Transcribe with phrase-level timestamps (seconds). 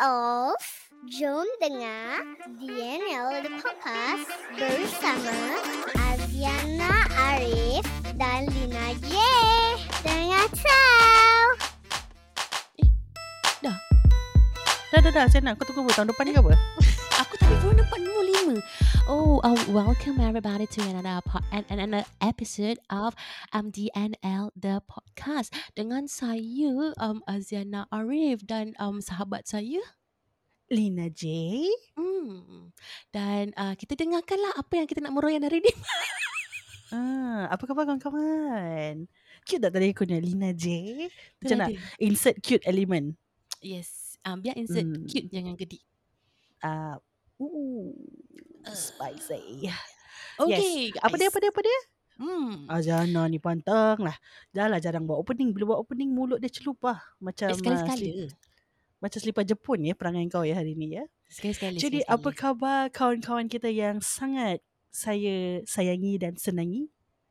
[0.00, 0.56] of
[1.12, 2.24] Jom dengar
[2.56, 5.36] DNL The Podcast bersama
[5.92, 7.84] Aziana Arif
[8.16, 9.12] dan Lina J.
[10.00, 11.48] Dengar tahu.
[14.90, 16.52] Dah dah dah Saya nak kau tunggu tahun depan ni ke apa
[17.22, 18.56] Aku tak boleh nampak nombor lima.
[19.08, 23.14] Oh, uh, welcome everybody to another po- an, an, another episode of
[23.52, 29.80] um, DNL the podcast dengan saya um, Aziana Arif dan um, sahabat saya.
[30.70, 31.66] Lina J
[31.98, 32.70] Hmm.
[33.10, 35.72] Dan uh, kita dengarkanlah apa yang kita nak meroyan hari ni.
[36.94, 39.10] ah, Apa khabar kawan-kawan
[39.42, 40.66] Cute tak tadi aku ni Lina J
[41.42, 41.68] Macam nak.
[41.98, 43.18] Insert cute element
[43.58, 44.14] Yes.
[44.22, 45.10] Um, biar insert Hmm.
[45.10, 45.82] cute jangan gedik.
[46.62, 47.02] Ah,
[47.42, 49.68] Ooh Uh, Spicy
[50.36, 51.80] Okay, Apa dia apa dia apa dia
[52.16, 52.68] Hmm.
[52.68, 54.12] Azana ni pantang lah
[54.52, 57.56] Dah lah jarang buat opening Bila buat opening mulut dia celup lah Macam Eh, ah,
[57.56, 57.96] sekali-sekala.
[57.96, 58.36] slip-
[58.98, 61.74] Macam selipar Jepun ya Perangai kau ya hari ni ya Sekali-sekala.
[61.74, 62.16] Jadi sekali-sekala.
[62.18, 66.90] apa khabar kawan-kawan kita yang sangat saya sayangi dan senangi?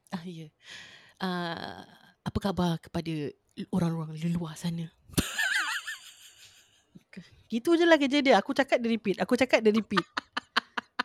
[0.10, 0.48] Ah, ya.
[1.20, 1.84] Uh,
[2.24, 3.12] apa khabar kepada
[3.70, 4.88] orang-orang di luar sana?
[7.48, 8.38] Gitu je lah kerja dia.
[8.38, 9.18] Aku cakap dia repeat.
[9.20, 10.06] Aku cakap dia repeat.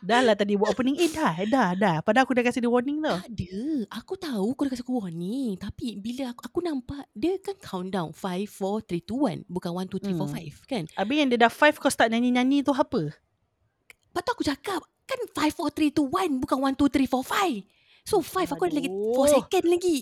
[0.04, 1.00] Dah lah tadi buat opening.
[1.00, 1.96] Eh dah, dah, dah.
[1.98, 3.16] Padahal aku dah kasih dia warning tau.
[3.16, 3.56] Tak ada.
[3.96, 5.56] Aku tahu kau dah kasi aku warning.
[5.56, 8.12] Tapi bila aku, aku nampak, dia kan countdown.
[8.12, 9.48] 5, 4, 3, 2, 1.
[9.48, 10.20] Bukan 1, 2, 3, Hmm.
[10.20, 10.84] 4, 5 kan?
[10.94, 13.10] Habis yang dia dah five kau start nyanyi-nyanyi tu apa?
[13.10, 16.38] Lepas tu aku cakap, kan 5, 4, 3, 2, 1.
[16.38, 17.64] Bukan 1, 2, 3, 4, 5.
[18.04, 19.26] So 5 aku ada lagi 4 Aduh.
[19.32, 19.96] second lagi.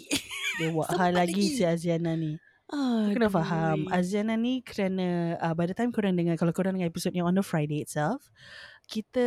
[0.58, 2.34] Dia buat hal lagi si Aziana ni.
[2.66, 3.84] Kau kena faham.
[3.92, 7.36] Aziana ni kerana uh, by the time korang dengar, kalau korang dengar episod yang on
[7.36, 8.32] the Friday itself,
[8.88, 9.26] kita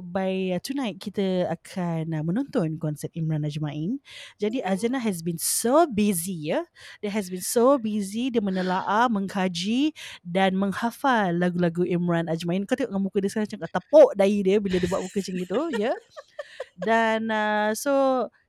[0.00, 4.00] by uh, tonight kita akan uh, menonton konsert Imran Najmain.
[4.40, 6.64] Jadi Aziana has been so busy ya.
[7.04, 9.92] Dia has been so busy dia menelaah, mengkaji
[10.24, 12.64] dan menghafal lagu-lagu Imran Najmain.
[12.64, 15.60] Kau tengok muka dia sekarang macam tepuk dahi dia bila dia buat muka macam gitu
[15.76, 15.92] ya.
[16.86, 17.92] Dan uh, so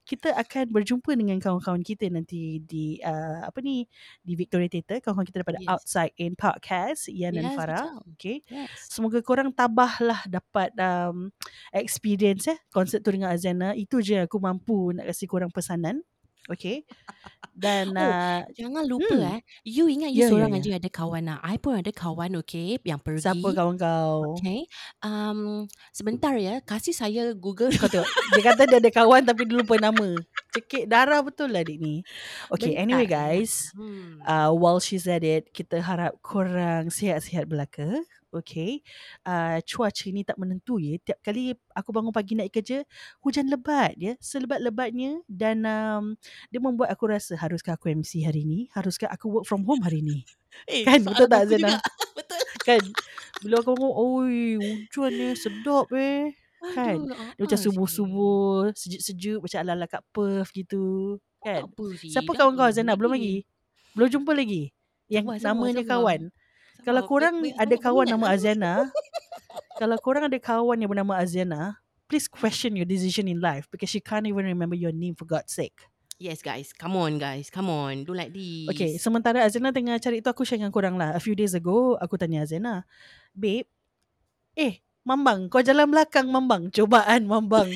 [0.05, 3.89] kita akan berjumpa dengan kawan-kawan kita nanti di uh, apa ni
[4.21, 5.69] di Victoria Theatre kawan-kawan kita daripada Yes.
[5.73, 8.13] Outside in Podcast Ian dan Yes, Farah betul.
[8.13, 8.69] okay Yes.
[8.87, 11.33] semoga korang tabahlah dapat um,
[11.73, 16.05] experience eh konsert tu dengan Azana itu je aku mampu nak kasih korang pesanan
[16.45, 16.85] okay
[17.55, 19.31] dan Oh, uh, Jangan lupa Hmm.
[19.31, 19.39] eh.
[19.63, 20.59] You ingat you ya, seorang ya.
[20.59, 21.39] aja ada kawan lah.
[21.39, 22.75] I pun ada kawan okay.
[22.83, 23.23] Yang pergi.
[23.23, 24.67] siapa kawan kau Okay.
[24.99, 26.59] Um, sebentar ya.
[26.61, 27.71] Kasih saya Google.
[27.71, 28.05] kau tengok
[28.35, 30.19] dia kata dia ada kawan tapi dia lupa nama
[30.55, 32.01] cekik darah betul lah adik ni
[32.47, 34.23] okay Bentar anyway guys Hmm.
[34.23, 37.99] uh, while she's at it, kita harap korang sihat-sihat belaka.
[38.31, 38.83] Okay.
[39.23, 40.95] Uh, cuaca ni tak menentu ya.
[40.99, 42.83] Tiap kali aku bangun pagi nak kerja,
[43.23, 44.15] hujan lebat ya.
[44.19, 45.23] Selebat-lebatnya.
[45.27, 46.19] Dan um,
[46.51, 48.67] dia membuat aku rasa, haruskah aku MC hari ni?
[48.75, 50.23] Haruskah aku work from home hari ni?
[50.71, 51.83] Eh, Kan, betul tak, Zena?
[52.17, 52.39] betul.
[52.63, 52.79] Kan?
[53.43, 56.31] Bila aku bangun, oi hujan ni sedap eh.
[56.73, 56.97] Kan?
[57.05, 61.17] Aduh, Dia macam subuh-subuh, sejuk-sejuk macam ala-ala kat Perth gitu.
[61.19, 61.45] sih.
[61.45, 61.61] Kan?
[61.69, 61.83] Apa.
[62.01, 62.69] Siapa kawan kau.
[62.71, 62.97] Zana?
[62.97, 63.45] Belum lagi?
[63.93, 64.73] Belum jumpa lagi?
[65.05, 65.91] Yang sabar, namanya sabar.
[65.93, 66.21] kawan.
[66.31, 66.83] sabar.
[66.85, 68.25] Kalau Wait, korang wait, ada banyak- kawan nama.
[68.29, 68.73] Aziana,
[69.81, 73.97] kalau korang ada kawan yang bernama Aziana, please question your decision in life because she
[73.97, 75.73] can't even remember your name for God's sake.
[76.15, 76.71] Yes guys.
[76.71, 77.51] Come on guys.
[77.51, 78.07] Come on.
[78.07, 78.71] Do like this.
[78.71, 81.11] Okay, sementara Aziana tengah cari tu aku share dengan korang lah.
[81.11, 82.87] A few days ago, aku tanya Aziana,
[83.35, 83.67] Babe,
[84.55, 86.73] eh, Mambang, kau jalan belakang Mambang.
[86.73, 87.69] Cobaan Mambang.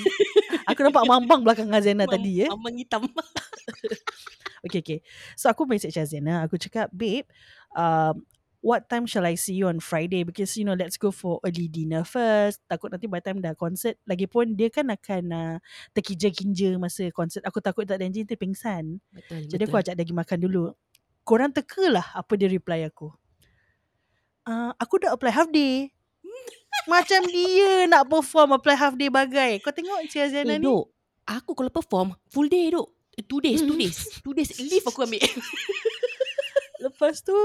[0.70, 2.48] aku nampak Mambang belakang Mam- tadi ya.
[2.50, 3.06] Mambang hitam.
[4.60, 5.00] Okay, okay.
[5.40, 6.44] So aku message Azana.
[6.44, 7.24] Aku cakap, babe,
[7.80, 8.28] um,
[8.60, 10.28] what time shall I see you on Friday?
[10.28, 12.60] Because, you know, let's go for early dinner first.
[12.68, 13.96] Takut nanti by time dah concert.
[14.04, 15.56] Lagipun dia kan akan uh,
[15.96, 17.48] terkinja-kinja masa concert.
[17.48, 19.00] Aku takut tak enjin nanti pingsan.
[19.16, 19.48] Betul.
[19.48, 19.72] Jadi betul.
[19.72, 20.64] aku ajak dia pergi makan dulu.
[21.24, 23.16] Korang teka lah apa dia reply aku.
[24.44, 25.94] Uh, aku dah apply half day.
[26.86, 29.62] Macam dia nak perform apply half day bagai.
[29.62, 30.66] Kau tengok si Azana Eh, ni.
[30.66, 30.86] Dok.
[31.30, 32.90] Aku kalau perform, full day, Dok.
[33.14, 33.82] Eh, Two days, two Hmm.
[33.82, 33.98] days.
[34.20, 35.22] Two days leave aku ambil.
[36.84, 37.36] Lepas tu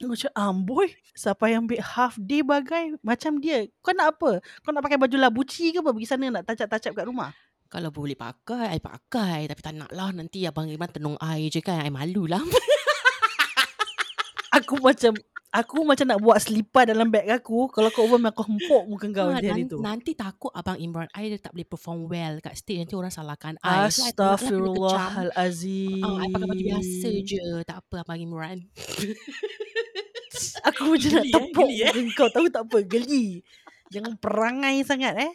[0.00, 4.80] macam amboi siapa yang ambil half day bagai macam dia kau nak apa kau nak
[4.80, 7.36] pakai baju labuci ke apa pergi sana nak tacap-tacap kat rumah
[7.68, 9.46] Kalau boleh pakai, I pakai.
[9.46, 10.10] Tapi tak nak lah.
[10.10, 11.86] Nanti Abang Iman tenung air je kan.
[11.86, 12.42] I malu lah.
[14.50, 15.14] aku macam
[15.50, 19.28] aku macam nak buat selipar dalam beg aku kalau kau over aku hempuk muka kau
[19.30, 22.58] Ha, di hari tu Nanti takut Abang Imran I dia tak boleh perform well kat
[22.58, 22.82] stage.
[22.82, 23.90] Nanti orang salahkan I.
[23.90, 24.38] So, lah.
[24.38, 27.42] Astaghfirullahalazim Ah, I pakai baju biasa je.
[27.66, 28.58] Tak apa Abang Imran.
[30.68, 31.92] aku macam nak eh, tepuk geli, eh.
[32.14, 33.42] kau tahu tak apa geli
[33.90, 35.32] jangan perangai sangat eh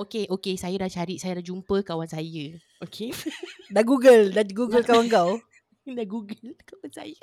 [0.00, 0.56] Okay, okay.
[0.56, 1.20] Saya dah cari.
[1.20, 2.56] Saya dah jumpa kawan saya.
[2.80, 3.12] Okay.
[3.74, 5.36] dah google dah google kawan kau
[5.98, 7.16] Dah google kawan saya.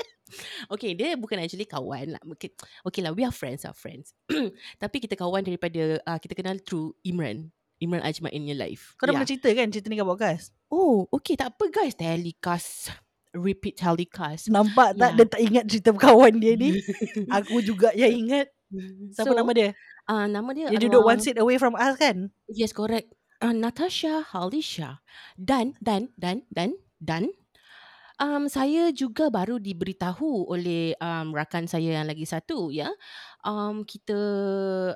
[0.67, 2.21] Okay, dia bukan actually kawan lah.
[2.35, 2.51] Okay,
[2.83, 4.11] okay lah, we are friends are friends.
[4.81, 7.53] Tapi kita kawan daripada, uh, kita kenal through Imran.
[7.77, 8.97] Imran Ajma in your life.
[8.97, 9.21] Kau dah Yeah.
[9.21, 10.49] pernah cerita kan cerita ni kat podcast?
[10.67, 11.37] Oh, okay.
[11.37, 11.93] Tak apa guys.
[11.93, 12.89] Telecast.
[13.37, 14.49] Repeat telecast.
[14.49, 15.17] Nampak tak Ya.
[15.21, 16.73] dia tak ingat cerita kawan dia ni?
[17.37, 18.49] Aku juga yang ingat.
[19.13, 19.77] Siapa So, nama dia?
[20.09, 22.33] Uh, nama dia Dia duduk adalah- one seat away from us kan?
[22.49, 23.13] Yes, correct.
[23.37, 25.05] Uh, Natasha Halisha.
[25.37, 27.29] Dan, dan, dan, dan, dan.
[28.17, 32.89] Um, saya juga baru diberitahu oleh um, rakan saya yang lagi satu ya.
[33.45, 34.17] Um, kita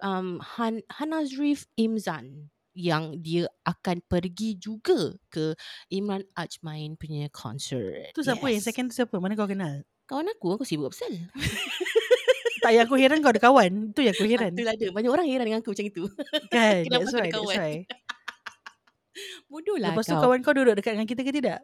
[0.01, 5.53] um, Han, Hanazrif Imzan yang dia akan pergi juga ke
[5.93, 8.15] Imran Ajmain punya concert.
[8.17, 9.21] Tu siapa yang second tu siapa?
[9.21, 9.85] Mana kau kenal?
[10.09, 11.13] Kawan aku, aku sibuk pasal.
[12.61, 13.89] Tak yang aku heran kau ada kawan.
[13.89, 14.53] Tu yang aku heran.
[14.53, 14.87] Itulah ada.
[14.93, 16.05] Banyak orang heran dengan aku macam itu.
[16.53, 16.81] Kan?
[16.85, 17.25] Kenapa That's ada why.
[17.25, 17.57] That's kawan?
[17.57, 17.73] why.
[19.49, 20.21] Bodoh lah Lepas tu kau.
[20.29, 21.59] kawan kau duduk dekat dengan kita ke tidak?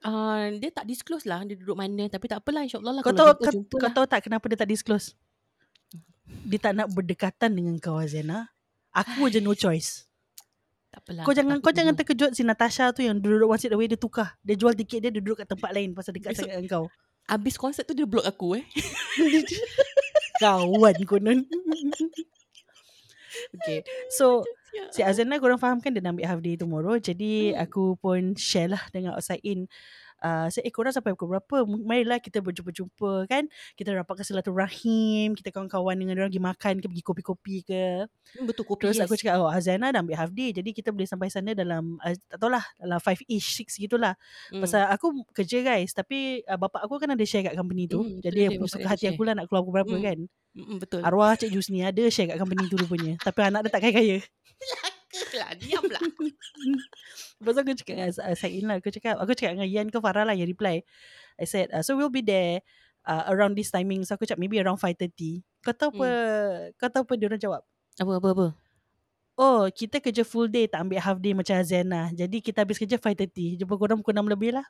[0.00, 3.36] Uh, dia tak disclose lah dia duduk mana tapi tak apalah insyaAllah lah Kau tahu
[3.36, 3.92] jumpa, kau, jumpa kau lah.
[3.92, 5.12] tahu tak kenapa dia tak disclose?
[6.24, 8.48] Dia tak nak berdekatan dengan kau Azena.
[8.96, 10.08] Aku je no choice.
[10.88, 11.22] Tak apalah.
[11.28, 14.40] Kau jangan kau jangan terkejut si Natasha tu yang duduk one seat away dia tukar.
[14.40, 16.84] Dia jual tiket dia dia duduk kat tempat lain pasal dekat Besok- sangat dengan kau.
[17.28, 18.64] Habis konsert tu dia block aku eh.
[20.40, 21.44] Kawan konon.
[23.56, 23.84] Okay.
[24.12, 24.44] So
[24.94, 26.94] Si Azana korang faham kan dia nak ambil half day tomorrow.
[26.94, 27.62] Jadi Hmm.
[27.66, 29.66] aku pun share lah dengan outside in.
[30.20, 35.48] Uh, saya eh korang sampai pukul berapa Marilah kita berjumpa-jumpa kan Kita rapatkan silaturahim Kita
[35.48, 39.04] kawan-kawan dengan orang Pergi makan ke Pergi kopi-kopi ke Hmm, betul kopi Terus yes.
[39.04, 42.12] aku cakap Oh Azana dah ambil half day Jadi kita boleh sampai sana dalam uh,
[42.28, 44.12] Tak tahulah Dalam 5-ish 6 gitulah
[44.48, 44.60] Hmm.
[44.60, 48.20] Pasal aku kerja guys Tapi uh, bapak aku kan ada share kat company tu betul
[48.20, 49.14] Jadi aku suka hati share.
[49.14, 50.04] aku lah Nak keluar pukul berapa Hmm.
[50.04, 50.18] kan
[50.50, 50.98] Mm, betul.
[51.00, 54.18] Arwah Cik Jus ni ada share kat company tu rupanya Tapi anak dia tak kaya-kaya
[55.36, 56.02] lah, diam lah.
[57.40, 59.96] Lepas tu aku cakap dengan uh, Sain lah Aku cakap Aku cakap dengan Yan ke
[59.96, 60.84] Farah lah Yang reply
[61.40, 62.60] I said uh, So we'll be there
[63.08, 66.08] uh, Around this timing So aku cakap Maybe around 5.30 Kau tahu apa
[66.76, 67.62] Kau tahu apa dia orang jawab
[67.96, 68.46] apa, apa, apa?
[69.40, 73.00] Oh kita kerja full day Tak ambil half day Macam Azena Jadi kita habis kerja
[73.00, 74.66] 5.30 Jumpa korang pukul 6 lebih lah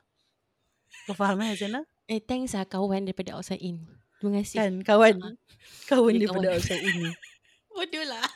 [1.07, 3.79] Kau faham eh Azena Eh, thanks lah kawan daripada outside in.
[4.19, 4.57] Terima kasih.
[4.59, 5.31] Kan kawan Ah.
[5.87, 6.59] Kawan daripada kawan.
[6.59, 7.07] outside ini
[7.71, 8.27] Bodoh lah.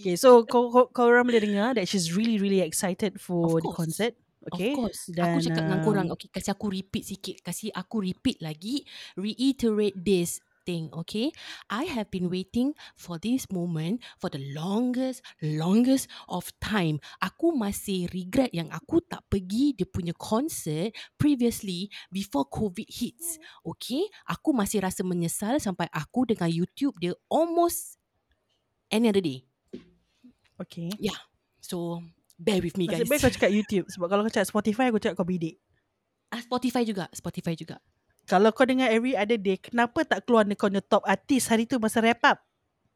[0.00, 3.72] Okay so kau, kau, kau orang boleh dengar That she's really really excited For the
[3.74, 4.16] concert
[4.50, 5.02] Okay Of course.
[5.14, 6.08] Dan, aku cakap dengan um, korang.
[6.18, 7.38] Okay, kasih aku repeat sikit.
[7.46, 8.82] Kasih aku repeat lagi.
[9.14, 11.34] Reiterate this thing, okay?
[11.70, 17.02] I have been waiting for this moment for the longest, longest of time.
[17.18, 23.42] Aku masih regret yang aku tak pergi dia punya concert previously before COVID hits.
[23.66, 24.06] Okay?
[24.30, 27.98] Aku masih rasa menyesal sampai aku dengan YouTube dia almost
[28.90, 29.51] any other day.
[30.62, 30.88] Okay
[31.62, 32.02] So,
[32.38, 33.06] bear with me guys.
[33.06, 35.58] baik kau cakap YouTube Sebab kalau kau cakap Spotify Aku cakap kau bidik
[36.32, 37.76] Ah, Spotify juga, Spotify juga.
[38.24, 41.76] Kalau kau dengar every other day Kenapa tak keluar kau punya top artis Hari tu
[41.78, 42.38] masa wrap up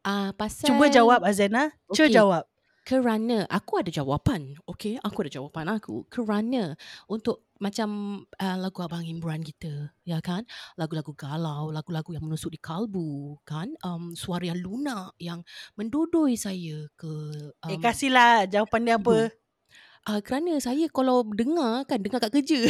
[0.03, 2.15] Ah, pasal Cuba jawab Azana Cuba Okay.
[2.15, 2.45] jawab
[2.87, 4.55] kerana aku ada jawapan.
[4.63, 6.07] Okay, aku ada jawapan aku.
[6.07, 6.79] Kerana
[7.11, 10.45] untuk macam uh, lagu Abang Imran kita, ya kan?
[10.77, 13.73] Lagu-lagu galau, lagu-lagu yang menusuk di kalbu, kan?
[13.81, 15.41] Um, suara yang lunak yang
[15.79, 17.13] mendodoi saya ke
[17.65, 19.17] um, Eh kasihlah jawapan dia apa
[20.07, 22.63] Uh, kerana saya kalau dengar kan dengar kat kerja.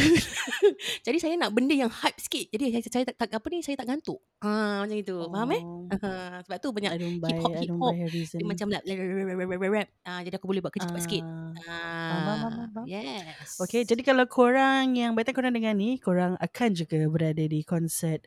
[1.05, 2.49] Jadi saya nak benda yang hype sikit.
[2.49, 4.17] Jadi saya, saya tak, tak apa ni saya tak gantuk.
[4.41, 5.13] Ah macam itu.
[5.13, 5.29] Oh.
[5.29, 5.61] Faham eh?
[5.61, 8.81] Uh, sebab tu banyak buy her reason dia macam rap,
[9.69, 9.87] rap.
[10.01, 11.23] Ah, jadi aku boleh buat kerja cepat sikit.
[11.69, 12.73] Ah.
[12.89, 13.61] Yes.
[13.61, 18.25] Okay jadi kalau korang Yang betul korang dengar ni Korang akan juga berada di konsert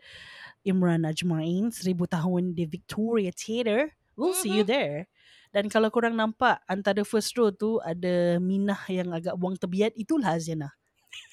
[0.62, 5.10] Imran Ajmain Seribu tahun di Victoria Theatre We'll see you there
[5.50, 10.38] Dan kalau korang nampak Antara first row tu Ada Minah yang agak buang tebiat Itulah
[10.38, 10.70] Aziana.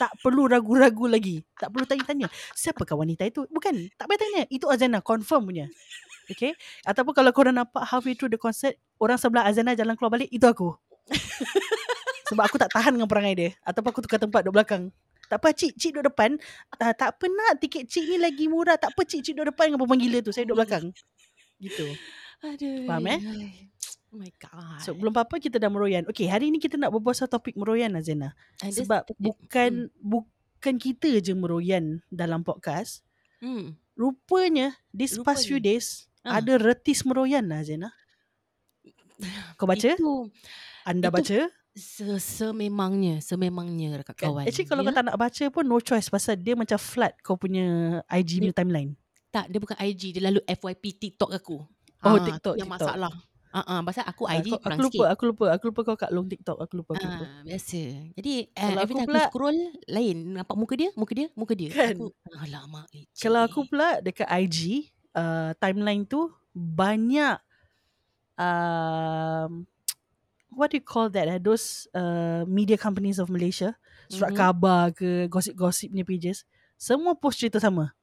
[0.01, 1.45] Tak perlu ragu-ragu lagi.
[1.57, 3.45] Tak perlu tanya-tanya Siapakah wanita itu?
[3.49, 4.41] Bukan Tak payah tanya.
[4.49, 5.65] Itu Azana Confirm punya.
[6.27, 6.57] Okay?
[6.83, 10.49] Ataupun kalau korang nampak Halfway through the concert Orang sebelah Azana Jalan keluar balik Itu
[10.49, 10.73] aku.
[12.33, 13.49] Sebab aku tak tahan dengan perangai dia.
[13.63, 14.91] Ataupun aku tukar tempat Duduk belakang.
[15.27, 15.75] Tak apa cik.
[15.75, 16.39] Cik duduk depan.
[16.79, 17.59] Uh, Tak apa nak.
[17.59, 18.79] Tiket cik ni lagi murah.
[18.79, 19.23] Tak apa cik.
[19.23, 20.31] Cik duduk depan Dengan perempuan gila tu.
[20.31, 20.91] Saya duduk belakang.
[21.59, 21.87] Gitu.
[22.43, 22.87] Aduh.
[22.87, 23.19] Faham, eh?
[24.17, 24.81] Oh my god.
[24.81, 27.93] So belum apa-apa kita dah meroyan Okay hari ni kita nak berbual Pasal topik meroyan
[27.93, 33.05] Azana And this Sebab bukan Bukan kita je meroyan Dalam podcast
[33.37, 33.77] Hmm.
[33.93, 35.77] Rupanya This past few Rupanya.
[35.77, 35.87] days
[36.25, 36.41] Ah.
[36.41, 37.93] Ada retis meroyan lah Zena
[39.53, 39.85] Kau baca?
[39.85, 40.33] Itu
[40.81, 41.39] Anda itu baca?
[41.71, 44.33] se sememangnya, sememangnya dekat Kan?
[44.33, 44.43] kawan.
[44.49, 44.89] Actually kalau ya?
[44.89, 48.49] kau tak nak baca pun No choice Pasal dia macam flood Kau punya IG punya
[48.51, 48.97] timeline
[49.27, 51.59] tak, dia bukan IG, dia lalu FYP TikTok aku.
[51.99, 52.89] Oh, Ah, TikTok, Yang TikTok.
[52.89, 53.11] masalah.
[53.49, 55.13] Ah, uh, pasal aku IG kurang aku lupa, sikit.
[55.13, 56.57] aku lupa, aku lupa kau kat long TikTok.
[56.59, 57.25] Aku lupa, aku lupa.
[57.25, 57.81] Ah, biasa.
[58.13, 61.53] Jadi uh, Kalau every aku pula- aku scroll lain nampak muka dia, muka dia, muka
[61.53, 61.69] dia.
[61.71, 61.95] Kan?
[61.95, 63.17] Aku alamak leceh.
[63.17, 64.59] Kalau aku pula dekat IG,
[65.13, 67.37] uh, timeline tu banyak
[68.35, 69.65] um,
[70.53, 71.27] what do you call that?
[71.27, 71.39] Eh?
[71.39, 73.75] Those uh, media companies of Malaysia,
[74.07, 74.37] surat Mhm.
[74.37, 76.43] khabar ke, gosip-gosip punya pages,
[76.75, 77.93] semua post cerita sama.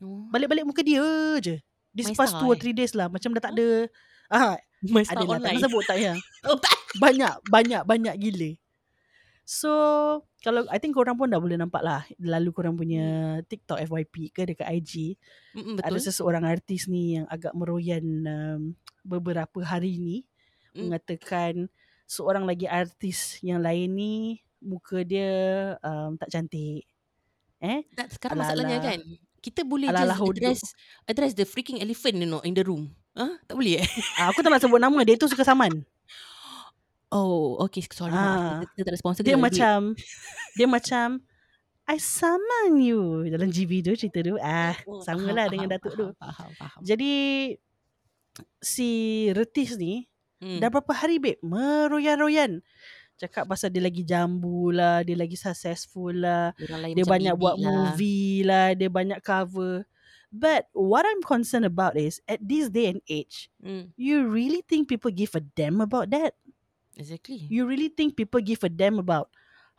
[0.00, 1.04] Oh, Balik-balik muka dia
[1.38, 1.60] je.
[1.90, 2.60] This My past Star, two or eh?
[2.60, 3.10] three days lah.
[3.10, 3.90] Macam dah tak ada.
[4.30, 5.36] Ah, My ada lah.
[5.36, 5.58] Tak online.
[5.58, 6.14] nak sebut tak ya.
[6.48, 6.72] Oh, tak.
[6.96, 8.50] Banyak, banyak, banyak gila.
[9.44, 9.70] So,
[10.46, 12.06] kalau I think korang pun dah boleh nampak lah.
[12.22, 15.18] Lalu korang punya TikTok FYP ke dekat IG.
[15.58, 16.06] Mm-mm, Ada betul.
[16.06, 18.60] seseorang artis ni yang agak meroyan um,
[19.02, 20.16] beberapa hari ni.
[20.72, 20.86] Mm.
[20.86, 21.52] Mengatakan
[22.06, 24.14] seorang lagi artis yang lain ni
[24.62, 26.86] muka dia um, tak cantik.
[27.58, 27.82] Eh?
[27.98, 29.00] Tak, sekarang Ala-ala- masalahnya kan
[29.40, 30.60] kita boleh ala-ala just address
[31.08, 32.92] address the freaking elephant you know in the room.
[33.14, 33.34] Huh?
[33.46, 33.88] Tak boleh eh?
[34.20, 34.98] Ah, aku tak nak sebut nama.
[35.02, 35.82] Dia tu suka saman.
[37.10, 37.82] Oh, okay.
[37.90, 38.14] Sorry.
[38.14, 38.62] Maaf.
[38.62, 39.22] Kita, kita tak ada sponsor.
[39.26, 39.78] Dia ada macam
[40.54, 41.06] dia macam
[41.90, 44.38] I summon you dalam GB tu cerita tu.
[44.38, 44.78] Ah.
[44.86, 46.06] Oh, sama faham, lah dengan faham, Datuk tu.
[46.14, 46.80] faham, Faham, faham.
[46.86, 47.12] Jadi
[48.62, 48.90] si
[49.34, 50.06] Retis ni
[50.40, 50.56] Hmm.
[50.56, 52.64] dah berapa hari babe meroyan-royan.
[53.20, 56.56] Cakap pasal dia lagi jambu lah, dia lagi successful lah,
[56.96, 57.92] dia banyak buat lah.
[57.92, 59.84] movie lah, dia banyak cover.
[60.30, 63.90] But what I'm concerned about is at this day and age, Hmm.
[63.98, 66.38] you really think people give a damn about that?
[66.94, 67.42] Exactly.
[67.50, 69.30] You really think people give a damn about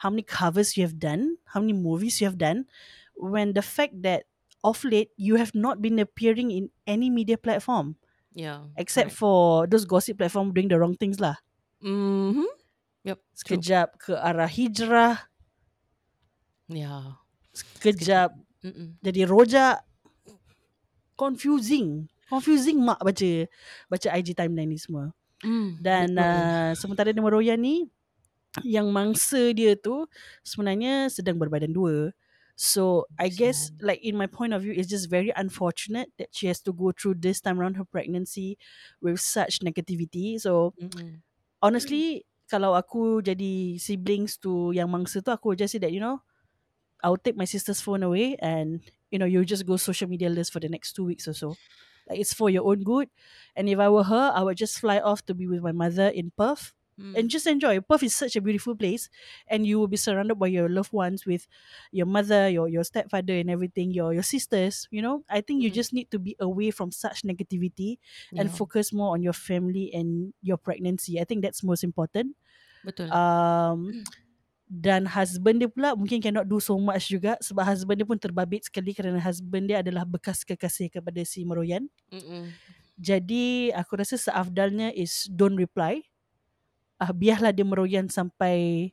[0.04, 2.68] how many covers you have done, how many movies you have done,
[3.16, 4.26] when the fact that
[4.66, 7.96] of late you have not been appearing in any media platform
[8.34, 8.62] yeah.
[8.78, 11.38] except for those gossip platform doing the wrong things lah.
[11.82, 12.46] Mm-hmm.
[13.06, 13.20] Yep.
[13.46, 13.58] True.
[13.98, 15.18] Ke arah hijrah,
[16.72, 17.18] Yeah.
[17.52, 18.32] sekejap
[18.64, 18.96] Mm-mm.
[19.04, 19.84] jadi rojak.
[21.22, 22.10] Confusing.
[22.26, 23.46] Confusing mak baca
[23.86, 25.14] baca IG timeline ni semua.
[25.46, 26.26] Mm, Dan betul.
[26.26, 27.86] uh, sementara dia meroyan ni
[28.66, 30.10] yang mangsa dia tu
[30.42, 32.10] sebenarnya sedang berbadan dua.
[32.58, 36.46] So I guess like in my point of view it's just very unfortunate that she
[36.46, 38.58] has to go through this time around her pregnancy
[39.02, 40.38] with such negativity.
[40.38, 41.22] So Mm-mm.
[41.62, 46.22] honestly kalau aku jadi siblings to yang mangsa tu aku just say that you know
[47.02, 50.52] I'll take my sister's phone away and you know you just go social media list
[50.54, 51.60] for the next two weeks or so.
[52.10, 53.10] Like it's for your own good.
[53.56, 56.08] And if I were her, I would just fly off to be with my mother
[56.10, 57.16] in Perth Mm.
[57.16, 57.80] and just enjoy.
[57.82, 59.10] Perth is such a beautiful place,
[59.48, 61.48] and you will be surrounded by your loved ones, with
[61.92, 63.92] your mother, your your stepfather, and everything.
[63.92, 64.88] Your your sisters.
[64.92, 65.74] You know, I think you Mm.
[65.74, 67.98] just need to be away from such negativity
[68.36, 68.54] and Yeah.
[68.54, 71.20] focus more on your family and your pregnancy.
[71.20, 72.36] I think that's most important.
[72.84, 73.10] Betul.
[73.14, 74.04] Um,
[74.72, 78.72] dan husband dia pula mungkin cannot do so much juga sebab husband dia pun terbabit
[78.72, 81.92] sekali kerana husband dia adalah bekas kekasih kepada si Meroyan.
[82.08, 82.56] Mm-mm.
[82.96, 86.00] Jadi aku rasa seafdalnya is don't reply.
[86.96, 88.88] Ah biarlah dia meroyan sampai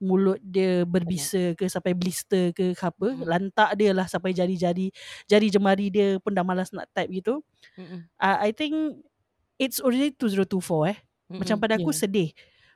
[0.00, 3.14] mulut dia berbisa ke sampai blister ke ke apa.
[3.14, 3.22] Mm.
[3.22, 4.90] Lantak dia lah sampai jari-jari
[5.30, 7.44] jari jemari dia pun dah malas nak type gitu.
[7.78, 8.02] Mm-mm.
[8.18, 8.98] Uh, I think
[9.62, 10.98] it's already 2024 eh.
[11.30, 11.62] Macam Mm-mm.
[11.62, 12.00] pada aku Yeah.
[12.02, 12.30] sedih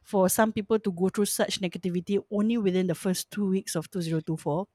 [0.05, 3.91] for some people to go through such negativity only within the first two weeks of
[3.91, 4.69] 2024.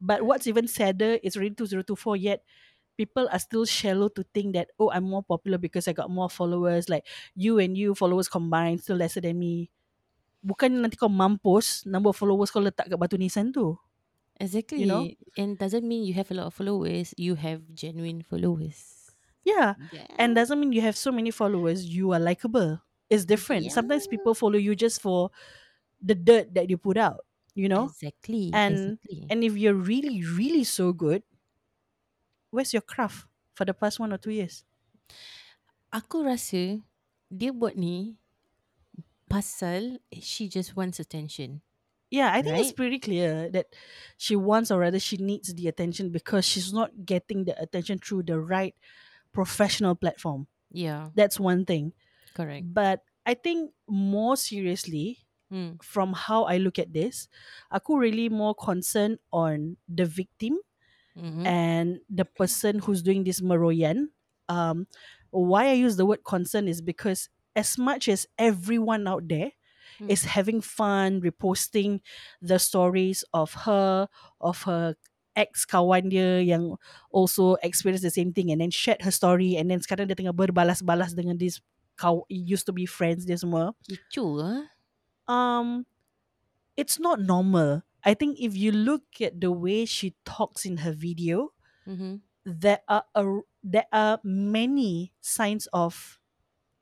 [0.00, 2.42] But what's even sadder is already 2024 yet
[2.98, 6.28] people are still shallow to think that oh I'm more popular because I got more
[6.28, 7.06] followers like
[7.38, 9.70] you and you followers combined still lesser than me.
[10.42, 13.78] Bukan nanti kau mampus number of followers kau letak kat batu nisan tu.
[14.38, 14.86] Exactly.
[14.86, 15.06] know?
[15.34, 17.14] And doesn't mean you have a lot of followers.
[17.18, 19.10] You have genuine followers.
[19.42, 19.74] Yeah.
[19.90, 20.06] Yeah.
[20.14, 22.78] And doesn't mean you have so many followers you are likable.
[23.10, 23.70] It's different.
[23.72, 25.30] Sometimes people follow you just for
[26.02, 27.24] the dirt that you put out,
[27.54, 27.86] you know?
[27.86, 28.50] Exactly.
[28.52, 29.26] And- exactly.
[29.30, 31.22] And if you're really, really so good,
[32.50, 34.64] where's your craft for the past one or two years?
[35.88, 36.84] aku rasa
[37.32, 38.20] dia buat ni
[39.28, 41.60] pasal she just wants attention.
[42.08, 43.76] Yeah, I think it's pretty clear that
[44.16, 48.22] she wants or rather she needs the attention because she's not getting the attention through
[48.24, 48.72] the right
[49.32, 50.48] professional platform.
[50.72, 51.92] Yeah, That's one thing.
[52.38, 52.70] Correct.
[52.70, 55.80] But I think more seriously, Hmm.
[55.80, 57.24] from how I look at this,
[57.72, 60.60] aku really more concerned on the victim
[61.18, 61.42] Mm-hmm.
[61.48, 64.14] and the person who's doing this meroyan.
[64.46, 64.86] Um,
[65.34, 67.26] why I use the word concern is because
[67.58, 69.56] as much as everyone out there
[69.98, 70.12] Mm.
[70.12, 72.04] is having fun reposting
[72.44, 74.06] the stories of her,
[74.38, 74.94] of her
[75.34, 76.76] ex kawan dia yang
[77.10, 80.36] also experienced the same thing and then shared her story and then sekarang dia tengah
[80.36, 81.58] berbalas-balas dengan this
[81.98, 83.74] kau used to be friends dia semua.
[83.84, 84.62] Kecoh ah.
[85.28, 85.84] Um,
[86.78, 87.82] it's not normal.
[88.06, 91.50] I think if you look at the way she talks in her video,
[91.88, 92.20] Mm-hmm.
[92.44, 93.24] there are a,
[93.64, 96.20] there are many signs of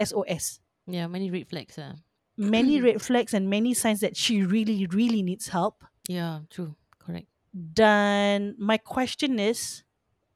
[0.02, 0.58] SOS.
[0.87, 1.78] Yeah, many red flags.
[1.78, 1.94] Uh.
[2.37, 5.82] Many red flags and many signs that she really, really needs help.
[6.11, 6.75] Yeah, true.
[6.99, 7.26] Correct.
[7.54, 9.82] Then my question is,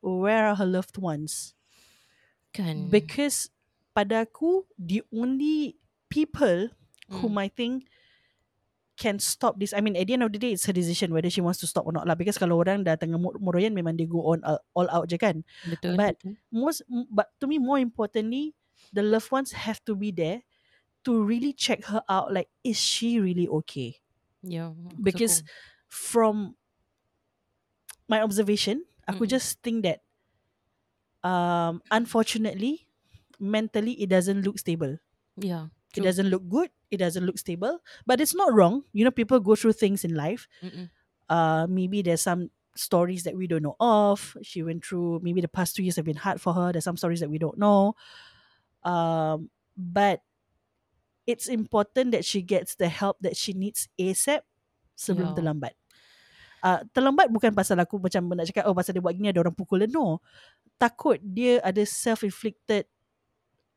[0.01, 1.55] where are her loved ones?
[2.55, 2.89] Kan.
[2.91, 3.51] Because
[3.97, 5.77] pada aku, the only
[6.09, 6.71] people
[7.11, 7.43] whom Mm.
[7.43, 7.73] I think
[9.01, 9.73] can stop this.
[9.73, 11.67] I mean, at the end of the day, it's her decision whether she wants to
[11.67, 12.15] stop or not lah.
[12.15, 15.41] Because kalau orang dah tengah murayan, memang they go on uh, all out je kan.
[15.65, 15.97] Betul.
[15.97, 16.37] but- betul.
[16.53, 18.53] Most, but to me, more importantly,
[18.93, 20.45] the loved ones have to be there
[21.09, 22.29] to really check her out.
[22.29, 23.97] Like, is she really okay?
[24.45, 24.77] Yeah.
[24.77, 25.49] aku Because sokong.
[25.89, 26.37] from
[28.09, 29.33] my observation, aku Mm-mm.
[29.33, 30.05] just think that
[31.21, 32.89] um unfortunately
[33.41, 35.01] mentally it doesn't look stable.
[35.37, 35.73] yeah.
[35.91, 36.07] It True.
[36.07, 38.87] doesn't look good, it doesn't look stable, but it's not wrong.
[38.95, 40.47] You know people go through things in life.
[40.63, 40.87] Mm-mm.
[41.27, 44.39] Uh maybe there's some stories that we don't know of.
[44.47, 46.71] She went through maybe the past 2 years have been hard for her.
[46.71, 47.99] There's some stories that we don't know.
[48.87, 50.23] Um but
[51.27, 54.47] it's important that she gets the help that she needs ASAP
[54.95, 55.37] sebelum Yeah.
[55.43, 55.75] terlambat.
[56.63, 59.59] Uh, terlambat bukan pasal aku macam nak cakap oh pasal dia buat gini ada orang
[59.59, 59.91] pukul dia.
[59.91, 60.23] No.
[60.79, 62.87] Takut dia ada self-inflicted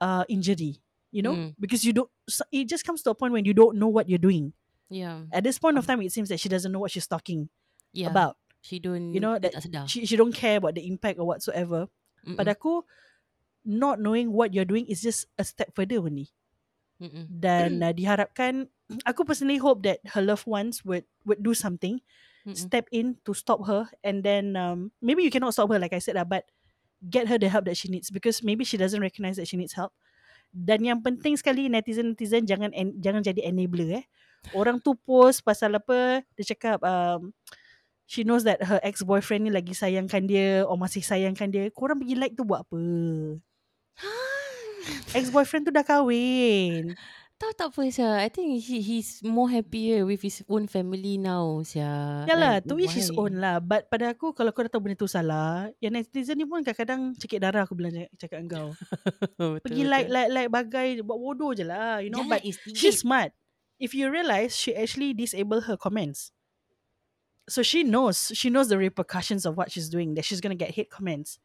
[0.04, 0.84] uh, injury.
[1.16, 1.36] You know?
[1.40, 1.56] Mm.
[1.56, 4.12] Because you don't, so- it just comes to a point when you don't know what
[4.12, 4.52] you're doing.
[4.92, 5.24] Yeah.
[5.32, 7.48] At this point of time, it seems that she doesn't know what she's talking
[7.96, 8.12] Yeah.
[8.12, 8.36] about.
[8.64, 9.14] She don't.
[9.16, 9.56] You know, that.
[9.88, 11.88] She, she don't care about the impact or whatsoever.
[12.24, 12.40] Mm-mm.
[12.40, 12.84] Pada aku,
[13.68, 16.32] not knowing what you're doing is just a step further only.
[17.04, 17.28] Mm-mm.
[17.28, 18.72] Dan uh, diharapkan,
[19.10, 22.00] aku personally hope that her loved ones would would do something,
[22.48, 22.56] Mm-mm.
[22.56, 26.00] step in to stop her, and then um, maybe you cannot stop her like I
[26.00, 26.48] said lah, but
[27.04, 29.76] get her the help that she needs because maybe she doesn't recognize that she needs
[29.76, 29.92] help.
[30.54, 34.06] Dan yang penting sekali netizen-netizen jangan en, jangan jadi enabler eh.
[34.54, 37.34] Orang tu post pasal apa, dia cakap um,
[38.06, 41.72] she knows that her ex-boyfriend ni lagi sayangkan dia or masih sayangkan dia.
[41.74, 42.80] Korang pergi like tu buat apa?
[45.18, 46.94] Ex-boyfriend tu dah kahwin.
[47.42, 51.60] Tahu tak apa Sia I think he, he's more happier With his own family now
[51.66, 53.60] Sia Yalah, Like, to each his own lah.
[53.60, 57.18] But pada aku, kalau kau dah tahu benda tu salah, yang netizen ni pun kadang-kadang
[57.20, 58.68] cekik darah aku bilang cakap, cakap dengan kau.
[59.38, 59.92] Betul, Pergi betul.
[59.92, 62.00] like, like, like bagai, buat bodoh je lah.
[62.00, 62.80] You know, Jangan but instigate.
[62.80, 63.32] she's smart.
[63.78, 66.32] If you realise, she actually disable her comments.
[67.52, 70.60] So she knows, she knows the repercussions of what she's doing, that she's going to
[70.60, 71.38] get hate comments.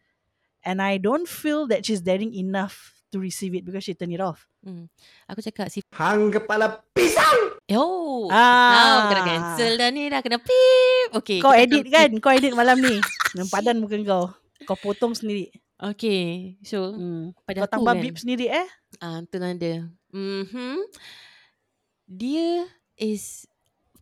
[0.62, 4.22] And I don't feel that she's daring enough to receive it because she turned it
[4.22, 4.47] off.
[4.68, 4.84] Hmm.
[5.32, 7.56] Aku cakap si Hang kepala pisang!
[7.72, 8.72] Oh Ah.
[8.76, 12.12] Now kena cancel dah ni Dah kena pip Okay Kau edit kan?
[12.20, 13.00] Kau edit malam ni.
[13.36, 14.28] Nampak padan muka kau.
[14.68, 15.48] Kau potong sendiri.
[15.80, 17.32] Okay So Hmm.
[17.48, 18.68] Pada Kau tambah kan, beep sendiri eh?
[19.00, 19.88] Ah, tu dia.
[20.12, 20.84] Mhm.
[22.04, 22.68] Dia
[23.00, 23.48] is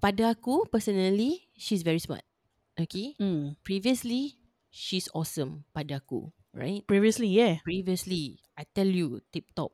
[0.03, 2.27] pada aku personally she's very smart.
[2.75, 3.15] Okay.
[3.23, 3.55] Hmm.
[3.63, 4.43] Previously
[4.75, 6.85] she's awesome pada aku, right?
[6.85, 7.65] Previously, yeah.
[7.65, 9.73] Previously I tell you tip top.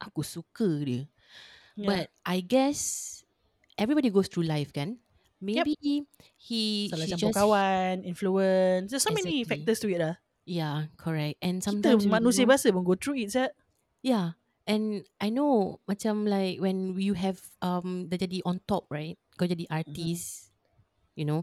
[0.00, 1.04] Aku suka dia.
[1.76, 1.86] yeah.
[1.86, 2.80] But I guess
[3.76, 4.98] everybody goes through life kan.
[5.40, 6.04] Maybe
[6.36, 8.92] he Salah campur just kawan, influence.
[8.92, 9.48] There's so many Exactly.
[9.48, 10.14] factors to it lah.
[10.44, 11.40] Yeah, correct.
[11.40, 13.52] And Kita sometimes we manusia biasa pun go through it, Zat.
[14.04, 14.36] Yeah.
[14.68, 19.16] And I know macam like when you have um dah jadi on top, right?
[19.40, 19.80] Kau jadi Mm-hmm.
[19.80, 20.52] artist,
[21.16, 21.42] you know.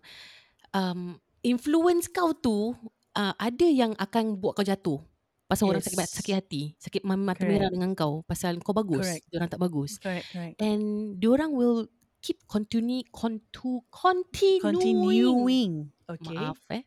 [0.78, 2.78] Um influence kau tu
[3.18, 5.02] uh, ada yang akan buat kau jatuh.
[5.48, 6.12] Pasal orang sakit Yes.
[6.14, 7.48] sakit hati, sakit ma- mata Correct.
[7.50, 9.24] merah dengan kau pasal kau bagus, Correct.
[9.32, 9.92] orang tak bagus.
[9.98, 10.56] Correct, correct.
[10.60, 10.84] And
[11.16, 11.88] diorang will
[12.20, 15.72] keep continue contu, continuing, Continuing.
[16.06, 16.36] Okay.
[16.36, 16.84] Maaf eh.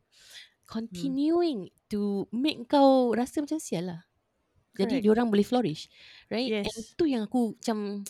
[0.64, 4.00] Continuing to make kau rasa macam sial lah.
[4.70, 5.04] Jadi Correct.
[5.04, 5.88] diorang boleh flourish.
[6.28, 6.62] Right?
[6.62, 6.94] And Yes.
[6.94, 8.06] tu yang aku macam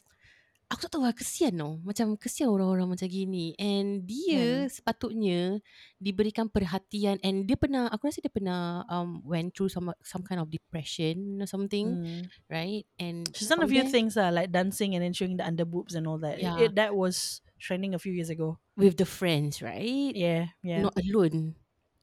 [0.70, 1.83] aku tak tahu lah kesian tau.
[1.83, 3.59] Macam kesian orang-orang macam gini.
[3.59, 5.59] And dia sepatutnya
[5.98, 10.38] diberikan perhatian and dia pernah aku rasa dia pernah um went through some some kind
[10.38, 12.22] of depression or something, Hmm.
[12.46, 12.87] right?
[13.02, 15.66] And She's done a few there, things lah, like dancing and then showing the under
[15.66, 16.38] boobs and all that.
[16.38, 16.56] It- Yeah.
[16.62, 18.62] It, that was trending a few years ago.
[18.80, 20.16] with the friends, right?
[20.16, 20.80] Yeah, yeah.
[20.80, 21.52] Not alone.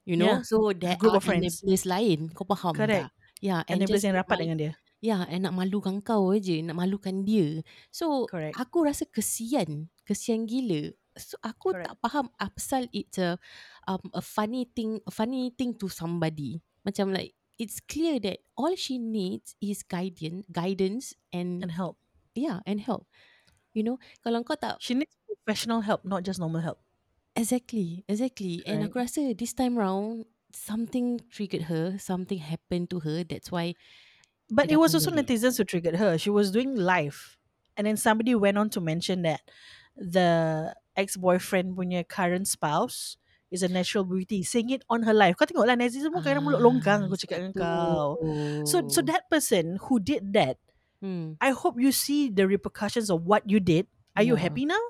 [0.05, 0.39] You know?
[0.39, 0.41] Yeah.
[0.45, 1.65] So there group of friends.
[1.65, 2.29] lain.
[2.29, 3.09] Kau faham Correct.
[3.09, 3.17] tak?
[3.41, 4.73] Yeah, and then just yang nak rapat dengan dia.
[5.07, 7.63] Ya, and nak malukan kau je, nak malukan dia.
[7.95, 8.59] So, Correct.
[8.59, 10.91] aku rasa kesian, kesian gila.
[11.15, 11.87] So, aku Correct.
[11.87, 13.39] tak faham apasal it's a
[13.87, 16.59] um, a funny thing, a funny thing to somebody.
[16.83, 21.95] Macam like it's clear that all she needs is guidance, guidance and, And help.
[22.35, 23.07] yeah, and help.
[23.71, 26.83] You know, kalau kau tak She needs professional help, not just normal help.
[27.37, 28.65] Exactly, exactly.
[28.65, 33.21] And aku rasa this time round something triggered her, something happened to her.
[33.23, 33.77] That's why
[34.49, 36.17] But it was also netizens who triggered her.
[36.17, 37.37] She was doing live.
[37.75, 39.41] And then somebody went on to mention that
[39.95, 43.17] the ex-boyfriend punya current spouse
[43.51, 44.41] is a natural beauty.
[44.41, 45.35] Saying it on her live.
[45.37, 48.17] Kau tengok lah, netizen pun kadang mulut longgang aku cakap dengan kau.
[48.63, 50.57] So so that person who did that
[51.01, 51.37] Hmm.
[51.37, 53.85] I hope you see the repercussions of what you did.
[54.17, 54.81] Are you happy now?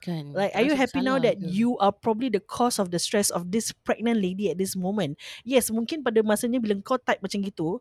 [0.00, 0.32] Kan.
[0.32, 3.52] Like, are you happy now that you are probably the cause of the stress of
[3.52, 5.16] this pregnant lady at this moment?
[5.44, 7.80] Yes, mungkin pada masanya bila kau type macam gitu,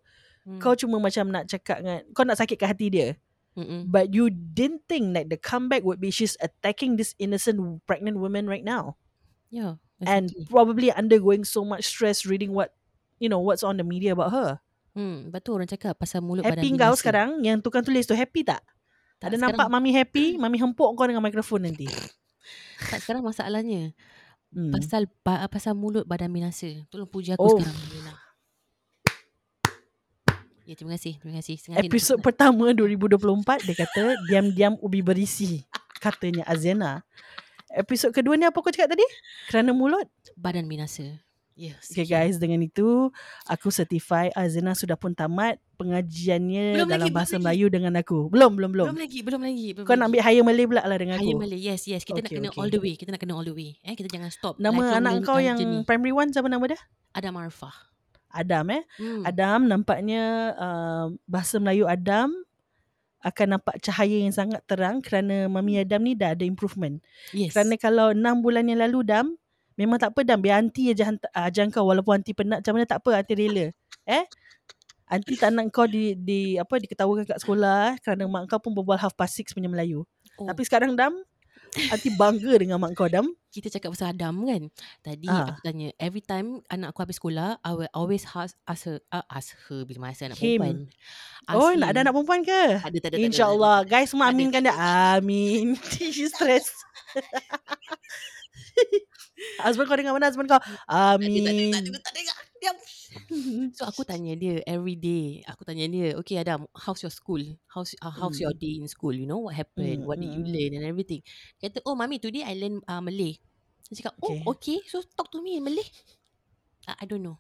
[0.50, 0.58] Hmm.
[0.58, 3.10] kau cuma macam nak cakap dengan, kau nak sakitkan hati dia.
[3.54, 3.86] Mm-mm.
[3.86, 8.50] But you didn't think that the comeback would be she's attacking this innocent pregnant woman
[8.50, 8.98] right now.
[9.54, 9.78] Yeah.
[10.02, 10.48] And exactly.
[10.48, 12.74] probably undergoing so much stress reading what,
[13.20, 14.50] you know, what's on the media about her.
[14.96, 18.42] Hmm, betul orang cakap pasal mulut badan Happy kau sekarang yang tukang tulis tu happy
[18.42, 18.64] tak?
[19.20, 21.86] Tak, Ada sekarang, nampak mami happy, mami hempuk kau dengan mikrofon nanti.
[22.90, 23.94] tak sekarang masalahnya
[24.50, 24.74] Hmm.
[24.74, 25.06] pasal
[25.46, 26.82] pasal mulut badan binasa.
[26.90, 27.62] Tolong puji aku Oh.
[27.62, 27.78] sekarang.
[30.70, 31.18] Ya, terima kasih.
[31.18, 31.56] Terima kasih.
[31.58, 35.66] Sengaja nak- Episod nak- pertama 2024 dia kata diam-diam ubi berisi
[35.98, 37.02] katanya Azena.
[37.72, 39.06] Episod kedua ni apa kau cakap tadi?
[39.50, 40.06] Kerana mulut.
[40.38, 41.26] badan binasa.
[41.60, 41.92] Yes.
[41.92, 43.12] Okay guys, dengan itu
[43.44, 47.44] aku certify Azena sudah pun tamat pengajiannya Belum dalam lagi, bahasa lagi.
[47.44, 48.32] Melayu dengan aku.
[48.32, 48.86] Belum, belum, belum.
[48.88, 49.68] Belum lagi, belum lagi.
[49.74, 50.28] Belum Kau nak ambil lagi.
[50.32, 51.44] higher Malay pula lah dengan Higher aku.
[51.44, 51.60] Malay.
[51.60, 52.08] Yes, yes.
[52.08, 52.62] Kita nak Okay, kena okay.
[52.62, 52.94] all the way.
[52.96, 53.76] Kita nak kena all the way.
[53.82, 54.56] Eh, kita jangan stop.
[54.56, 55.84] Nama anak kau yang journey.
[55.84, 56.80] primary one siapa nama dia?
[57.12, 57.89] Adam Arfah.
[58.30, 58.84] Adam eh.
[59.02, 59.24] Hmm.
[59.26, 62.34] Adam nampaknya uh, bahasa Melayu Adam
[63.20, 67.04] akan nampak cahaya yang sangat terang kerana Mami Adam ni dah ada improvement.
[67.36, 67.52] Yes.
[67.52, 69.36] Kerana kalau 6 bulan yang lalu Dam,
[69.76, 72.88] memang tak apa Dam, biar aunty aja uh, ajar kau walaupun aunty penat macam mana
[72.88, 73.66] tak apa, aunty rela.
[74.08, 74.24] Eh?
[75.12, 78.72] Aunty tak nak kau di, di apa diketawakan kat sekolah eh, kerana mak kau pun
[78.72, 80.08] berbual half past six punya Melayu.
[80.40, 80.48] Oh.
[80.48, 81.20] Tapi sekarang Dam,
[81.90, 83.30] aunty bangga dengan mak kau Dam.
[83.50, 84.62] kita cakap pasal Adam kan.
[85.02, 85.50] Tadi Ah.
[85.50, 89.26] aku tanya, every time anak aku habis sekolah, I will always ask, ask her, uh,
[89.26, 90.62] ask her bila masa anak Him.
[90.62, 90.78] perempuan.
[91.46, 91.90] Ask Oh, nak him.
[91.90, 92.62] ada anak perempuan ke?
[92.78, 93.78] Ada, tak ada, InsyaAllah.
[93.84, 94.74] Guys, semua aminkan dia.
[95.18, 95.76] Amin.
[96.14, 96.70] She stress.
[99.60, 100.62] husband kau dengar mana husband kau?
[100.90, 101.44] Amin.
[101.44, 102.34] Tak ada, tak ada, tak ada.
[102.62, 102.78] Diam.
[103.76, 105.42] So aku tanya dia every day.
[105.48, 107.42] Aku tanya dia, okay Adam, how's your school?
[107.70, 109.14] How's uh, how's your day in school?
[109.14, 110.04] You know what happened?
[110.04, 111.22] Hmm, What did you hmm, learn and everything?
[111.62, 113.38] Dia kata, oh mami today I learn uh, Malay.
[113.90, 114.46] Dia cakap, oh Okay.
[114.46, 114.80] okay.
[114.90, 115.86] So talk to me in Malay.
[116.88, 117.38] Uh, I don't know.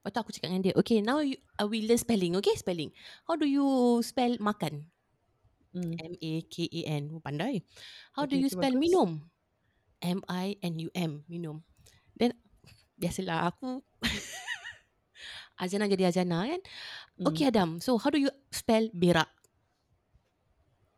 [0.00, 2.34] Lepas tu aku cakap dengan dia, okay now you, uh, we learn spelling.
[2.40, 2.90] Okay spelling.
[3.28, 4.88] How do you spell makan?
[5.74, 6.02] Hmm.
[6.02, 7.02] M-A-K-A-N.
[7.14, 7.62] Oh, pandai.
[8.16, 8.76] How do Okay, you okay, spell bagus.
[8.76, 9.30] minum?
[10.00, 11.12] M-I-N-U-M.
[11.28, 11.60] Minum.
[12.16, 12.32] Then,
[13.00, 13.84] biasalah aku
[15.60, 16.60] Azana jadi Azana kan.
[17.20, 17.28] Hmm.
[17.28, 19.28] Okay Adam, so how do you spell berak?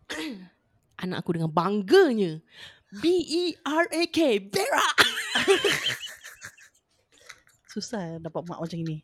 [1.03, 2.39] Anak aku dengan bangganya.
[3.03, 4.19] B-E-R-A-K.
[4.53, 4.97] Berak.
[7.73, 9.01] Susah dapat mak macam ni.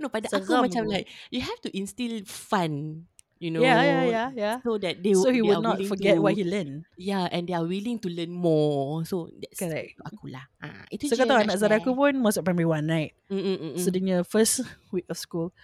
[0.00, 0.90] No, pada aku Seram macam tu.
[0.90, 3.04] like, you have to instill fun.
[3.40, 3.64] You know.
[3.64, 4.56] Yeah, yeah, yeah, yeah.
[4.60, 6.84] So that they, So he they will not forget to, what he learned.
[7.00, 9.00] Yeah, and they are willing to learn more.
[9.08, 9.96] So that's Correct.
[10.04, 10.44] aku lah.
[10.60, 11.80] Ah, itu So je kau tahu nak anak Zara share.
[11.80, 13.16] aku pun masuk primary one, right?
[13.32, 14.60] Mm, mm, mm, So dia first
[14.94, 15.56] week of school.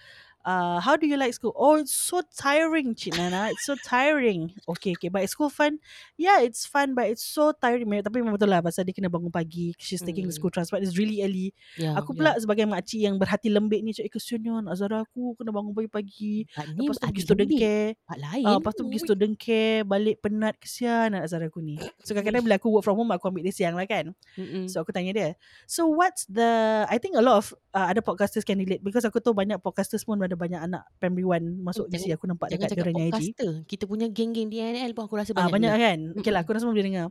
[0.47, 1.51] Uh, how do you like school?
[1.59, 3.51] Oh, it's so tiring, Cik Nana.
[3.51, 4.55] It's so tiring.
[4.63, 5.11] Okay, okay.
[5.11, 5.83] But school fun?
[6.15, 7.83] Yeah, it's fun, but it's so tiring.
[7.99, 9.75] Tapi memang betul lah pasal dia kena bangun pagi.
[9.75, 10.39] She's taking the Mm.
[10.39, 10.87] school transport.
[10.87, 11.51] It's really early.
[11.75, 12.31] Yeah, Aku yeah.
[12.31, 15.75] pula sebagai makcik yang berhati lembik ni, cakap, eh kesiannya nak Zara aku kena bangun
[15.75, 16.47] pagi-pagi.
[16.47, 17.59] Ni Lepas tu pergi student lembik.
[17.59, 17.89] care.
[18.07, 18.45] Part lain.
[18.47, 21.75] Ah, lepas tu pergi student care, balik penat, kesian anak Zara aku ni.
[22.07, 24.15] So kadang-kadang bila aku work from home, aku ambil dia siang lah kan.
[24.39, 24.71] Mm-mm.
[24.71, 25.29] So aku tanya dia.
[25.67, 29.19] So what's the I think a lot of uh, ada podcasters can relate because aku
[29.19, 32.61] tahu banyak podcasters pun ada banyak anak primary one masuk Eh, DC aku nampak Jangan
[32.61, 33.21] dekat cakap diorang IG.
[33.65, 35.51] Kita punya geng-geng DNL pun aku rasa Ah banyak.
[35.51, 35.83] banyak dengar.
[35.83, 35.99] kan?
[36.21, 37.05] Okay lah aku rasa boleh dengar.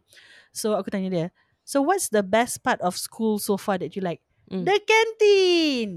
[0.51, 1.27] So aku tanya dia.
[1.67, 4.23] So what's the best part of school so far that you like?
[4.47, 4.63] Mm.
[4.63, 5.91] The canteen.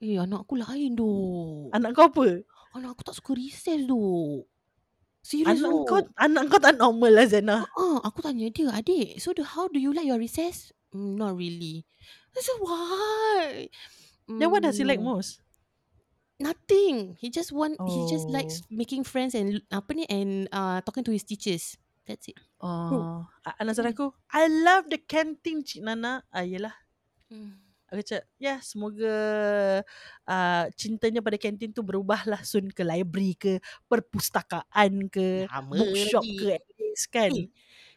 [0.00, 1.68] Eh, anak aku lain doh.
[1.70, 2.40] Anak kau apa?
[2.72, 4.44] Anak aku tak suka recess doh.
[5.20, 7.64] Serius Anak kau anak kau tak normal lah Zana.
[7.64, 10.72] Ah, aku tanya dia, adik, so the, how do you like your recess?
[10.92, 11.84] Mm, not really.
[12.32, 13.68] I said, why?
[14.26, 15.43] Then what does he like Mm, most?
[16.36, 17.14] Nothing.
[17.20, 18.34] He just want, he just Oh.
[18.34, 21.78] likes making friends and apa ni and uh, talking to his teachers.
[22.04, 22.36] That's it.
[22.60, 23.24] Oh,
[23.56, 26.20] anak Zara aku, I love the canteen Cik Nana.
[26.28, 26.74] Ah, yelah.
[27.32, 27.56] Mm.
[27.88, 29.14] Aku cakap, ya semoga
[30.26, 33.52] uh, cintanya pada kantin tu berubahlah Sun ke library ke,
[33.86, 36.36] perpustakaan ke, Lama bookshop lagi.
[36.36, 37.30] ke at least kan.
[37.32, 37.48] Eh,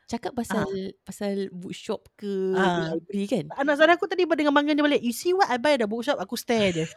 [0.08, 2.93] Cakap pasal pasal bookshop ke Ah.
[2.95, 3.45] library kan.
[3.60, 5.89] Anak Zara aku tadi dengan bangga dia balik, you see what I buy at the
[5.89, 6.86] bookshop, aku stare je.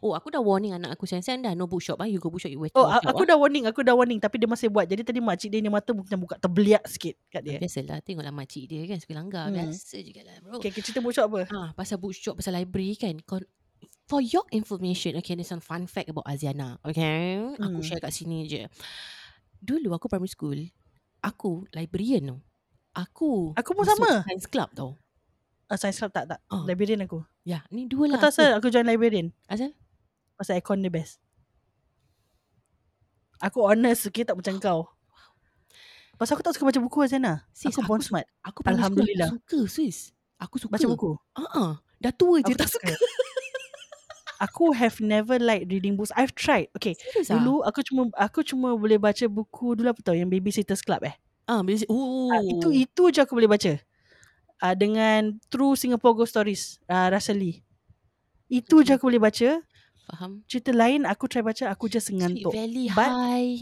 [0.00, 2.06] Oh, aku dah warning anak aku sayang-sayang dah no bookshop ah.
[2.06, 2.72] You go bookshop you wait.
[2.74, 4.86] Oh, a- aku dah warning, aku dah warning tapi dia masih buat.
[4.86, 7.58] Jadi tadi makcik dia ni mata macam buka terbeliak sikit kat dia.
[7.58, 9.50] Biasalah tengoklah makcik dia kan suka langgar.
[9.50, 9.70] Hmm.
[9.70, 10.58] Biasa juga lah bro.
[10.58, 11.40] Okay, okay cerita bookshop apa?
[11.50, 13.18] Ah, pasal bookshop, pasal library kan.
[14.04, 16.76] For your information, okay, there's some fun fact about Aziana.
[16.84, 17.84] Okay, aku Hmm.
[17.84, 18.68] share kat sini je.
[19.58, 20.60] Dulu aku primary school,
[21.20, 22.38] aku librarian tau.
[22.94, 24.22] Aku Aku pun sama.
[24.22, 24.94] science club tau.
[25.64, 26.40] Uh, science club tak, tak.
[26.52, 26.62] Ah.
[26.68, 27.24] Librarian aku.
[27.44, 28.20] Ya, ni dua Kau lah.
[28.20, 28.36] tahu aku.
[28.36, 29.32] asal aku join librarian?
[29.48, 29.72] Asal?
[30.36, 31.20] Pasal aircon dia best.
[33.40, 34.80] Aku honest okay tak macam kau.
[36.14, 37.42] Pasal aku tak suka baca buku Azana.
[37.50, 38.26] Sis, Aku aku born smart.
[38.46, 39.34] Aku Alhamdulillah.
[39.34, 40.14] suka sis.
[40.38, 40.78] Aku suka.
[40.78, 41.10] Baca buku.
[41.34, 42.94] Ah, dah tua je Aku tak suka.
[44.42, 46.12] Aku have never liked reading books.
[46.14, 46.68] I've tried.
[46.76, 46.98] Okay.
[46.98, 47.38] Serius ah?
[47.38, 51.14] Dulu aku cuma aku cuma boleh baca buku dulu apa tau yang Babysitters Club eh.
[51.46, 52.30] Ah, bila oh.
[52.34, 53.78] Ah, itu itu je aku boleh baca.
[54.58, 57.60] Ah dengan True Singapore Ghost Stories ah Russell Lee.
[58.46, 58.96] Itu je Okay.
[58.96, 59.50] aku boleh baca.
[60.04, 60.44] faham.
[60.44, 62.52] Cerita lain aku try baca aku just Sweet ngantuk.
[62.52, 63.56] Valley But- High.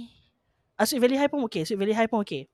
[0.75, 1.63] Ah, Sweet Valley High pun okay.
[1.63, 2.51] Sweet Valley High pun okay.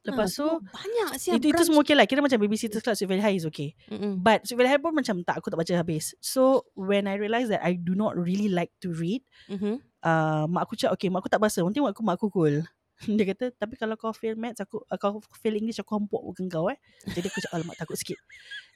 [0.00, 2.06] Lepas tu semua banyak siap itu, itu semua okay lah.
[2.06, 3.74] Kira macam Babysitters Club Sweet Valley High is okay.
[3.90, 4.16] Mm-mm.
[4.16, 6.14] But Sweet Valley High pun macam tak aku tak baca habis.
[6.22, 9.82] So when I realised that I do not really like to read, Mhm.
[10.00, 11.60] uh, mak aku cakap okay mak aku tak bahasa.
[11.60, 12.64] Nanti mak aku mak aku cool.
[13.16, 16.44] Dia kata tapi kalau kau fail maths aku uh, kau fail English aku hampuk muka
[16.48, 16.78] kau eh.
[17.12, 18.18] Jadi aku cakap alamak takut sikit.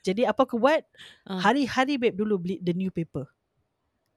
[0.04, 0.84] Jadi apa aku buat?
[1.24, 1.40] Ah.
[1.40, 3.24] Hari-hari babe dulu beli the new paper.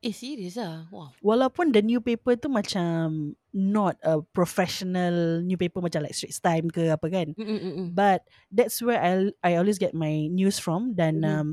[0.03, 0.83] Eh serius ah.
[0.91, 1.15] Wow.
[1.23, 6.67] Walaupun the new paper tu macam not a professional new paper macam like Straits Time
[6.67, 7.31] ke apa kan.
[7.39, 7.95] Mm-mm-mm.
[7.95, 11.31] But that's where I I always get my news from dan Mhm.
[11.31, 11.47] um,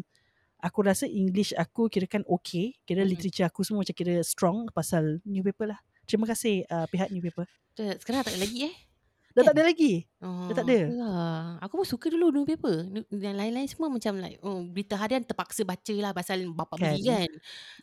[0.58, 2.74] aku rasa English aku kira kan okay.
[2.82, 3.14] Kira Mhm.
[3.14, 5.80] literature aku semua macam kira strong pasal new paper lah.
[6.10, 7.46] Terima kasih uh, pihak new paper.
[8.02, 8.74] Sekarang tak ada lagi eh?
[9.30, 9.92] Dah tak ada lagi.
[10.18, 10.78] Oh, tak ada?
[10.90, 11.30] itulah.
[11.62, 12.82] Aku pun suka dulu newspaper.
[12.82, 16.98] Nu- Yang lain-lain semua macam like oh, berita harian terpaksa baca lah pasal bapak Kan.
[16.98, 17.30] beli kan.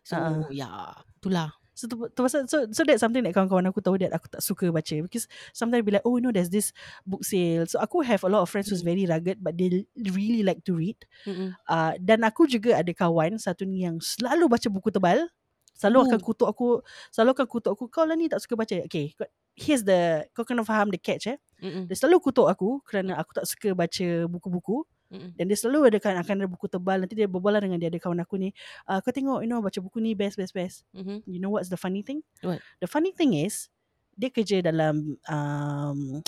[0.03, 0.15] So
[0.51, 0.91] ya,
[1.23, 1.55] itulah.
[1.77, 4.41] So, tu, tu pasal, so, so that's something that kawan-kawan aku tahu that aku tak
[4.41, 4.97] suka baca.
[4.97, 6.73] Because sometimes be like, oh, you know, there's this
[7.05, 7.69] book sale.
[7.69, 8.89] So, aku have a lot of friends who's Mm.
[8.97, 10.97] very rugged but they really like to read.
[11.29, 11.53] Mm-mm.
[11.69, 15.29] Uh, dan aku juga ada kawan satu ni yang selalu baca buku tebal.
[15.77, 16.25] Selalu akan Oh.
[16.25, 16.67] kutuk aku.
[17.13, 17.85] Selalu akan kutuk aku.
[17.87, 18.75] Kau lah ni tak suka baca.
[18.89, 19.13] Okay.
[19.57, 21.37] Here's the, kau kena faham the catch eh.
[21.61, 21.89] Mm-mm.
[21.89, 24.85] Dia selalu kutuk aku kerana aku tak suka baca buku-buku.
[25.07, 25.33] Mm-mm.
[25.39, 27.01] Dan dia selalu ada kan akan ada buku tebal.
[27.01, 28.49] Nanti dia berbual dengan dia ada kawan aku ni.
[28.85, 30.83] Uh, kau tengok, you know, baca buku ni best, best, best.
[30.93, 31.25] Mhm.
[31.25, 32.21] You know what's the funny thing?
[32.45, 32.59] What?
[32.81, 33.69] The funny thing is
[34.17, 36.21] dia kerja dalam um,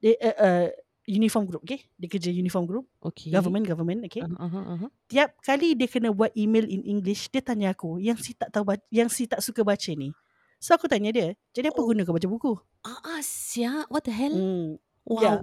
[0.00, 0.68] dia, uh, uh,
[1.08, 1.88] uniform group, okay?
[1.96, 3.32] Dia kerja uniform group, Okay.
[3.32, 4.20] government, government, okay?
[4.20, 4.90] Uh-huh, uh-huh, uh-huh.
[5.08, 8.68] Tiap kali dia kena buat email in English, dia tanya aku, yang si tak tahu
[8.68, 10.12] baca, yang si tak suka baca ni.
[10.60, 11.88] So aku tanya dia, jadi apa Oh.
[11.88, 12.52] guna kau baca buku?
[12.84, 13.88] Ah, ah, siap.
[13.88, 14.36] What the hell?
[14.36, 14.68] Hmm.
[15.08, 15.22] Wow.
[15.24, 15.38] yeah.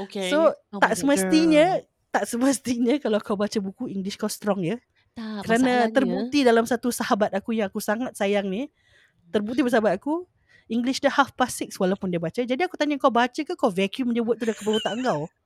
[0.00, 0.32] Okay.
[0.32, 2.08] So Oh tak semestinya, girl.
[2.08, 4.80] tak semestinya kalau kau baca buku English kau strong ya.
[5.12, 8.72] tak, Kerana terbukti dalam satu sahabat aku yang aku sangat sayang ni,
[9.28, 10.24] terbukti bersahabat aku,
[10.72, 12.40] English dia half past six walaupun dia baca.
[12.40, 15.28] Jadi aku tanya kau baca ke kau vacuum je word tu dari kepala otak kau?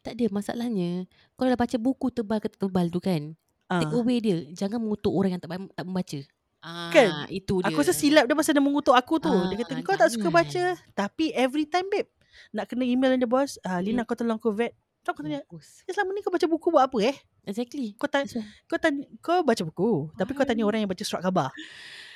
[0.00, 1.04] Tak ada masalahnya.
[1.34, 3.36] Kau dah baca buku tebal ke tak tebal tu kan?
[3.68, 3.94] Take Ah.
[3.94, 4.48] away dia.
[4.50, 6.18] Jangan mengutuk orang yang tak, tak membaca.
[6.58, 7.08] Ah, Kan?
[7.28, 7.68] Itu dia.
[7.68, 9.28] Aku rasa silap dia pasal dia mengutuk aku tu.
[9.28, 10.64] dia kata Ah, kau tak suka baca.
[10.92, 12.08] Tapi every time babe,
[12.50, 14.08] nak kena email dia bos, ah, Lina Hmm.
[14.08, 14.72] kau tolong aku vet.
[15.02, 15.82] So aku tanya, Bagus.
[15.82, 17.16] eh, selama ni kau baca buku buat apa eh?
[17.42, 17.92] Exactly.
[17.94, 18.30] Kau tanya,
[18.64, 20.14] kau tanya, kau baca buku.
[20.14, 20.68] Tapi kau tanya Ah.
[20.68, 21.50] orang yang baca surat khabar.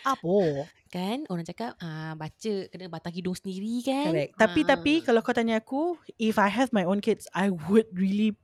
[0.06, 0.70] Apa?
[0.86, 4.14] Kan orang cakap ah, baca kena batang hidung sendiri kan.
[4.14, 4.32] Correct.
[4.38, 4.68] Tapi Ah.
[4.72, 8.38] tapi kalau kau tanya aku, if I have my own kids, I would really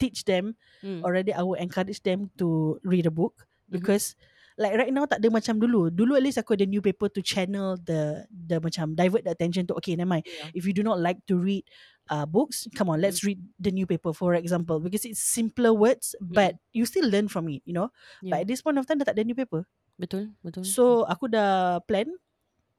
[0.00, 1.02] teach them Hmm.
[1.02, 3.82] already I would encourage them to read a book Mhm.
[3.82, 4.14] because
[4.54, 5.90] like right now tak ada macam dulu.
[5.90, 9.74] Dulu at least aku ada newspaper to channel the the macam divert the attention to
[9.76, 10.24] okay never mind.
[10.26, 10.54] Yeah.
[10.54, 11.66] If you do not like to read
[12.08, 16.56] uh, books, come on let's read the newspaper for example because it's simpler words but
[16.72, 17.92] you still learn from it, you know.
[18.24, 18.42] But Yeah.
[18.42, 19.66] at this point of time dah tak ada newspaper.
[19.98, 20.62] Betul, betul.
[20.62, 22.06] So aku dah plan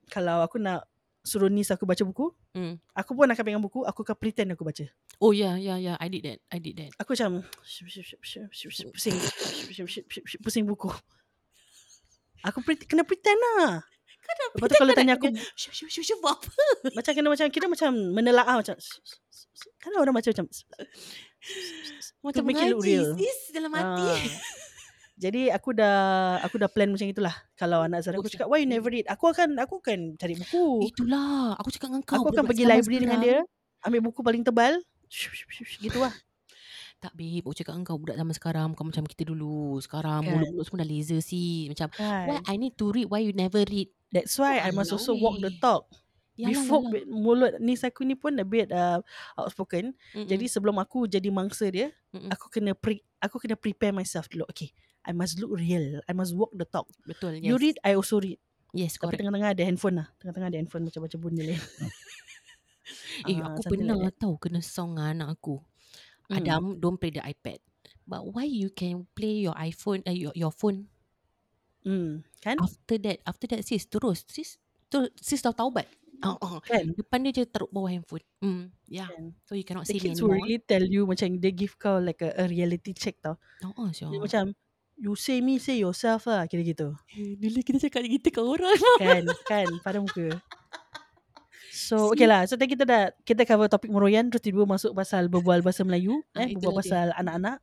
[0.07, 0.87] kalau aku nak
[1.19, 2.79] suruh niece aku baca buku, Hmm.
[2.95, 4.87] aku pun akan pegang buku, aku akan pretend aku baca.
[5.19, 5.95] Oh yeah, yeah, yeah.
[5.99, 6.39] I did that.
[6.49, 6.95] I did that.
[6.97, 7.43] Aku macam
[8.95, 9.15] pusing
[10.41, 10.89] pusing buku.
[12.47, 13.83] Aku pre- kena pretend lah.
[14.55, 15.27] Lepas tu kalau tanya aku
[15.57, 16.37] Syuf, syuf, syuf, syuf, apa?
[16.93, 18.75] macam kena macam kira macam menelaah macam
[19.81, 20.45] kan orang macam macam
[22.21, 24.07] Macam mengaji sis dalam hati.
[25.19, 25.97] Jadi aku dah
[26.39, 27.35] aku dah plan macam itulah.
[27.53, 28.39] Kalau anak Zara aku Okay.
[28.39, 29.03] cakap why you never read?
[29.05, 30.87] Aku akan aku akan cari buku.
[30.87, 31.59] Itulah.
[31.59, 32.23] Aku cakap dengan kau.
[32.23, 34.79] Aku akan pergi library dengan sekarang- dia, ambil buku paling tebal.
[35.77, 36.15] Gitu lah.
[36.99, 39.79] Tak babe, aku cakap dengan kau budak zaman sekarang bukan macam kita dulu.
[39.79, 40.35] Sekarang Kan.
[40.35, 41.71] mulut-mulut semua dah laser sih.
[41.71, 42.51] Macam, why Kan.
[42.51, 43.87] I need to read why you never read?
[44.11, 45.87] That's why I must also walk the talk.
[46.35, 47.07] Yalah, Before yalah.
[47.07, 48.99] mulut niece aku ni pun a bit uh,
[49.33, 49.95] outspoken.
[50.11, 50.27] Mm-mm.
[50.27, 52.27] Jadi sebelum aku jadi mangsa dia, Mm-mm.
[52.27, 54.43] aku kena pre aku kena prepare myself dulu.
[54.47, 56.01] Okay, I must look real.
[56.05, 56.87] I must walk the talk.
[57.07, 57.47] Betul, yes.
[57.49, 58.37] You read, I also read.
[58.71, 59.19] Yes, Tapi correct.
[59.25, 60.07] tengah-tengah ada handphone lah.
[60.21, 61.57] Tengah-tengah ada handphone macam baca benda lain.
[63.27, 65.61] Eh, Ah, aku something pernah like tahu kena song dengan anak aku.
[66.29, 66.35] Hmm.
[66.41, 67.61] Adam, don't play the iPad.
[68.07, 70.89] But why you can play your iPhone, uh, your, your phone
[71.85, 72.57] Hmm, kan?
[72.59, 73.21] after that?
[73.23, 74.25] After that, sis, terus.
[74.27, 74.57] Sis,
[74.89, 75.85] terus, sis dah taubat.
[76.19, 76.57] Oh, oh.
[76.59, 76.91] Kan?
[76.97, 78.25] Depan dia je taruh bawah handphone.
[78.43, 79.07] Hmm, yeah.
[79.07, 79.31] Kan?
[79.47, 80.43] So you cannot The see me kids will anymore.
[80.43, 83.37] really tell you macam they give kau like a, a reality check tau.
[83.63, 84.11] Oh, oh, sure.
[84.11, 84.43] Dia macam
[84.99, 86.91] you say me say yourself lah kira gitu.
[87.15, 88.75] Bila kita cakap kita kat orang.
[88.99, 89.23] Kan?
[89.47, 89.67] kan?
[89.79, 90.27] Pada muka.
[91.69, 95.29] So okay lah So tadi kita dah Kita cover topik meroyan Terus tiba masuk pasal
[95.31, 96.79] Berbual bahasa Melayu Ah, eh, Berbual dia.
[96.81, 97.57] pasal anak-anak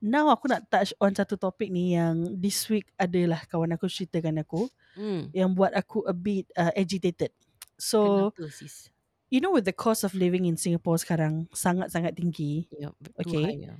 [0.00, 4.42] Now aku nak touch on satu topik ni Yang this week adalah Kawan aku ceritakan
[4.42, 4.66] aku
[4.98, 5.30] Hmm.
[5.30, 7.30] Yang buat aku a bit uh, agitated
[7.78, 8.90] So Kenapa sis?
[9.30, 12.90] You know with the cost of living in Singapore sekarang Sangat-sangat tinggi Ya,
[13.22, 13.38] Okay.
[13.38, 13.70] okay.
[13.70, 13.74] Ya.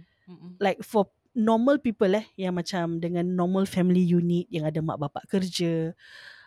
[0.62, 5.24] Like for normal people eh Yang macam dengan normal family unit Yang ada mak bapak
[5.30, 5.94] kerja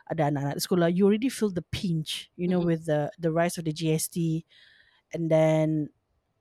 [0.09, 2.75] Ada anak-anak sekolah You already feel the pinch You know Mm-mm.
[2.75, 4.43] with the the rise of the GST
[5.15, 5.93] And then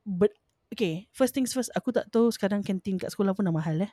[0.03, 0.35] But
[0.73, 3.93] Okay First things first Aku tak tahu sekarang kantin kat sekolah pun dah mahal eh.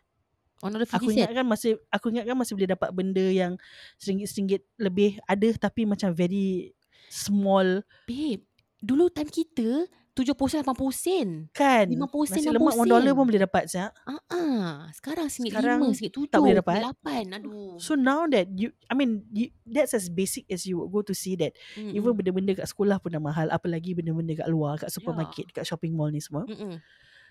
[0.60, 3.56] Oh, Aku 50 ingat kan masih Aku ingat kan masih boleh dapat benda yang
[3.96, 6.76] Seringgit-seringgit lebih Ada tapi macam very
[7.10, 7.82] Small.
[8.06, 8.46] Babe,
[8.78, 11.28] dulu time kita 70 sen 80 sen.
[11.56, 12.90] Kan 50 sen, Nasi 60 lemak 1 sen.
[12.92, 14.74] dollar pun boleh dapat siap Ah, ah.
[14.92, 16.84] sekarang singgit lima, singgit tujuh, tak boleh dapat.
[16.84, 17.24] lapan.
[17.40, 17.80] Aduh.
[17.80, 21.14] So now that you I mean you, That's as basic as you would go to
[21.14, 21.94] see that Mm-mm.
[21.94, 25.94] Even benda-benda kat sekolah pun dah mahal Apalagi benda-benda kat luar Kat supermarket Kat shopping
[25.94, 26.82] mall ni semua Mm-mm.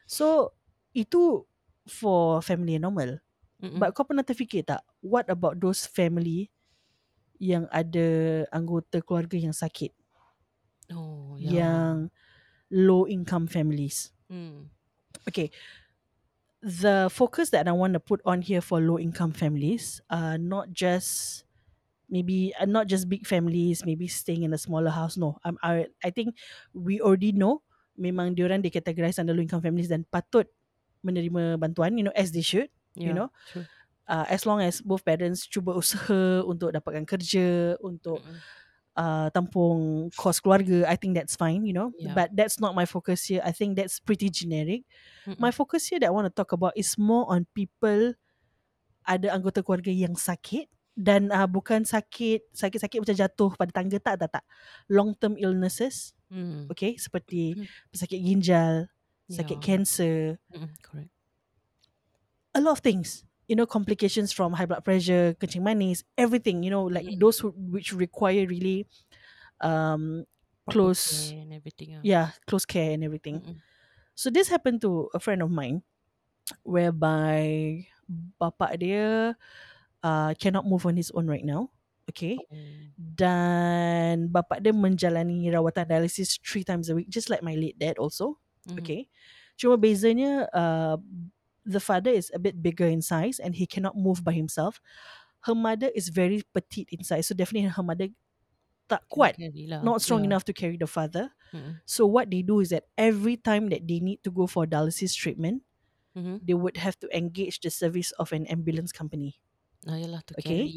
[0.07, 0.55] So
[0.95, 1.51] Itu
[1.83, 3.19] For family normal
[3.59, 3.83] Mm-mm.
[3.83, 6.47] But kau pernah terfikir tak What about those family
[7.43, 8.07] Yang ada
[8.55, 9.91] Anggota keluarga yang sakit
[10.95, 11.51] oh, ya.
[11.59, 12.15] Yang
[12.71, 14.69] Low income families Hmm.
[15.29, 15.51] Okay
[16.59, 20.75] The focus that I want to put on here For low income families uh, Not
[20.75, 21.45] just
[22.11, 25.87] Maybe uh, Not just big families Maybe staying in a smaller house No I'm, I,
[26.03, 26.35] I think
[26.75, 27.63] We already know
[27.99, 30.51] Memang diorang Dikategorize under low income families Dan patut
[31.07, 32.71] Menerima bantuan You know as they should
[33.03, 33.31] You Ya, know?
[33.47, 33.69] true.
[34.11, 38.43] uh, As long as both parents Cuba usaha Untuk dapatkan kerja Untuk Mm-mm.
[38.99, 41.95] Uh, tampung kos keluarga, I think that's fine, you know.
[41.95, 42.19] Yeah.
[42.19, 43.39] But that's not my focus here.
[43.47, 44.83] I think that's pretty generic.
[45.23, 45.39] Mm-mm.
[45.39, 48.19] My focus here that I want to talk about is more on people
[49.07, 50.67] ada anggota keluarga yang sakit
[50.99, 54.45] dan uh, bukan sakit sakit-sakit macam jatuh pada tangga tak tak tak.
[54.91, 56.67] Long term illnesses, Hmm.
[56.69, 57.65] okay, seperti Hmm.
[57.89, 58.91] pesakit ginjal,
[59.31, 59.65] sakit Yeah.
[59.65, 60.19] kanser,
[60.53, 60.69] Mm-mm.
[60.83, 61.09] Correct.
[62.53, 63.23] a lot of things.
[63.49, 66.61] You know, complications from high blood pressure, kencing manis, everything.
[66.63, 67.17] You know, like Mm.
[67.19, 68.85] those who, which require really
[69.65, 70.29] um
[70.69, 71.97] close care and everything.
[71.97, 72.05] ah.
[72.05, 73.57] yeah close care and everything Mm-mm.
[74.15, 75.81] so this happened to a friend of mine
[76.63, 77.83] whereby
[78.41, 79.33] bapak dia
[80.05, 81.73] uh, cannot move on his own right now
[82.09, 82.93] okay Oh.
[82.99, 87.97] dan bapak dia menjalani rawatan dialysis three times a week just like my late dad
[87.99, 88.37] also
[88.69, 88.79] Mhm.
[88.79, 89.01] okay
[89.57, 91.01] cuma bezanya uh,
[91.69, 94.81] the father is a bit bigger in size and he cannot move by himself
[95.47, 98.09] her mother is very petite in size so definitely her mother
[98.89, 99.37] tak kuat
[99.69, 99.85] lah.
[99.85, 100.33] not strong Yeah.
[100.33, 101.81] enough to carry the father Mm-mm.
[101.89, 105.17] So what they do is that every time that they need to go for dialysis
[105.17, 105.65] treatment,
[106.13, 106.45] Mhm.
[106.45, 109.41] they would have to engage the service of an ambulance company.
[109.89, 110.69] Ah, yalah, to Okay.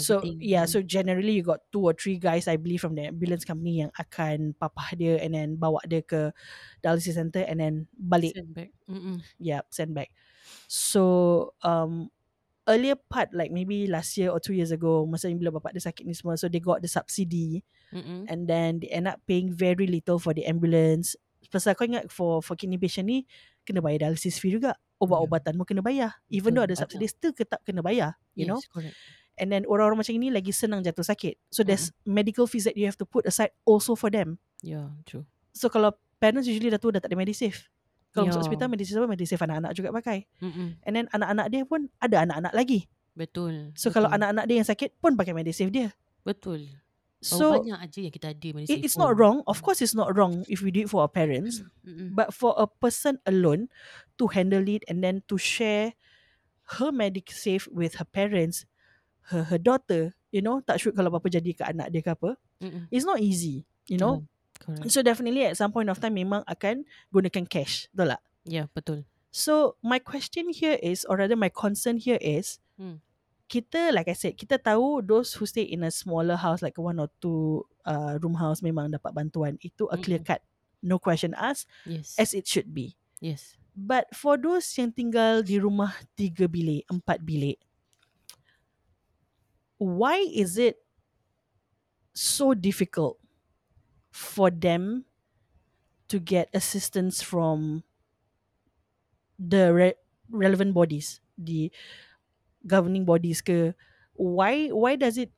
[0.00, 0.70] So yeah, Mm.
[0.72, 3.92] so generally you got two or three guys I believe from the ambulance company yang
[4.00, 6.32] akan papah dia and then bawa dia ke
[6.80, 8.32] dialysis center and then balik.
[8.32, 8.70] Send back.
[8.88, 9.20] Mm-mm.
[9.36, 10.08] Yeah, send back.
[10.66, 11.02] So
[11.62, 12.08] um
[12.64, 15.84] earlier part like maybe last year or two years ago masa ni bila bapak dia
[15.84, 17.60] sakit ni semua so they got the subsidy
[17.92, 18.24] Mm-mm.
[18.24, 21.14] and then they end up paying very little for the ambulance.
[21.52, 23.28] Pasal kau ingat for for kidney patient ni
[23.62, 24.74] kena bayar dialysis fee juga.
[24.98, 26.16] Ubat-ubatan pun kena bayar.
[26.32, 28.58] Even though ada Betul, subsidy still tetap kena bayar, you know.
[28.58, 28.96] Yes, correct.
[29.34, 31.38] And then orang-orang macam ini lagi senang jatuh sakit.
[31.50, 34.38] So there's medical fees that you have to put aside also for them.
[34.62, 35.26] Yeah, true.
[35.54, 37.66] So kalau parents usually dah tu dah tak ada Medisave.
[38.14, 38.44] Kalau masuk Ya.
[38.46, 40.18] hospital Medisave apa Medisave anak-anak juga pakai.
[40.38, 40.68] Mm-mm.
[40.86, 42.86] And then anak-anak dia pun ada anak-anak lagi.
[43.18, 43.74] Betul.
[43.74, 44.22] So kalau betul.
[44.22, 45.88] anak-anak dia yang sakit pun pakai Medisave dia.
[46.22, 46.70] Betul.
[47.24, 49.42] So banyak aja yang kita ada Medisave it, it's not wrong.
[49.50, 51.66] Of course it's not wrong if we do it for our parents.
[51.82, 52.14] Mm-mm.
[52.14, 53.66] But for a person alone
[54.22, 55.98] to handle it and then to share
[56.78, 58.62] her Medisave with her parents,
[59.34, 62.38] her her daughter, you know, tak sure kalau apa-apa jadi ke anak dia ke apa,
[62.62, 62.86] Mm-mm.
[62.94, 64.22] it's not easy, you know.
[64.22, 64.90] Yeah, correct.
[64.90, 68.22] So definitely at some point of time memang akan gunakan cash, betul tak?
[68.44, 69.02] Yeah, betul.
[69.34, 72.98] So my question here is, or rather my concern here is, Hmm.
[73.46, 76.98] kita like I said, kita tahu those who stay in a smaller house like one
[76.98, 79.54] or two uh, room house memang dapat bantuan.
[79.62, 80.42] Itu a clear cut,
[80.82, 82.14] no question asked, Yes.
[82.18, 82.94] as it should be.
[83.22, 83.54] yes.
[83.74, 87.58] But for those yang tinggal di rumah tiga bilik, empat bilik,
[89.82, 90.78] why is it
[92.14, 93.18] so difficult
[94.14, 95.04] for them
[96.08, 97.84] to get assistance from
[99.38, 99.98] the re-
[100.30, 101.72] relevant bodies, the
[102.66, 103.74] governing bodies ke?
[104.14, 105.32] Why why does it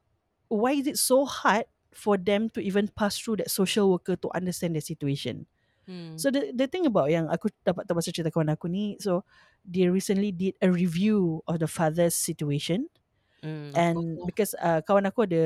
[0.48, 4.28] why is it so hard for them to even pass through that social worker to
[4.34, 5.46] understand the situation?
[5.86, 6.18] Hmm.
[6.18, 9.24] So the the thing about yang aku dapat tahu pasal cerita kawan aku ni, so
[9.66, 12.88] they recently did a review of the father's situation
[13.42, 15.44] Mm, of and because uh, kawan aku ada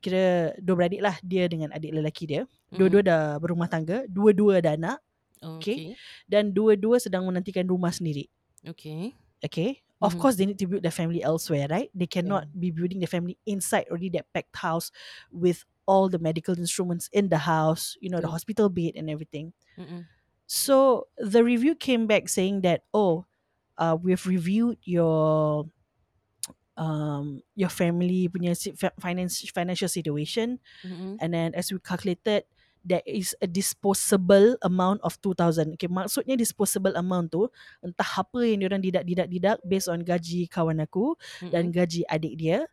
[0.00, 2.42] kira dua beradik lah dia dengan adik lelaki dia.
[2.44, 2.78] Mm-mm.
[2.78, 4.98] Dua-dua dah berumah tangga, dua-dua ada anak
[5.36, 5.94] Okay.
[6.26, 8.26] dan dua-dua sedang menantikan rumah sendiri.
[8.66, 9.14] Okay.
[9.44, 9.84] Okay.
[10.00, 10.20] Of Mhm.
[10.20, 11.88] course, they need to build their family elsewhere, right?
[11.96, 14.92] They cannot be building the family inside already that packed house
[15.32, 18.36] with all the medical instruments in the house, you know, the Betul.
[18.36, 19.52] hospital bed and everything.
[19.78, 20.08] Mm-mm.
[20.48, 23.24] So the review came back saying that, oh,
[23.78, 25.68] uh, we've reviewed your
[26.76, 28.52] um your family punya
[29.00, 31.16] finance financial situation Mm-mm.
[31.18, 32.44] and then as we calculated
[32.86, 37.50] there is a disposable amount of 2000 okay maksudnya disposable amount tu
[37.82, 41.18] entah apa yang diorang didak-didak-didak based on gaji kawan aku
[41.50, 41.74] dan Mm-mm.
[41.74, 42.68] gaji adik dia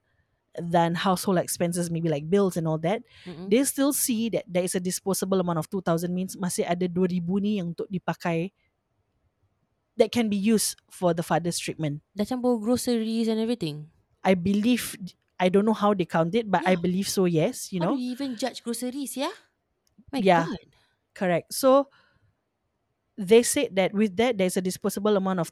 [0.53, 3.49] dan household expenses maybe like bills and all that Mm-mm.
[3.49, 7.17] they still see that there is a disposable amount of 2000 means masih ada 2000
[7.41, 8.53] ni yang untuk dipakai
[9.97, 13.92] that can be used for the father's treatment Dah campur groceries and everything.
[14.23, 14.95] I believe
[15.39, 17.25] I don't know how they count it, but I believe so.
[17.25, 19.31] Yes, you How know, do you even judge groceries, yeah?
[20.11, 20.47] My Yeah.
[20.47, 20.57] God.
[21.15, 21.53] correct.
[21.53, 21.89] So
[23.17, 25.51] they said that with that there's a disposable amount of.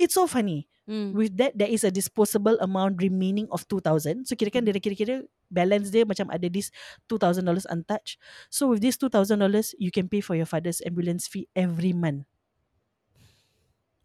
[0.00, 0.68] It's so funny.
[0.88, 1.12] Mm.
[1.12, 4.24] With that there is a disposable amount remaining of two thousand.
[4.28, 5.16] So kira-kira dia kira-kira
[5.52, 6.72] balance dia macam ada this
[7.08, 8.16] two thousand dollars untouched.
[8.48, 11.92] So with this two thousand dollars, you can pay for your father's ambulance fee every
[11.92, 12.24] month.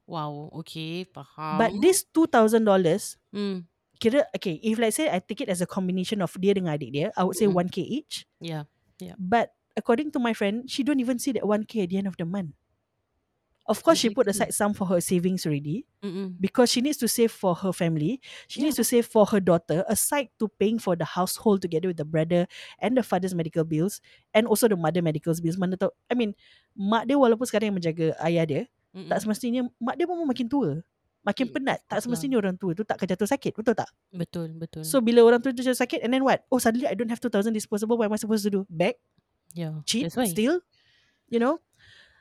[0.09, 0.49] Wow.
[0.63, 1.05] Okay.
[1.05, 1.57] Faham.
[1.57, 3.65] But this two thousand dollars, Mm.
[3.99, 4.57] Kira okay.
[4.63, 7.27] If let's say I take it as a combination of dia dengan adik dia, I
[7.27, 7.59] would say Mm-mm.
[7.59, 8.23] one k each.
[8.39, 8.65] Yeah.
[9.19, 12.19] But according to my friend, she don't even see that 1k at the end of
[12.19, 12.51] the month.
[13.69, 16.33] Of course, she put aside some for her savings already Mm-mm.
[16.41, 18.17] because she needs to save for her family.
[18.49, 18.81] She needs Yeah.
[18.81, 22.49] to save for her daughter, aside to paying for the household together with the brother
[22.81, 24.01] and the father's medical bills
[24.33, 25.53] and also the mother medical bills.
[25.53, 26.33] Mana tahu, I mean,
[26.73, 29.05] mak dia walaupun sekarang yang menjaga ayah dia, Mm-mm.
[29.05, 30.81] tak semestinya mak dia pun makin tua.
[31.19, 31.83] Makin penat.
[31.85, 33.51] Tak semestinya orang tua tu tak akan jatuh sakit.
[33.51, 33.91] Betul tak?
[34.15, 34.55] Betul.
[34.55, 34.83] Betul.
[34.87, 36.47] So, bila orang tua tu jatuh sakit and then what?
[36.47, 37.99] Oh, suddenly I don't have 2,000 disposable.
[37.99, 38.63] What am I supposed to do?
[38.71, 38.95] Beg?
[39.53, 39.81] yeah.
[39.85, 40.61] cheat still
[41.29, 41.59] you know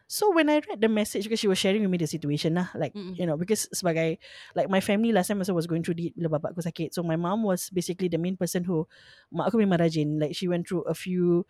[0.09, 2.73] so when I read the message because she was sharing with me the situation lah
[2.73, 3.13] like Mm-mm.
[3.19, 4.17] you know because sebagai
[4.57, 7.05] like my family last time also was going through it bila bapak aku sakit so
[7.05, 8.89] my mom was basically the main person who
[9.29, 11.45] mak aku memang rajin like she went through a few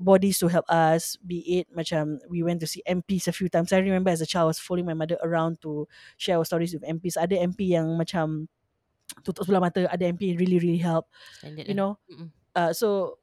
[0.00, 3.70] bodies to help us be it macam we went to see MPs a few times.
[3.70, 5.84] I remember as a child I was following my mother around to
[6.16, 8.48] share our stories with MPs ada MP yang macam
[9.20, 11.04] tutup sebelah mata ada MP really really help
[11.44, 11.78] Standard you lah.
[11.78, 11.90] know?
[12.56, 13.20] Uh, so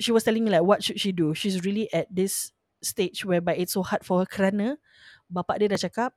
[0.00, 1.36] she was telling me like what should she do?
[1.36, 4.80] She's really at this stage whereby it's so hard for her kerana
[5.28, 6.16] bapak dia dah cakap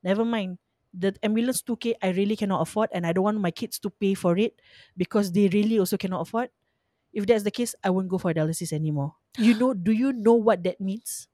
[0.00, 0.56] never mind.
[0.96, 4.16] The ambulance 2k I really cannot afford and I don't want my kids to pay
[4.16, 4.56] for it
[4.96, 6.48] because they really also cannot afford
[7.18, 10.38] if that's the case I won't go for dialysis anymore you know do you know
[10.38, 11.26] what that means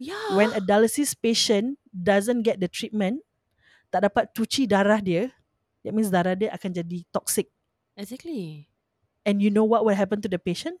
[0.00, 0.32] Yeah.
[0.32, 3.20] when a dialysis patient doesn't get the treatment
[3.92, 5.28] tak dapat cuci darah dia
[5.84, 7.52] that means darah dia akan jadi toxic
[8.00, 8.68] Exactly.
[9.28, 10.80] and you know what will happen to the patient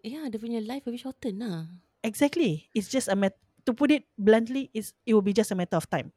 [0.00, 1.68] Yeah, dia punya life will be shortened lah.
[2.00, 2.72] Exactly.
[2.72, 3.36] It's just a mat-
[3.68, 6.16] to put it bluntly, is it will be just a matter of time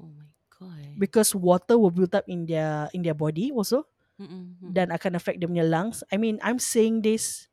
[0.00, 0.96] Oh my god.
[0.98, 3.84] because water will build up in their in their body also
[4.72, 6.04] Dan akan affect dia punya lungs.
[6.12, 7.48] I mean, I'm saying this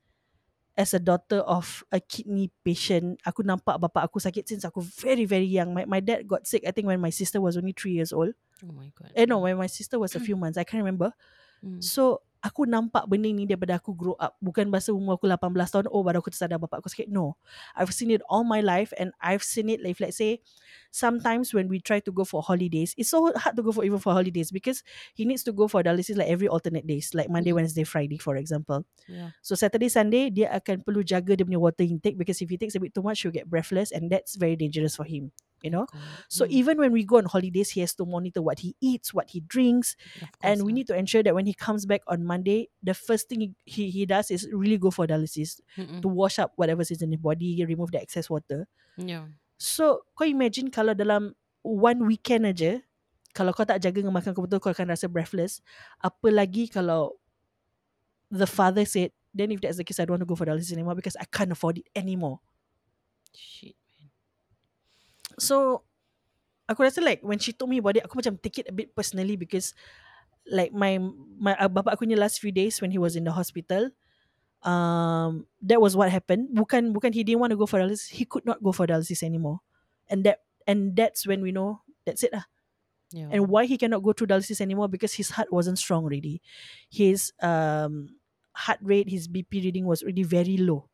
[0.78, 3.18] as a daughter of a kidney patient.
[3.26, 5.74] Aku nampak bapa aku sakit since aku very very young.
[5.74, 8.38] My my dad got sick I think when my sister was only three years old.
[8.62, 9.10] oh my god.
[9.18, 10.58] Eh no, when my sister was a few months.
[10.58, 11.14] I can't remember.
[11.66, 11.82] Mm.
[11.82, 14.38] So aku nampak benda ni daripada aku grow up.
[14.40, 17.10] Bukan masa umur aku 18 tahun, oh baru aku tersadar bapak aku sakit.
[17.10, 17.36] No.
[17.74, 20.40] I've seen it all my life and I've seen it like let's say
[20.94, 24.00] sometimes when we try to go for holidays, it's so hard to go for even
[24.00, 24.82] for holidays because
[25.14, 27.64] he needs to go for dialysis like every alternate days, like Monday, Mm.
[27.64, 28.86] Wednesday, Friday for example.
[29.08, 29.32] Yeah.
[29.42, 32.76] So Saturday, Sunday dia akan perlu jaga dia punya water intake because if he takes
[32.76, 35.32] a bit too much, he'll get breathless and that's very dangerous for him.
[35.66, 35.86] You know?
[36.30, 36.54] So Mm.
[36.54, 39.42] even when we go on holidays, he has to monitor what he eats, what he
[39.42, 39.98] drinks,
[40.46, 43.42] and we need to ensure that when he comes back on Monday, the first thing
[43.42, 45.98] he, he, he does is really go for dialysis Mm-mm.
[46.02, 48.70] to wash up whatever's in his body, remove the excess water.
[49.02, 49.34] Yeah.
[49.58, 51.34] So kau imagine kalau dalam
[51.66, 52.86] one weekend aja,
[53.34, 55.66] kalau kau tak jaga dengan makan kau betul, kau akan rasa breathless.
[56.06, 57.18] Apa lagi kalau
[58.30, 60.74] the father said, then if that's the case, I don't want to go for dialysis
[60.78, 62.46] anymore because I can't afford it anymore.
[63.34, 63.74] Shit.
[65.38, 65.86] So
[66.68, 68.94] aku rasa like when she told me about it, aku macam take it a bit
[68.94, 69.74] personally because
[70.48, 71.00] like my
[71.40, 73.92] my uh, bapak aku punya last few days when he was in the hospital,
[74.64, 76.52] um, that was what happened.
[76.52, 79.24] Bukan bukan he didn't want to go for dialysis, he could not go for dialysis
[79.24, 79.62] anymore,
[80.12, 82.48] and that and that's when we know that's it lah.
[83.12, 83.32] Yeah.
[83.32, 86.44] And why he cannot go through dialysis anymore because his heart wasn't strong already.
[86.92, 88.20] His um
[88.52, 90.90] heart rate, his BP reading was already very low.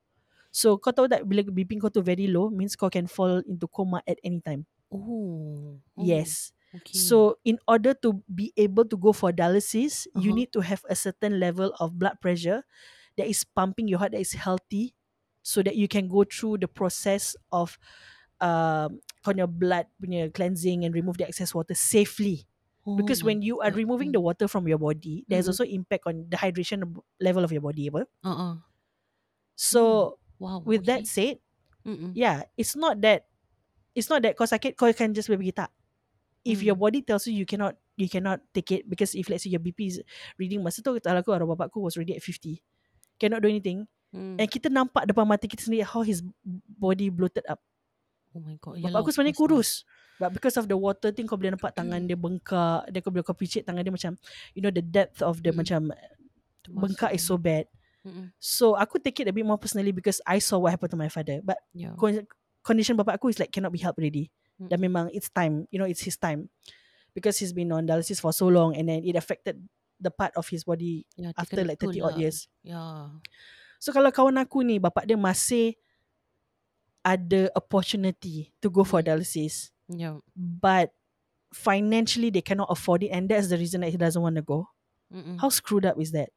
[0.54, 3.66] So kau tahu tak bila BP kau tu very low means kau can fall into
[3.68, 4.70] coma at any time.
[4.92, 5.82] oh.
[5.98, 6.04] oh.
[6.06, 6.54] Yes.
[6.76, 6.94] Okay.
[6.94, 10.34] So in order to be able to go for dialysis, you Uh-huh.
[10.34, 12.62] need to have a certain level of blood pressure
[13.18, 14.94] that is pumping your heart that is healthy
[15.42, 17.78] so that you can go through the process of
[18.42, 22.46] um on your blood punya cleansing and remove the excess water safely.
[22.86, 23.78] oh Because when you are God.
[23.78, 24.14] removing Mm.
[24.14, 25.50] the water from your body, there's Mm-mm.
[25.50, 26.86] also impact on the hydration
[27.22, 27.90] level of your body.
[28.24, 28.56] Uh-uh.
[29.56, 30.60] So Wow.
[30.68, 30.92] with okay.
[30.92, 31.40] that said,
[31.88, 32.12] Mm-mm.
[32.12, 33.24] yeah, it's not that
[33.96, 35.72] it's not that kau sakit kau can just pergi tak.
[36.44, 36.84] If your Mm.
[36.84, 39.80] body tells you you cannot you cannot take it because if let's say your BP
[39.88, 39.98] is
[40.36, 42.60] reading masa tu kalau aku arwah bapakku was already at 50.
[43.16, 43.88] Cannot do anything.
[44.12, 44.44] Mm.
[44.44, 46.20] And kita nampak depan mata kita sendiri how his
[46.76, 47.64] body bloated up.
[48.36, 48.82] Oh my god.
[48.84, 49.88] Bapak Yalah, aku sebenarnya kurus.
[50.20, 52.92] But because of the water thing kau boleh nampak tangan dia bengkak.
[52.92, 54.20] Dia kau boleh kau picit tangan dia macam
[54.52, 55.58] you know the depth of the Mm.
[55.64, 55.82] macam
[56.68, 57.72] bengkak is so bad.
[58.04, 58.36] Mm-mm.
[58.40, 61.08] So aku take it a bit more personally because I saw what happened to my
[61.08, 61.40] father.
[61.40, 61.96] But Yeah.
[61.96, 62.28] con-
[62.62, 64.28] condition bapak aku is like cannot be helped already.
[64.60, 64.84] Dan Mm-mm.
[64.92, 66.52] memang it's time, you know, it's his time.
[67.16, 69.62] Because he's been on dialysis for so long and then it affected
[70.02, 72.22] the part of his body Yeah, after like 30 toll odd lah.
[72.26, 72.50] years.
[72.66, 73.22] Yeah.
[73.80, 75.78] So kalau kawan aku ni bapak dia masih
[77.04, 79.08] ada opportunity to go for Mm.
[79.12, 80.20] dialysis Yeah.
[80.36, 80.92] but
[81.54, 84.72] financially they cannot afford it and that's the reason that he doesn't want to go.
[85.14, 85.38] Mm-mm.
[85.38, 86.32] How screwed up is that?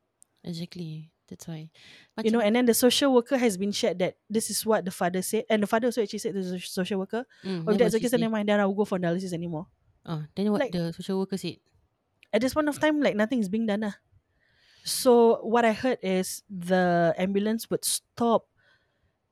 [0.44, 1.08] Exactly.
[1.26, 1.70] That's why.
[2.22, 4.94] You know, and then the social worker has been shared that this is what the
[4.94, 7.90] father said, and the father also actually said to the social worker, Mm, "Oh, that's
[7.92, 8.22] what the she case, say?
[8.22, 8.46] never mind.
[8.46, 9.66] Then I will go for analysis anymore."
[10.06, 11.58] Ah, then what Like- the social worker said?
[12.30, 13.82] At this point of time, like nothing is being done.
[13.90, 13.98] lah.
[14.86, 18.46] So what I heard is the ambulance would stop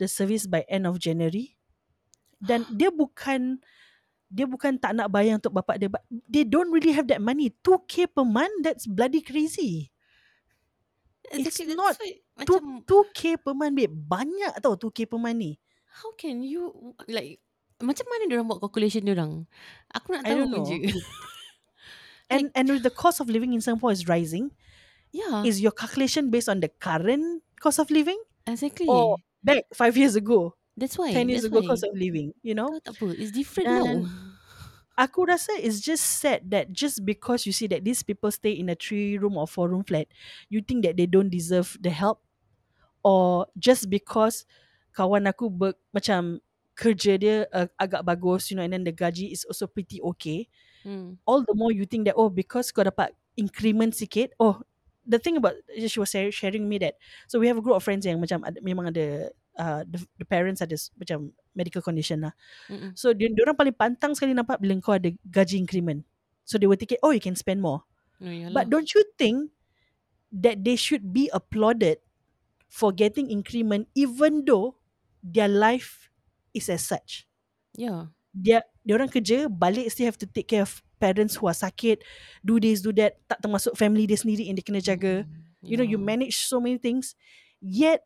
[0.03, 1.55] the service by end of January.
[2.43, 3.63] Dan dia bukan
[4.35, 7.55] dia bukan tak nak bayar untuk bapak dia, but they don't really have that money.
[7.63, 9.94] 2k per month, that's bloody crazy.
[11.33, 13.95] It's Exactly, not why Two, macam 2k per month, babe.
[13.95, 15.53] Banyak tau 2k per month ni.
[16.03, 17.39] how can you like
[17.83, 19.47] macam mana dia orang buat calculation dia orang?
[19.95, 20.79] Aku nak tahu je.
[22.33, 24.49] And and with the cost of living in Singapore is rising,
[25.13, 28.17] yeah, is your calculation based on the current cost of living
[28.49, 28.89] exactly.
[28.89, 31.13] or back five years ago, that's why.
[31.13, 31.69] ten years ago why.
[31.69, 32.33] cost of living?
[32.41, 33.13] You know, tak apa?
[33.21, 34.09] It's different now.
[34.95, 38.71] aku rasa it's just sad that just because you see that these people stay in
[38.71, 40.07] a three room or four room flat,
[40.49, 42.23] you think that they don't deserve the help,
[43.03, 44.47] or just because
[44.95, 46.39] kawan aku ber, macam
[46.75, 50.47] kerja dia uh, agak bagus, you know, and then the gaji is also pretty okay.
[50.85, 51.17] Hmm.
[51.25, 54.61] all the more you think that oh because kau dapat increment sikit oh
[55.09, 58.05] the thing about she was sharing me that so we have a group of friends
[58.05, 62.33] yang macam ada, memang ada uh, the, the parents ada macam medical condition lah
[62.71, 62.93] Mm-mm.
[62.99, 66.03] so dia orang paling pantang sekali nampak bila kau ada gaji increment
[66.45, 67.83] so they will think oh you can spend more
[68.23, 68.55] Oh, yalah.
[68.55, 69.51] but don't you think
[70.31, 71.99] that they should be applauded
[72.71, 74.79] for getting increment even though
[75.19, 76.09] their life
[76.55, 77.27] is as such
[77.75, 78.11] yeah.
[78.31, 82.01] dia dia orang kerja balik still have to take care of parents who are sakit
[82.47, 85.27] do this do that tak termasuk family dia sendiri yang dia kena jaga
[85.65, 86.05] Mm, you know you yeah.
[86.13, 87.17] manage so many things
[87.65, 88.05] yet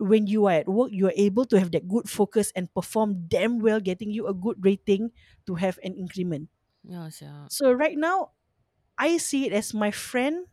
[0.00, 3.28] when you are at work you are able to have that good focus and perform
[3.28, 5.12] damn well getting you a good rating
[5.46, 6.48] to have an increment
[6.84, 7.50] Yeah, sia.
[7.50, 8.32] so right now
[8.98, 10.46] I see it as my friend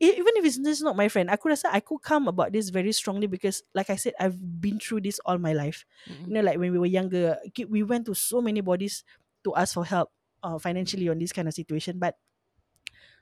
[0.00, 2.56] E- even if it's is not my friend I could aku rasa aku come about
[2.56, 6.24] this very strongly because like I said I've been through this all my life Mm-mm.
[6.24, 9.04] you know like when we were younger ki- we went to so many bodies
[9.44, 10.08] to ask for help
[10.40, 12.16] uh, financially on this kind of situation but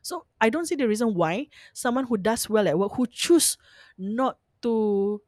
[0.02, 3.56] so i don't see the reason why someone who does well at work who choose
[3.96, 5.20] not to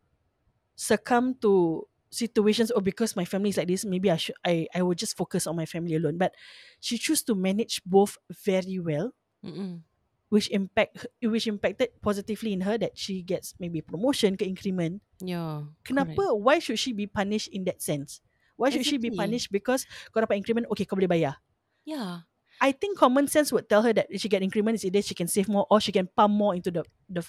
[0.76, 4.82] succumb to situations or because my family is like this maybe i should i i
[4.82, 6.34] will just focus on my family alone but
[6.82, 9.14] she choose to manage both very well
[9.46, 9.86] Mm-mm.
[10.28, 15.68] which impact which impacted positively in her that she gets maybe promotion ke increment Yeah.
[15.84, 16.16] Kenapa?
[16.16, 16.40] correct.
[16.42, 18.24] Why should she be punished in that sense?
[18.56, 19.20] Why should she be Exactly.
[19.20, 21.36] punished because kau dapat increment, okay kau boleh bayar.
[21.84, 22.24] Yeah.
[22.60, 25.12] I think common sense would tell her that if she get increment is either she
[25.16, 27.20] can save more or she can pump more into the the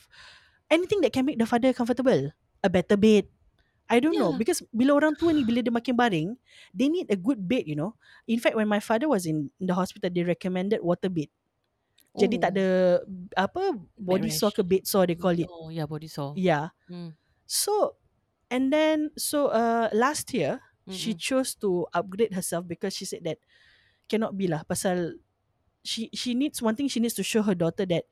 [0.72, 2.32] anything that can make the father comfortable.
[2.64, 3.28] A better bed.
[3.92, 4.38] I don't know Yeah.
[4.38, 6.30] because bila orang tua ni bila dia makin baring,
[6.72, 8.00] they need a good bed, you know.
[8.26, 11.28] In fact, when my father was in, in the hospital, they recommended water bed.
[12.16, 13.00] Jadi tak Oh, ada
[13.40, 15.48] apa body sore ke bed sore they call it.
[15.50, 16.40] Oh, yeah, body sore.
[16.40, 16.76] Yeah.
[16.90, 17.16] Mm.
[17.48, 17.98] So,
[18.50, 20.62] and then so uh last year
[20.92, 21.20] she Mm-mm.
[21.20, 23.40] chose to upgrade herself because she said that
[24.10, 25.20] cannot be lah pasal
[25.84, 28.06] she she needs one thing she needs to show her daughter that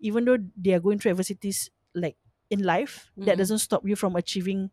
[0.00, 2.16] even though they are going through adversities like
[2.50, 3.38] in life that Mm-mm.
[3.38, 4.70] doesn't stop you from achieving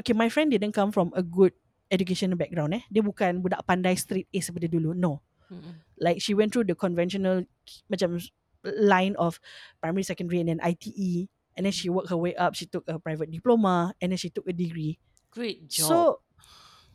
[0.00, 1.52] okay my friend didn't come from a good
[1.90, 5.20] educational background eh dia bukan budak pandai straight A seperti dulu no
[5.52, 5.82] Mm-mm.
[6.00, 7.44] like she went through the conventional
[7.90, 8.16] macam
[8.64, 9.36] line of
[9.82, 12.96] primary secondary and then ITE and then she worked her way up she took a
[12.96, 14.96] private diploma and then she took a degree
[15.34, 15.88] Great job.
[15.88, 15.96] so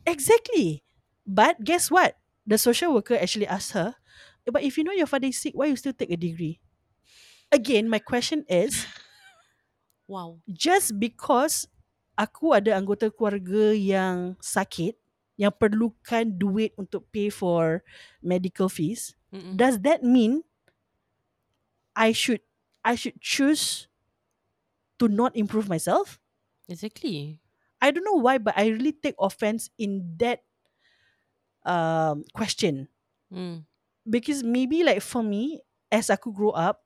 [0.08, 0.82] exactly
[1.28, 2.16] but guess what
[2.48, 3.94] the social worker actually asked her,
[4.48, 6.58] but if you know your father is sick, why you still take a degree?
[7.52, 8.86] Again, my question is,
[10.08, 10.40] Wow.
[10.48, 11.68] just because
[12.18, 14.96] aku ada anggota keluarga yang sakit,
[15.38, 17.84] yang perlukan duit untuk pay for
[18.24, 19.60] medical fees, Mm-mm.
[19.60, 20.42] does that mean
[21.96, 22.40] I should
[22.84, 23.88] I should choose
[24.98, 26.20] to not improve myself?
[26.68, 27.40] Exactly.
[27.80, 30.42] I don't know why, but I really take offense in that
[31.64, 32.88] um, question
[33.30, 33.66] Mm.
[34.08, 35.60] because maybe like for me,
[35.92, 36.84] as aku grow up,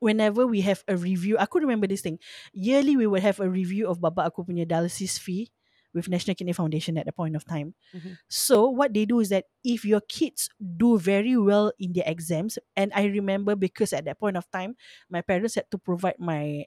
[0.00, 2.18] whenever we have a review, I could remember this thing.
[2.52, 5.50] Yearly, we would have a review of baba aku punya dialysis fee
[5.92, 7.74] with National Kidney Foundation at the point of time.
[7.92, 8.16] Mhm.
[8.28, 12.56] So what they do is that if your kids do very well in their exams,
[12.76, 14.74] and I remember because at that point of time,
[15.12, 16.64] my parents had to provide my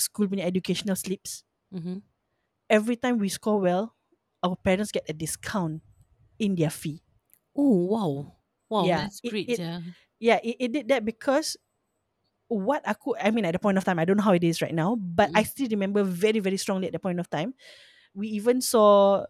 [0.00, 1.44] school punya educational slips.
[1.68, 2.00] Mm-hmm.
[2.70, 3.92] Every time we score well,
[4.42, 5.82] our parents get a discount
[6.40, 7.04] in their fee.
[7.52, 8.12] Oh wow.
[8.72, 9.48] Wow, Yeah, that's it- great.
[9.52, 9.80] it- yeah.
[10.22, 11.58] Yeah, it, it did that because
[12.52, 14.60] what aku I mean at the point of time, I don't know how it is
[14.62, 17.54] right now, but I still remember very, very strongly at the point of time.
[18.14, 19.24] We even saw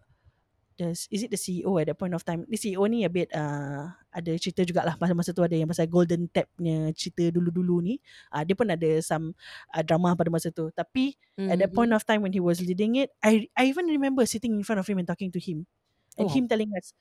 [0.77, 2.45] the is it the CEO at that point of time.
[2.49, 5.85] The CEO ni a bit uh, ada cerita jugalah masa masa tu ada yang pasal
[5.89, 7.95] golden tap punya cerita dulu-dulu ni.
[8.33, 9.37] Uh, dia pun ada some
[9.73, 10.69] uh, drama pada masa tu.
[10.73, 11.13] Tapi
[11.45, 11.77] at that Mhm.
[11.77, 14.81] point of time when he was leading it, I I even remember sitting in front
[14.81, 15.69] of him and talking to him,
[16.17, 16.29] and Oh.
[16.31, 16.93] him telling us,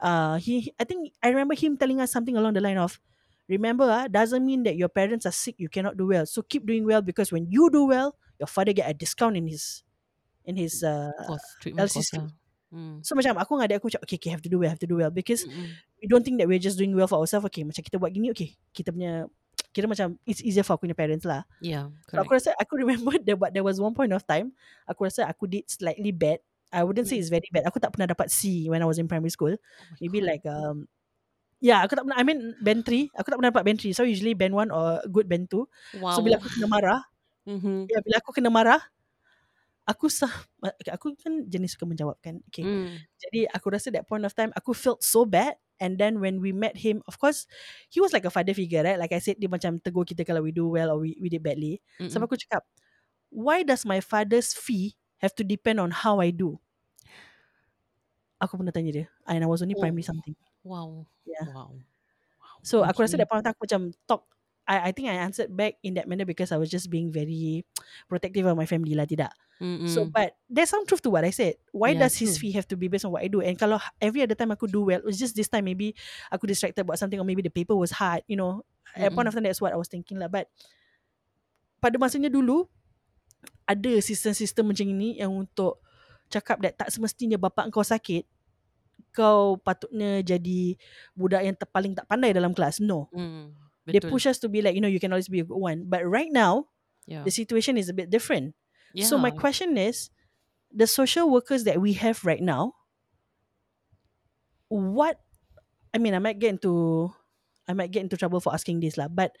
[0.00, 3.00] uh, he I think I remember him telling us something along the line of,
[3.48, 6.24] remember ah, doesn't mean that your parents are sick you cannot do well.
[6.28, 9.48] So keep doing well because when you do well, your father get a discount in
[9.48, 9.82] his
[10.44, 12.12] in his uh, course, treatment course.
[12.68, 13.00] Mm.
[13.00, 14.84] so macam aku dengan adik aku macam okay, okay have to do well have to
[14.84, 15.72] do well because Mm-mm.
[16.00, 18.28] we don't think that we're just doing well for ourselves okay macam kita buat gini
[18.28, 19.24] okay kita punya
[19.72, 22.28] kira macam it's easier for aku punya parents lah Yeah, So correct.
[22.28, 24.52] aku rasa aku remember there, but there was one point of time
[24.84, 26.44] aku rasa aku did slightly bad.
[26.68, 27.24] I wouldn't say Mm.
[27.24, 27.64] it's very bad.
[27.64, 29.56] Aku tak pernah dapat C when I was in primary school.
[29.56, 30.28] Oh Maybe God.
[30.28, 30.84] like um
[31.58, 33.96] yeah, aku tak pernah I mean band 3, aku tak pernah dapat band 3.
[33.96, 35.64] So usually band 1 or good band 2.
[35.98, 36.14] wow.
[36.14, 37.00] So bila aku kena marah,
[37.46, 37.78] mm-hmm.
[37.90, 38.80] ya bila aku kena marah,
[39.88, 40.30] aku sah
[40.60, 42.44] okay, aku kan jenis suka menjawab kan.
[42.52, 42.62] Okay.
[42.62, 43.00] mm.
[43.16, 46.52] Jadi aku rasa that point of time aku felt so bad and then when we
[46.52, 47.48] met him of course
[47.88, 50.42] he was like a father figure right like I said dia macam tegur kita kalau
[50.42, 52.12] we do well or we, we did badly Mm-mm.
[52.12, 52.66] Sampai aku cakap,
[53.32, 56.60] why does my father's fee have to depend on how I do?
[58.38, 59.06] Aku pernah tanya dia.
[59.26, 59.82] And I was only Oh.
[59.82, 60.36] primary something.
[60.68, 61.08] Wow.
[61.24, 61.48] Yeah.
[61.48, 61.80] Wow.
[62.40, 62.56] Wow.
[62.62, 63.24] So aku rasa Okay.
[63.24, 64.28] that point aku macam talk.
[64.68, 67.64] I, I think I answered back in that manner because I was just being very
[68.12, 69.08] protective of my family lah.
[69.08, 69.32] Tidak.
[69.58, 69.88] Mm-mm.
[69.88, 71.56] So but there's some truth to what I said.
[71.72, 72.46] Why Yeah, does his true.
[72.46, 73.40] fee have to be based on what I do?
[73.40, 75.96] And kalau every other time aku do well, it's just this time maybe
[76.28, 78.22] aku distracted about something or maybe the paper was hard.
[78.28, 78.62] You know,
[78.92, 80.28] at point of time that's what I was thinking lah.
[80.28, 80.52] But
[81.82, 82.66] pada masanya dulu
[83.64, 85.78] ada sistem-sistem macam ini yang untuk
[86.28, 88.26] cakap that tak semestinya bapak kau sakit
[89.12, 90.76] kau patutnya jadi
[91.16, 92.80] budak yang paling tak pandai dalam kelas.
[92.80, 93.08] No.
[93.12, 93.54] Mm.
[93.88, 94.12] They Betul.
[94.12, 95.88] push us to be like, you know, you can always be a good one.
[95.88, 96.68] But right now,
[97.08, 97.24] yeah.
[97.24, 98.52] the situation is a bit different.
[98.92, 99.08] yeah.
[99.08, 100.12] So my question is,
[100.68, 102.76] the social workers that we have right now,
[104.68, 105.16] what?
[105.94, 107.08] I mean, I might get into,
[107.64, 109.08] I might get into trouble for asking this lah.
[109.08, 109.32] But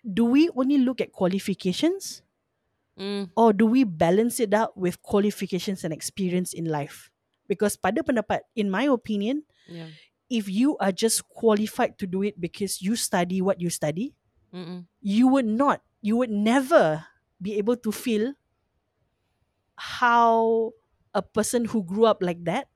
[0.00, 2.24] do we only look at qualifications,
[2.92, 3.32] Mm.
[3.36, 7.11] or do we balance it out with qualifications and experience in life?
[7.52, 9.92] Because pada pendapat, in my opinion, Yeah.
[10.32, 14.16] if you are just qualified to do it because you study what you study,
[14.48, 14.88] Mm-mm.
[15.04, 17.04] you would not, you would never
[17.36, 18.32] be able to feel
[19.76, 20.72] how
[21.12, 22.71] a person who grew up like that,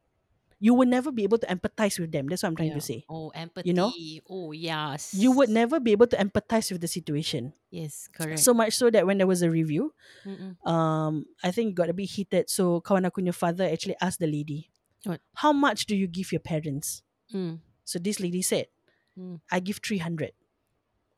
[0.59, 2.29] you would never be able to empathize with them.
[2.29, 2.81] That's what I'm trying Yeah.
[2.81, 3.05] to say.
[3.09, 3.69] Oh, empathy.
[3.69, 3.93] You know?
[4.31, 5.13] Oh, yes.
[5.13, 7.53] You would never be able to empathize with the situation.
[7.71, 8.41] Yes, correct.
[8.41, 9.93] So much so that when there was a review,
[10.25, 10.57] Mm-mm.
[10.67, 12.49] um, I think it got a bit heated.
[12.49, 14.71] So kawan punya father actually asked the lady,
[15.05, 15.21] What?
[15.35, 17.03] how much do you give your parents?
[17.35, 17.61] Mm.
[17.85, 18.67] So this lady said,
[19.19, 19.41] Mm.
[19.51, 20.33] I give 300.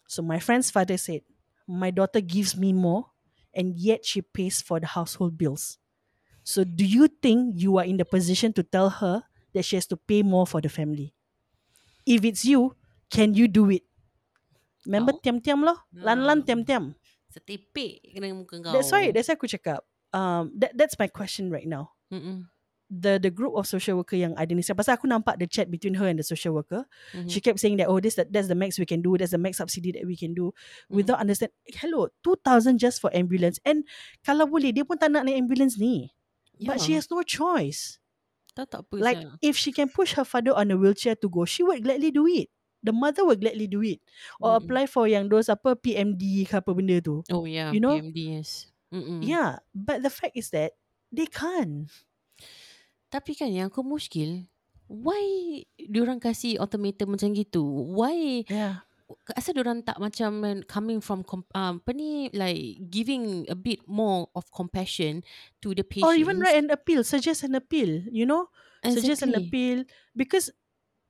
[0.09, 1.23] So my friend's father said,
[1.67, 3.11] my daughter gives me more
[3.55, 5.79] and yet she pays for the household bills.
[6.45, 9.87] So do you think you are in the position to tell her that she has
[9.89, 11.15] to pay more for the family?
[12.09, 12.73] If it's you,
[13.09, 13.85] can you do it?
[14.89, 15.21] Remember Oh.
[15.21, 15.77] tiam-tiam loh?
[15.93, 16.47] Lan-lan Hmm.
[16.47, 16.85] tiam-tiam.
[17.29, 18.73] Setipik kena muka kau.
[18.73, 19.85] That's why, that's why aku cakap.
[20.17, 21.93] Um, that, that's my question right now.
[22.09, 22.49] Mm-mm.
[22.89, 26.01] The the group of social worker yang ada ni pasal aku nampak the chat between
[26.01, 27.29] her and the social worker Mhm.
[27.29, 29.43] she kept saying that oh this that, that's the max we can do that's the
[29.43, 30.97] max subsidy that we can do Mm-hmm.
[30.97, 33.85] without understand hello 2000 just for ambulance and
[34.25, 36.17] kalau boleh dia pun tak nak naik ambulance ni
[36.65, 37.05] but she Yeah.
[37.05, 38.01] has no choice
[38.59, 39.31] Tak tak apa like sia.
[39.39, 42.27] if she can push her father on a wheelchair to go she would gladly do
[42.27, 42.51] it
[42.83, 44.03] the mother would gladly do it
[44.43, 44.67] or Mm-mm.
[44.67, 48.39] apply for yang those apa PMD ke apa benda tu Oh yeah, you know- PMD
[48.39, 48.67] yes.
[48.91, 49.23] Mm-mm.
[49.23, 50.75] yeah but the fact is that
[51.15, 51.87] they can't
[53.09, 54.45] Tapi kan yang aku muskil
[54.85, 55.21] why
[55.81, 57.61] diorang kasih ultimatum macam gitu?
[57.93, 58.85] Why Yeah.
[59.37, 61.25] Asal diorang tak macam coming from
[61.57, 65.25] um, apa ni like giving a bit more of compassion
[65.65, 66.09] to the patients.
[66.09, 68.53] Or even write an appeal, suggest an appeal, you know?
[68.85, 69.49] Suggest an Exactly.
[69.49, 69.79] appeal.
[70.13, 70.53] Because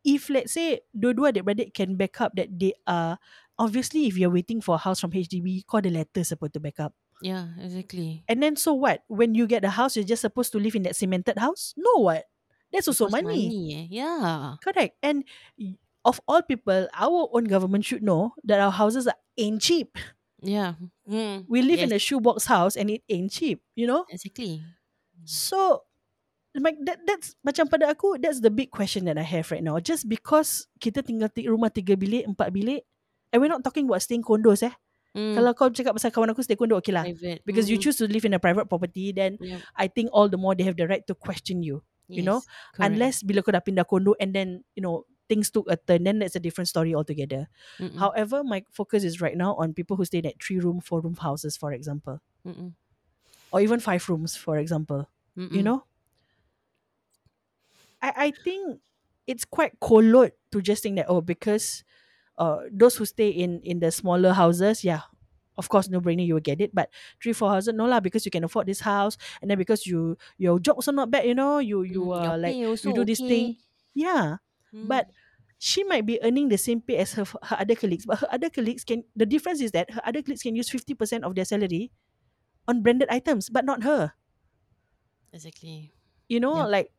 [0.07, 3.19] if let's say dua-dua adik-beradik can back up that they are,
[3.59, 6.79] obviously if you're waiting for a house from HDB, kau ada letter supposed to back
[6.79, 6.95] up.
[7.19, 8.23] Yeah, exactly.
[8.31, 9.03] And then so what?
[9.11, 11.75] When you get the house, you're just supposed to live in that cemented house?
[11.75, 12.31] No what?
[12.71, 13.49] That's also money.
[13.49, 13.85] money eh.
[13.91, 14.55] Yeah.
[14.63, 14.95] Correct.
[15.03, 15.27] And
[16.09, 20.01] of all people, our own government should know that our houses are ain't cheap.
[20.41, 20.81] Yeah.
[21.05, 21.45] Mm.
[21.45, 22.09] We live in a Yes.
[22.09, 24.09] shoebox house and it ain't cheap, you know?
[24.09, 24.65] Exactly.
[25.29, 25.85] So
[26.57, 29.77] like that that's macam pada aku that's the big question that I have right now.
[29.79, 32.83] Just because kita tinggal ti- rumah tiga bilik, empat bilik,
[33.31, 34.73] and we're not talking about staying condos eh.
[35.13, 35.35] Mm.
[35.35, 37.03] Kalau kau cakap pasal kawan aku stay condo, okay lah.
[37.05, 37.43] private.
[37.43, 37.85] Because you Mhm.
[37.85, 39.61] choose to live in a private property, then Yep.
[39.75, 41.83] I think all the more they have the right to question you.
[42.09, 42.85] you know, Yes, correct.
[42.89, 46.19] Unless bila kau dah pindah condo and then, you know, things took a turn, then
[46.19, 47.49] that's a different story altogether.
[47.79, 47.99] Mm-mm.
[47.99, 51.01] However, my focus is right now on people who stay in at three room, four
[51.01, 52.21] room houses, for example.
[52.47, 52.73] Mm-mm.
[53.53, 55.09] Or even five rooms, for example.
[55.37, 55.53] Mm-mm.
[55.53, 55.85] You know?
[58.01, 58.81] I, I think
[59.27, 61.85] it's quite kolot to just think that, oh, because
[62.39, 65.03] uh, those who stay in, in the smaller houses, yeah,
[65.59, 66.73] of course, no brainer, you will get it.
[66.73, 66.89] But
[67.21, 69.19] three, four houses, no lah, because you can afford this house.
[69.43, 72.39] And then because you your job also not bad, you know, you you are uh,
[72.39, 73.57] like you do this thing.
[73.93, 74.37] Yeah.
[74.75, 74.89] Mm.
[74.89, 75.11] But
[75.59, 78.07] she might be earning the same pay as her, her other colleagues.
[78.07, 81.23] But her other colleagues can, the difference is that her other colleagues can use 50%
[81.23, 81.91] of their salary
[82.69, 84.13] on branded items, but not her.
[85.33, 85.93] exactly.
[86.29, 86.67] You know, Yeah.
[86.67, 86.93] like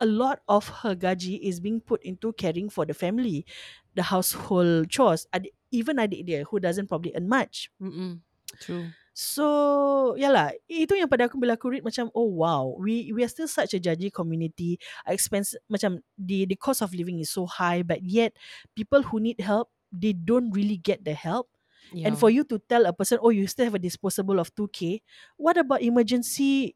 [0.00, 3.46] a lot of her gaji is being put into caring for the family,
[3.94, 5.26] the household chores.
[5.32, 7.70] Adik, even adik dia who doesn't probably earn much.
[7.80, 8.20] Mm-mm.
[8.60, 8.90] True.
[9.14, 13.30] So, yalah, itu yang pada aku bila aku read macam, oh wow, we we are
[13.30, 14.74] still such a judgy community.
[15.06, 18.34] Expense, macam the the cost of living is so high, but yet
[18.74, 21.46] people who need help, they don't really get the help.
[21.94, 22.10] Yeah.
[22.10, 25.06] And for you to tell a person, oh, you still have a disposable of 2K,
[25.38, 26.74] what about emergency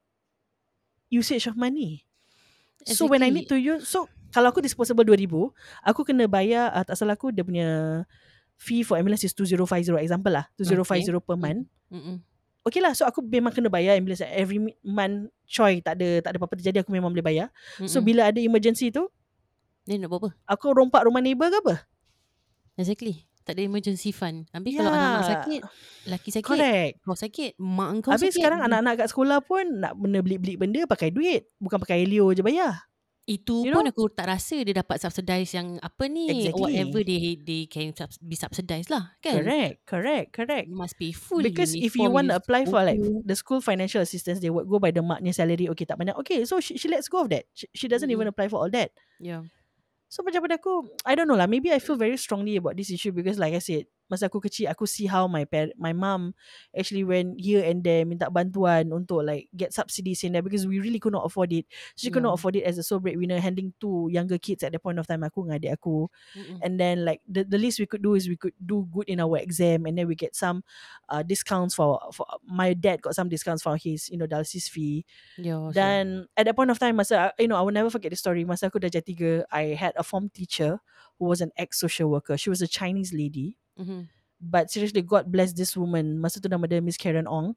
[1.10, 2.06] usage of money?
[2.86, 5.26] So when I need to use, so kalau aku disposable 2000,
[5.82, 7.68] aku kena bayar, uh, tak salah aku, dia punya
[8.58, 9.64] fee for ambulance is 2050,
[9.96, 11.40] example lah, 2050 per Mm.
[11.40, 11.62] month.
[11.88, 12.16] Mm-mm.
[12.60, 16.36] Okay lah, so aku memang kena bayar ambulance every month, coy, tak ada tak ada
[16.36, 17.48] apa-apa terjadi, aku memang boleh bayar.
[17.80, 18.04] So Mm-mm.
[18.04, 19.06] bila ada emergency tu,
[19.82, 20.30] Then nak buat apa?
[20.44, 21.74] aku rompak rumah neighbor ke apa?
[22.76, 23.24] Exactly.
[23.42, 24.44] Tak ada emergency fund.
[24.52, 25.30] Habis kalau anak-anak Yeah.
[25.32, 25.60] sakit,
[26.04, 26.92] laki sakit, Correct.
[27.00, 28.36] kau sakit, mak engkau Habis sakit.
[28.36, 31.48] sekarang anak-anak kat sekolah pun nak benda beli-beli benda pakai duit.
[31.56, 32.84] Bukan pakai Helio je bayar.
[33.28, 33.92] Itu you pun know?
[33.92, 36.56] aku tak rasa dia dapat subsidize yang apa ni Exactly.
[36.64, 39.44] whatever they they can subs- be subsidized lah kan.
[39.44, 40.64] Correct, correct, correct.
[40.64, 44.00] You must pay full Because if you want to apply for like the school financial
[44.00, 45.68] assistance, they would go by the maknya salary.
[45.68, 46.16] Okay, tak banyak.
[46.24, 47.44] Okay, so she, she lets go of that.
[47.52, 48.32] She, she doesn't even Mm-mm.
[48.32, 48.96] apply for all that.
[49.20, 49.44] Yeah.
[50.08, 51.44] So macam pada aku, I don't know lah.
[51.44, 54.68] Maybe I feel very strongly about this issue because like I said, masa aku kecil,
[54.72, 56.32] aku see how my par- my mom
[56.72, 60.80] actually went here and there minta bantuan untuk like get subsidies in there because we
[60.80, 61.68] really could not afford it.
[61.96, 62.40] She could not Yeah.
[62.40, 65.24] afford it as a sole breadwinner handling two younger kids at the point of time
[65.24, 66.08] aku dengan adik aku.
[66.36, 66.58] Mm-mm.
[66.64, 69.20] And then like the, the least we could do is we could do good in
[69.20, 70.64] our exam and then we get some
[71.12, 75.04] uh, discounts for, for my dad got some discounts for his you know dialysis fee.
[75.36, 75.68] Yeah.
[75.68, 78.18] so- Dan at that point of time masa you know I will never forget the
[78.20, 80.80] story masa aku dah jadi tiga I had a form teacher
[81.18, 82.38] who was an ex social worker.
[82.38, 83.58] She was a Chinese lady.
[83.78, 84.10] Mhm.
[84.38, 86.18] But seriously, God bless this woman.
[86.22, 87.54] Masa tu nama dia Miss Karen Ong.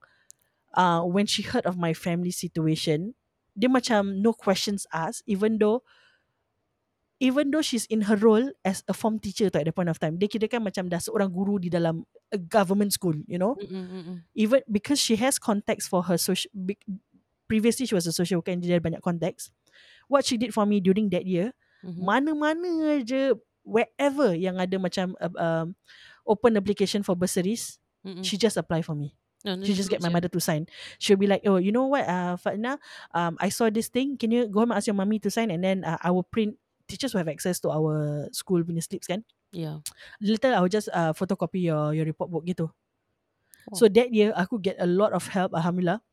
[0.73, 3.13] Uh, when she heard of my family situation,
[3.53, 5.83] dia macam no questions asked, even though
[7.21, 10.01] even though she's in her role as a form teacher tu at the point of
[10.01, 10.17] time.
[10.17, 12.01] Dia kira kan macam dah seorang guru di dalam
[12.33, 13.53] a government school, you know.
[13.61, 14.17] Mm-mm, mm-mm.
[14.33, 16.49] Even because she has contacts for her social,
[17.45, 19.53] previously she was a social worker and dia banyak contacts.
[20.09, 21.53] What she did for me during that year,
[21.85, 22.01] Mhm.
[22.01, 25.77] mana-mana je wherever yang ada macam uh, um,
[26.25, 28.23] open application for bursaries, Mm-mm.
[28.25, 29.15] she just apply for me.
[29.41, 30.69] No, She that's just get my mother to sign.
[31.01, 32.77] She'll be like, oh, you know what, uh, Fatna,
[33.13, 34.17] um, I saw this thing.
[34.17, 35.49] Can you go home and ask your mommy to sign?
[35.49, 36.57] And then uh, I will print.
[36.87, 39.23] Teachers will have access to our school punya slips kan.
[39.49, 39.79] Yeah.
[40.19, 42.67] Later I will just uh, photocopy your your report book gitu.
[42.67, 43.75] Oh.
[43.79, 45.55] So that year aku get a lot of help.
[45.55, 46.03] Alhamdulillah.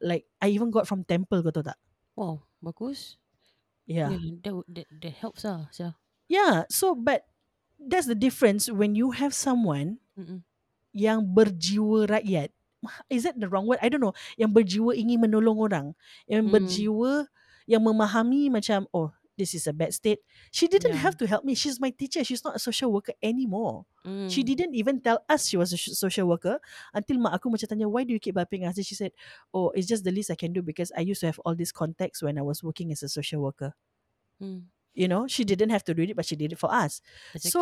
[0.00, 1.78] Like I even got from temple kau tahu tak?
[2.14, 3.18] Wow, bagus.
[3.84, 4.14] Yeah.
[4.14, 5.66] Yeah, that, that, that helps lah.
[5.74, 5.90] So,
[6.30, 6.64] Yeah.
[6.70, 7.26] So but
[7.88, 10.42] that's the difference when you have someone mm-mm.
[10.92, 12.50] yang berjiwa rakyat.
[13.06, 13.78] Is that the wrong word?
[13.78, 14.14] I don't know.
[14.34, 15.86] Yang berjiwa ingin menolong orang.
[16.26, 16.52] Yang Mm.
[16.52, 17.12] berjiwa
[17.70, 20.18] yang memahami macam oh this is a bad state.
[20.50, 21.02] She didn't Yeah.
[21.06, 21.54] have to help me.
[21.54, 22.20] She's my teacher.
[22.26, 23.86] She's not a social worker anymore.
[24.04, 24.28] Mm.
[24.28, 26.58] She didn't even tell us she was a social worker
[26.92, 28.76] until mak aku macam tanya why do you keep helping us?
[28.76, 29.14] And she said,
[29.54, 31.72] "Oh, it's just the least I can do because I used to have all these
[31.72, 33.72] contacts when I was working as a social worker."
[34.42, 34.68] Mm.
[34.92, 37.00] You know, she didn't have to do it, but she did it for us.
[37.32, 37.52] Exactly.
[37.52, 37.60] So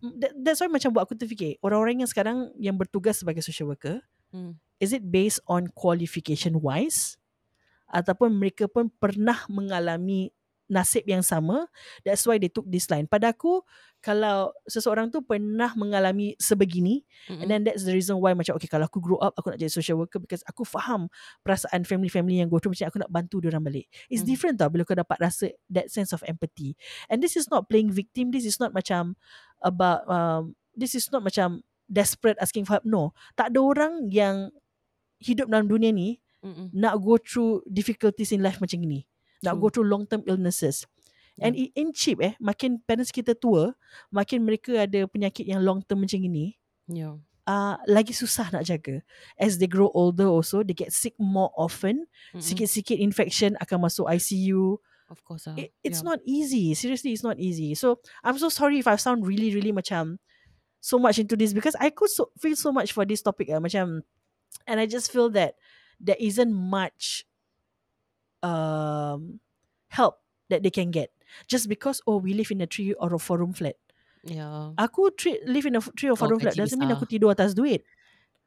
[0.00, 3.68] mm, that, that's why macam buat aku terfikir orang-orang yang sekarang yang bertugas sebagai social
[3.68, 4.00] worker,
[4.34, 4.58] Hmm.
[4.82, 7.14] is it based on qualification wise
[7.86, 10.34] ataupun mereka pun pernah mengalami
[10.66, 11.70] nasib yang sama
[12.02, 13.62] that's why they took this line pada aku
[14.04, 17.40] kalau seseorang tu pernah mengalami sebegini Mm-mm.
[17.40, 19.72] and then that's the reason why macam okay kalau aku grow up aku nak jadi
[19.72, 21.08] social worker because aku faham
[21.40, 24.28] perasaan family-family yang go through macam aku nak bantu dia orang balik it's Mm.
[24.28, 26.76] different tau bila kau dapat rasa that sense of empathy
[27.08, 29.16] and this is not playing victim this is not macam
[29.64, 34.52] about um, this is not macam desperate asking for help no tak ada orang yang
[35.16, 36.68] hidup dalam dunia ni Mm-mm.
[36.76, 39.08] nak go through difficulties in life macam ni.
[39.40, 39.62] Nak True.
[39.64, 40.84] go through long term illnesses.
[41.42, 41.66] And Yeah.
[41.66, 42.38] it ain't cheap eh.
[42.38, 43.74] Makin parents kita tua,
[44.14, 46.54] makin mereka ada penyakit yang long term macam ini,
[46.86, 47.18] Yeah.
[47.50, 49.02] uh, lagi susah nak jaga.
[49.34, 52.06] As they grow older also, they get sick more often.
[52.30, 52.38] Mm-mm.
[52.38, 54.78] Sikit-sikit infection akan masuk ICU.
[55.10, 55.50] Of course.
[55.50, 55.58] ah.
[55.58, 56.14] It, it's yeah.
[56.14, 56.70] not easy.
[56.78, 57.74] Seriously, it's not easy.
[57.74, 60.22] So, I'm so sorry if I sound really, really macam
[60.78, 63.50] so much into this because I could so, feel so much for this topic.
[63.50, 64.06] Ah, macam,
[64.70, 65.58] and I just feel that
[65.98, 67.26] there isn't much
[68.42, 69.40] um,
[69.88, 70.20] help
[70.52, 71.13] that they can get
[71.46, 73.76] just because oh we live in a three or a four room flat.
[74.24, 74.72] Yeah.
[74.80, 77.30] Aku three, live in a three or four Oh, room flat doesn't mean aku tidur
[77.30, 77.84] atas duit.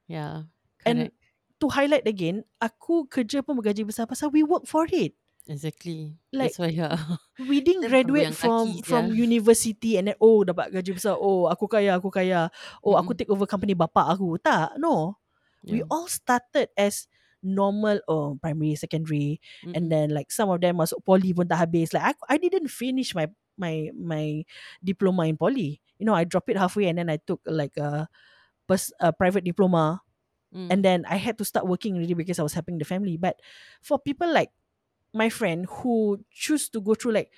[0.09, 0.49] Yeah.
[0.87, 1.15] And Correct.
[1.59, 5.13] to highlight again, aku kerja pun bergaji besar pasal we work for it.
[5.47, 6.11] Exactly.
[6.35, 6.97] like- That's why yeah.
[7.39, 9.23] We didn't graduate from kaki from je.
[9.23, 11.15] university and then oh dapat gaji besar.
[11.15, 12.51] Oh aku kaya, aku kaya.
[12.83, 13.19] Oh aku Mm-mm.
[13.23, 14.35] take over company bapak aku.
[14.41, 15.15] Tak, no.
[15.63, 15.89] We Yeah.
[15.91, 17.07] all started as
[17.43, 19.39] normal oh primary, secondary
[19.73, 19.91] and Mm-mm.
[19.91, 21.93] then like some of them masuk poly pun tak habis.
[21.93, 23.27] Like I, I didn't finish my
[23.57, 24.43] my my
[24.83, 25.81] diploma in poly.
[25.99, 28.07] You know, I dropped it halfway and then I took like a
[28.67, 30.01] pers- a private diploma
[30.53, 30.71] Mm.
[30.71, 33.17] and then I had to start working really because I was helping the family.
[33.17, 33.39] But
[33.81, 34.51] for people like
[35.13, 37.31] my friend who choose to go through like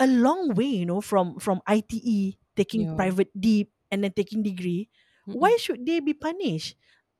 [0.00, 2.94] a long way, you know, from from ITE taking Yeah.
[2.94, 4.88] private deep and then taking degree,
[5.26, 5.38] Mm-mm.
[5.38, 6.76] why should they be punished?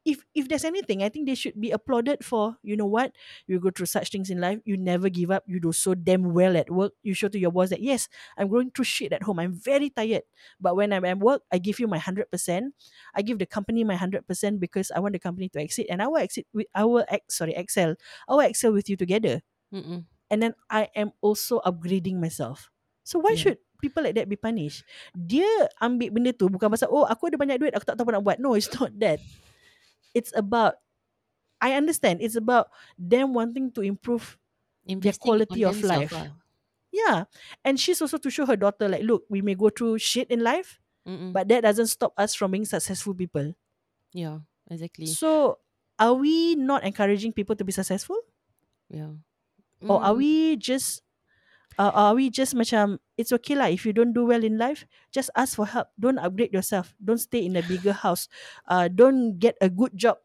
[0.09, 2.57] If if there's anything, I think they should be applauded for.
[2.65, 3.13] You know what?
[3.45, 4.65] You go through such things in life.
[4.65, 5.45] You never give up.
[5.45, 6.97] You do so damn well at work.
[7.05, 8.09] You show to your boss that yes,
[8.41, 9.37] I'm going through shit at home.
[9.37, 10.25] I'm very tired.
[10.57, 12.73] But when I'm at work, I give you my hundred percent.
[13.13, 16.01] I give the company my hundred percent because I want the company to exit, and
[16.01, 17.93] I will exit with I will ex sorry excel.
[18.25, 20.09] I will excel with you together, Mm-mm.
[20.33, 22.73] and then I am also upgrading myself.
[23.05, 23.45] So why Yeah.
[23.45, 24.89] should people like that be punished?
[25.13, 28.13] Dia ambil benda tu bukan pasal oh aku ada banyak duit aku tak tahu apa
[28.17, 28.39] nak buat.
[28.41, 29.21] No, it's not that.
[30.15, 30.77] It's about
[31.61, 32.23] I understand.
[32.23, 34.39] It's about them wanting to improve
[34.87, 35.13] Investing their
[35.47, 36.13] quality of life.
[36.13, 36.29] lah.
[36.93, 37.25] Yeah.
[37.65, 40.41] And she's also to show her daughter, like, look, we may go through shit in
[40.43, 41.33] life, Mm-mm.
[41.33, 43.55] but that doesn't stop us from being successful people.
[44.13, 44.41] yeah,
[44.71, 45.07] exactly.
[45.07, 45.59] So,
[45.99, 48.19] are we not encouraging people to be successful?
[48.91, 49.13] yeah.
[49.83, 51.03] Or are Mm, we just,
[51.79, 54.85] uh, are we just macam, it's okay lah, if you don't do well in life,
[55.15, 55.89] just ask for help.
[55.99, 56.95] Don't upgrade yourself.
[57.03, 58.29] Don't stay in a bigger house.
[58.67, 60.19] Uh, don't get a good job.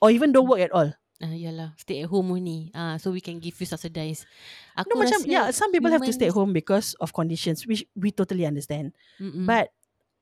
[0.00, 0.94] Or even don't work at all.
[1.22, 2.74] Ah, yalah, stay at home only.
[2.74, 4.26] Ah, so we can give you subsidize.
[4.74, 7.86] Aku No, macam, yeah, some people have to stay at home because of conditions, which
[7.94, 8.90] we totally understand.
[9.22, 9.46] Mm-mm.
[9.46, 9.70] But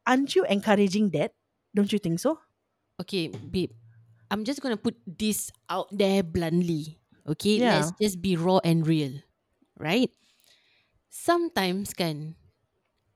[0.05, 1.33] aren't you encouraging that?
[1.73, 2.41] Don't you think so?
[3.01, 3.73] okay, babe,
[4.31, 7.01] I'm just gonna put this out there bluntly.
[7.25, 7.81] Okay, Yeah.
[7.81, 9.25] let's just be raw and real,
[9.81, 10.13] right?
[11.11, 12.39] Sometimes kan,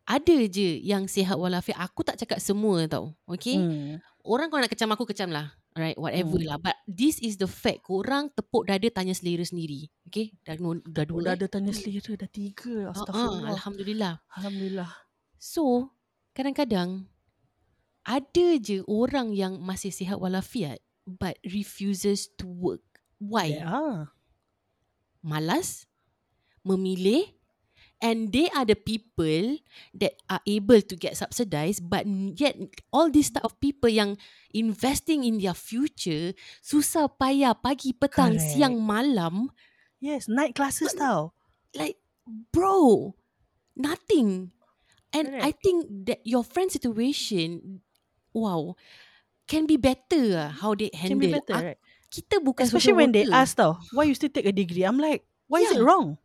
[0.05, 1.79] ada je yang sihat walafiat.
[1.79, 3.15] Aku tak cakap semua tau.
[3.25, 4.03] Okay, Hmm.
[4.27, 5.55] orang kalau nak kecam aku kecam lah.
[5.75, 6.55] Right, whatever Hmm.
[6.55, 6.59] lah.
[6.63, 7.83] But this is the fact.
[7.83, 9.91] Korang tepuk dada tanya selera sendiri.
[10.07, 11.19] Okay, dah, dua- dah dua.
[11.23, 11.39] Dah eh?
[11.43, 12.75] ada tanya selera dah tiga.
[12.75, 13.51] Ah, ah, Astagfirullah.
[13.59, 14.15] Alhamdulillah.
[14.39, 14.91] Alhamdulillah.
[15.35, 15.91] So,
[16.31, 17.11] kadang-kadang
[18.07, 22.83] ada je orang yang masih sihat walafiat but refuses to work.
[23.19, 23.59] Why?
[23.59, 24.15] Yeah.
[25.25, 25.89] Malas,
[26.63, 27.33] memilih
[28.03, 29.59] and they are the people
[29.95, 32.07] that are able to get subsidized but
[32.39, 32.57] yet
[32.93, 34.17] all these type of people yang
[34.55, 36.33] investing in their future
[36.63, 38.43] susah payah pagi petang Correct.
[38.43, 39.51] siang malam
[40.01, 41.33] Yes, night classes tau.
[41.75, 41.99] like
[42.53, 43.15] bro
[43.77, 44.53] nothing
[45.13, 45.63] and i Correct.
[45.65, 47.81] think that your friend situation
[48.35, 48.75] wow
[49.49, 51.81] can be better ah, how they Can handle be better, Ak- right?
[52.15, 54.87] kita bukan Especially when they ask tau, why you still take a degree?
[54.87, 55.85] I'm like, why is it Yeah.
[55.85, 56.17] wrong?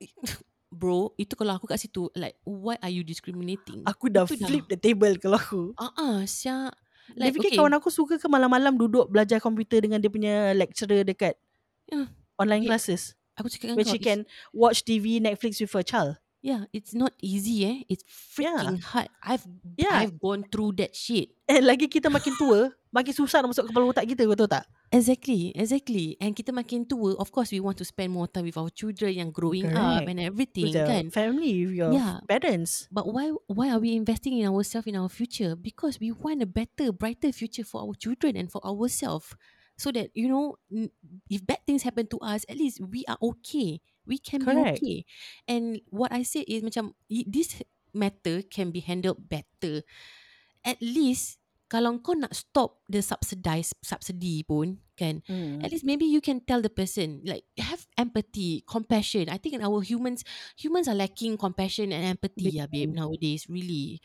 [0.70, 4.46] bro itu kalau aku kat situ like why are you discriminating Aku dah Itu dah.
[4.46, 5.62] flip the table kalau aku.
[5.76, 6.70] ah ah sia
[7.10, 10.54] Dia like fikir okay kawan aku suka ke malam-malam duduk belajar komputer dengan dia punya
[10.54, 11.34] lecturer dekat
[11.90, 12.06] Yeah.
[12.38, 12.70] online Yeah.
[12.70, 13.18] classes.
[13.34, 14.20] aku cakap dengan Where kau she can
[14.54, 16.22] watch TV, Netflix with her child.
[16.40, 19.44] yeah it's not easy eh it's freaking hard i've
[19.76, 19.92] Yeah.
[19.92, 23.84] i've gone through that shit And lagi kita makin tua, makin susah nak masuk kepala
[23.90, 24.66] otak kita betul tak?
[24.90, 26.18] Exactly, exactly.
[26.18, 29.14] And kita makin tua, of course we want to spend more time with our children
[29.14, 30.10] yang growing up Correct.
[30.10, 31.04] and everything With kan.
[31.14, 32.18] family, with your Yeah.
[32.26, 32.90] parents.
[32.90, 35.54] But why why are we investing in ourselves in our future?
[35.54, 39.38] Because we want a better, brighter future for our children and for ourselves.
[39.80, 40.60] So that you know,
[41.30, 43.80] if bad things happen to us, at least we are okay.
[44.04, 44.76] We can Correct.
[44.76, 44.98] be okay.
[45.48, 47.62] And what I say is macam this
[47.96, 49.80] matter can be handled better.
[50.60, 51.39] At least
[51.70, 55.62] kalau kau nak stop the subsidized subsidy pun kan, Hmm.
[55.62, 59.62] at least maybe you can tell the person like have empathy compassion i think in
[59.64, 60.26] our humans
[60.58, 64.02] humans are lacking compassion and empathy Big yeah babe nowadays really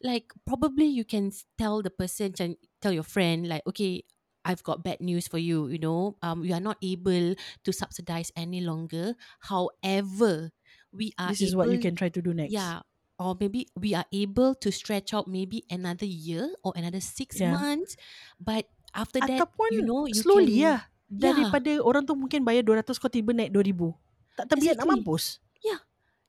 [0.00, 1.28] like probably you can
[1.58, 2.32] tell the person
[2.80, 4.06] tell your friend like okay
[4.42, 6.18] I've got bad news for you, you know.
[6.18, 9.14] Um, we are not able to subsidize any longer.
[9.38, 10.50] However,
[10.90, 12.50] we are This is what you able- can try to do next.
[12.50, 12.82] yeah.
[13.22, 17.54] Or maybe we are able to stretch out maybe another year or another six Yeah.
[17.54, 17.94] months.
[18.42, 20.80] But after that, Ataupun you know, you slowly can, lah.
[21.06, 23.94] Daripada orang tu mungkin bayar 200 kau tiba naik 2000.
[24.34, 24.98] Tak terbiak nak Exactly.
[24.98, 25.38] mampus.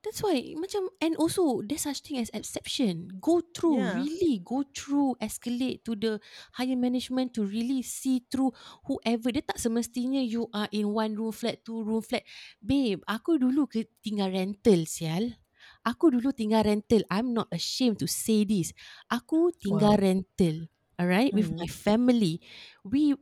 [0.03, 3.07] That's why macam and also there's such thing as exception.
[3.23, 3.95] Go through Yeah.
[3.95, 6.19] really go through escalate to the
[6.59, 8.51] higher management to really see through
[8.83, 9.31] whoever.
[9.31, 12.27] Dia tak semestinya you are in one room flat, two room flat.
[12.59, 15.39] Babe, aku dulu ke tinggal rental sial.
[15.83, 17.03] Aku dulu tinggal rental.
[17.11, 18.71] I'm not ashamed to say this.
[19.11, 19.99] Aku tinggal Wow.
[19.99, 20.67] rental.
[20.99, 21.57] Alright, with Mm.
[21.57, 22.39] my family.
[22.87, 23.15] We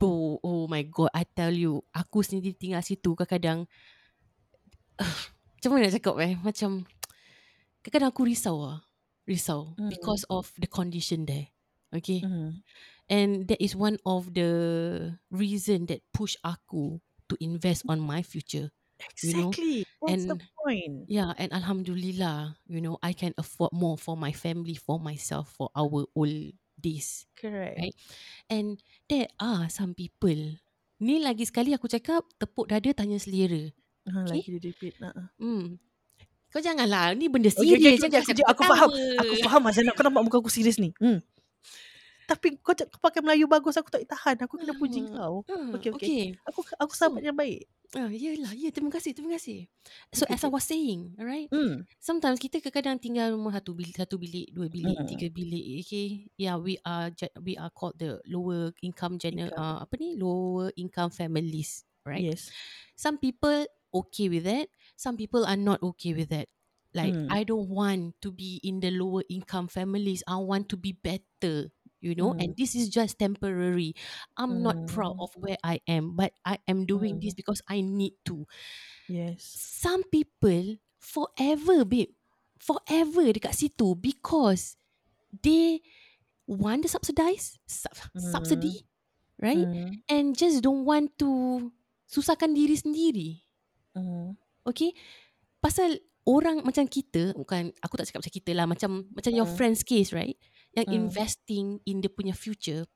[0.00, 3.68] oh, oh my god, I tell you, aku sendiri tinggal situ kadang-kadang
[5.58, 6.70] macam mana nak cakap eh macam
[7.82, 8.78] kadang-kadang aku risau lah
[9.28, 9.90] risau Mm.
[9.90, 11.50] because of the condition there
[11.94, 12.62] okay Hmm.
[13.08, 14.50] and that is one of the
[15.30, 18.72] reason that push aku to invest on my future
[19.22, 19.86] You know, Exactly.
[20.02, 20.94] That's the and- point.
[21.06, 25.70] yeah and alhamdulillah you know I can afford more for my family for myself for
[25.72, 26.36] our old
[26.74, 27.78] days Correct.
[27.78, 27.94] Right.
[28.50, 30.34] and there are some people
[30.98, 33.70] ni lagi sekali aku cakap tepuk dada tanya selera
[34.08, 34.40] Ha, Okay.
[34.40, 34.94] Lagi dia repeat.
[35.04, 35.12] Ha.
[35.36, 35.76] Hmm.
[36.48, 37.12] Kau janganlah.
[37.12, 38.00] Ni benda Okay, okay, serius.
[38.00, 38.46] kejap, Jangan kejap.
[38.48, 38.72] Aku ketawa.
[38.72, 38.90] faham.
[39.20, 39.90] Aku faham Azana.
[39.92, 40.96] Kau nampak muka aku serius ni.
[40.96, 41.20] Hmm.
[42.28, 43.80] Tapi kau, cak- kau pakai Melayu bagus.
[43.80, 44.36] Aku tak tahan.
[44.44, 45.48] Aku kena puji Ah, kau.
[45.48, 45.96] Ah, Okay, okay.
[45.96, 46.24] okay.
[46.44, 47.64] Aku aku sahabat yang baik.
[47.96, 49.64] Ah, yelah, ya, terima kasih, terima kasih.
[50.12, 51.88] So Okay, as I was saying, alright, Hmm.
[51.96, 55.08] sometimes kita kadang-kadang tinggal rumah satu bilik, satu bilik, dua bilik, Mm.
[55.08, 56.28] tiga bilik, okay.
[56.36, 57.08] Yeah, we are
[57.40, 59.64] we are called the lower income gener Income.
[59.64, 60.20] uh, apa ni?
[60.20, 62.28] Lower income families, right?
[62.28, 62.52] Yes.
[62.92, 66.52] Some people okay with that, some people are not okay with that.
[66.92, 67.32] Like Mm.
[67.32, 70.20] I don't want to be in the lower income families.
[70.28, 72.34] I want to be better, you know.
[72.34, 73.94] And this is just temporary.
[74.36, 75.24] I'm not proud Mm.
[75.24, 77.40] of where I am, but I am doing this Mm.
[77.42, 78.46] because I need to.
[79.06, 79.42] Yes.
[79.42, 82.12] Some people forever, babe,
[82.58, 84.76] forever dekat situ because
[85.30, 85.80] they
[86.44, 88.30] want the subsidize sub- Mm.
[88.32, 88.76] subsidy,
[89.38, 89.62] right?
[89.62, 90.00] Hmm.
[90.08, 91.70] And just don't want to
[92.08, 93.30] susahkan diri sendiri.
[93.92, 94.36] Hmm.
[94.62, 94.92] Okay
[95.58, 99.56] Pasal orang macam kita Bukan Aku tak cakap macam kita lah Macam Macam your Mm.
[99.58, 100.36] friend's case right
[100.78, 100.98] Yang Mm.
[101.10, 102.86] investing In dia punya future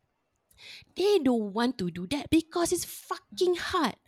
[0.95, 3.99] They don't want to do that Because it's fucking hard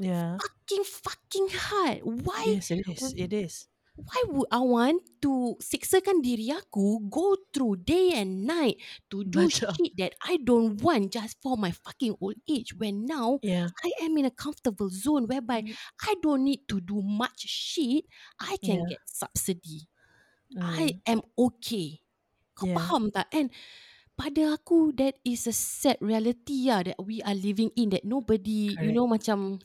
[0.00, 0.40] Yeah.
[0.40, 3.12] Fucking fucking hard Why Yes, it is.
[3.14, 3.54] It is.
[4.00, 8.80] Why would I want to Siksakan diri aku Go through day and night
[9.12, 9.70] To do Betul.
[9.76, 13.68] shit that I don't want Just for my fucking old age When now Yeah.
[13.84, 15.76] I am in a comfortable zone whereby Mm.
[16.08, 18.08] I don't need to do much shit.
[18.40, 18.96] I can Yeah.
[18.96, 19.84] get subsidy.
[20.56, 20.64] Mm.
[20.64, 22.00] I am okay.
[22.56, 22.76] Kau Yeah.
[22.76, 23.28] faham tak?
[23.32, 23.48] And
[24.18, 27.90] pada aku, that is a sad reality lah that we are living in.
[27.94, 28.96] That nobody, you Correct.
[28.96, 29.60] know, macam,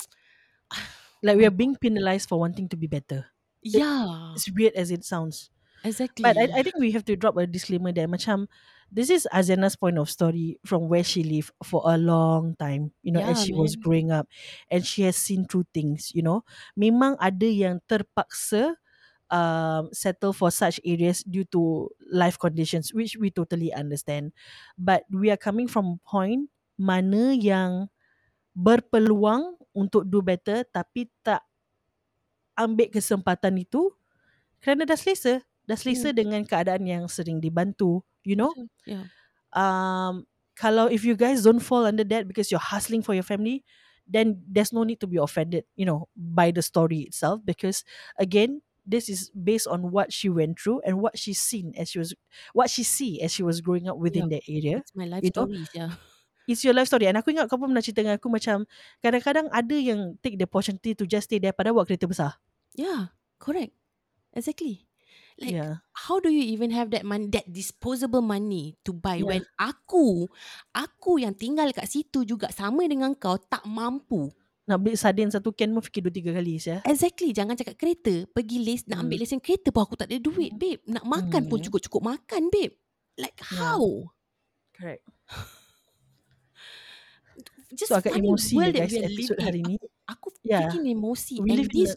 [1.22, 3.26] Like we are being penalized for wanting to be better.
[3.64, 5.50] yeah, As weird as it sounds.
[5.84, 6.26] exactly.
[6.26, 8.08] But I, I think we have to drop a disclaimer there.
[8.08, 8.48] Macam,
[8.92, 12.94] this is Azena's point of story from where she lived for a long time.
[13.04, 13.78] You know, as Yeah, she was man.
[13.78, 14.28] growing up.
[14.72, 16.44] And she has seen through things, you know.
[16.78, 18.78] Memang ada yang terpaksa
[19.30, 24.34] um, settle for such areas due to life conditions, which we totally understand.
[24.78, 27.88] But we are coming from point mana yang
[28.56, 31.44] berpeluang untuk do better tapi tak
[32.56, 33.92] ambil kesempatan itu
[34.64, 38.56] kerana dah selesa dah selesa dengan keadaan yang sering dibantu you know
[38.88, 39.12] yeah.
[39.52, 40.24] um
[40.56, 43.60] kalau if you guys don't fall under that because you're hustling for your family
[44.08, 47.84] then there's no need to be offended you know by the story itself because
[48.16, 51.98] again this is based on what she went through and what she's seen as she
[51.98, 52.14] was
[52.54, 55.34] what she see as she was growing up within that area It's my life you
[55.34, 55.98] know, stories, yeah.
[56.46, 58.70] it's your life story and aku ingat kau pun pernah cerita dengan aku macam
[59.02, 62.38] kadang-kadang ada yang take the opportunity to just stay there pada buat kereta besar
[62.76, 63.72] Yeah, correct.
[64.36, 64.84] Exactly.
[65.40, 65.84] Like yeah.
[65.92, 69.28] how do you even have that money that disposable money to buy Yeah.
[69.28, 70.32] when aku
[70.72, 74.32] aku yang tinggal kat situ juga sama dengan kau tak mampu
[74.66, 76.82] Nak beli sardin satu can pun fikir dua tiga kali ya.
[76.84, 79.24] exactly jangan cakap kereta pergi les nak ambil Hmm.
[79.24, 81.64] lesen kereta pun aku tak ada duit babe nak makan pun Hmm.
[81.64, 82.74] cukup-cukup makan babe
[83.16, 83.56] like Yeah.
[83.56, 84.12] how
[84.72, 85.04] Correct.
[87.74, 89.44] just So agak emosi world ya guys episode living.
[89.44, 89.76] hari ni.
[90.06, 90.66] aku Yeah.
[90.66, 91.94] freaking emosi We and this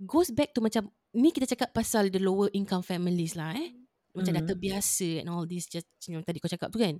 [0.00, 3.74] goes back to macam ni kita cakap pasal the lower income families lah eh
[4.10, 4.48] macam dah Mm.
[4.48, 6.94] terbiasa and all this just you know, tadi kau cakap tu kan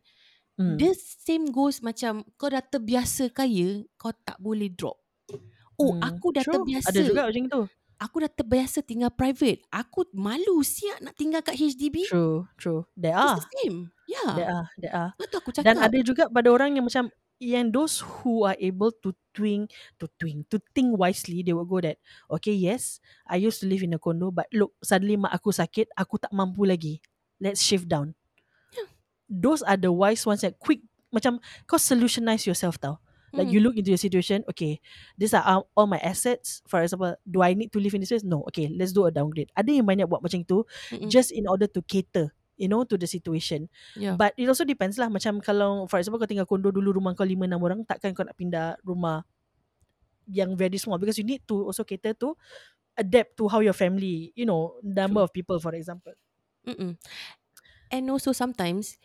[0.59, 0.74] Hmm.
[0.74, 4.98] The same goes macam kau dah terbiasa kaya, kau tak boleh drop.
[5.78, 6.02] Oh, Hmm.
[6.02, 6.54] aku dah True.
[6.59, 6.90] terbiasa.
[6.90, 7.62] Ada juga macam tu.
[7.98, 9.62] Aku dah terbiasa tinggal private.
[9.70, 12.06] Aku malu siap nak tinggal kat HDB.
[12.11, 12.86] True, true.
[12.98, 13.38] There It's are.
[13.38, 13.76] the same.
[14.11, 14.30] Yeah.
[14.34, 15.11] There are, there are.
[15.18, 15.66] Betul aku cakap.
[15.66, 19.70] Dan ada juga pada orang yang macam yang those who are able to twing
[20.02, 21.94] to twing to think wisely they will go that
[22.26, 22.98] okay yes
[23.30, 26.34] I used to live in a condo but look suddenly mak aku sakit aku tak
[26.34, 26.98] mampu lagi
[27.38, 28.17] let's shift down.
[29.29, 32.99] Those are the wise ones that quick macam kau solutionize yourself tau.
[33.29, 33.53] Like Mm.
[33.53, 34.81] you look into your situation okay
[35.20, 36.64] these are all- all my assets.
[36.64, 38.24] For example do I need to live in this place?
[38.24, 38.41] No.
[38.49, 39.53] Okay let's do a downgrade.
[39.53, 41.12] Ada yang banyak buat macam itu Mm-mm.
[41.12, 43.68] just in order to cater you know to the situation.
[43.95, 44.16] Yeah.
[44.16, 45.12] But it also depends lah.
[45.12, 48.33] Macam kalau For example kau tinggal kondo dulu Rumah kau 5-6 orang Takkan kau nak
[48.35, 49.29] pindah rumah
[50.24, 50.97] Yang very small?
[50.97, 52.33] Because you need to Also cater to
[52.97, 56.16] Adapt to how your family You know Number of people for example.
[56.64, 56.97] Mm-mm.
[57.89, 58.97] And also sometimes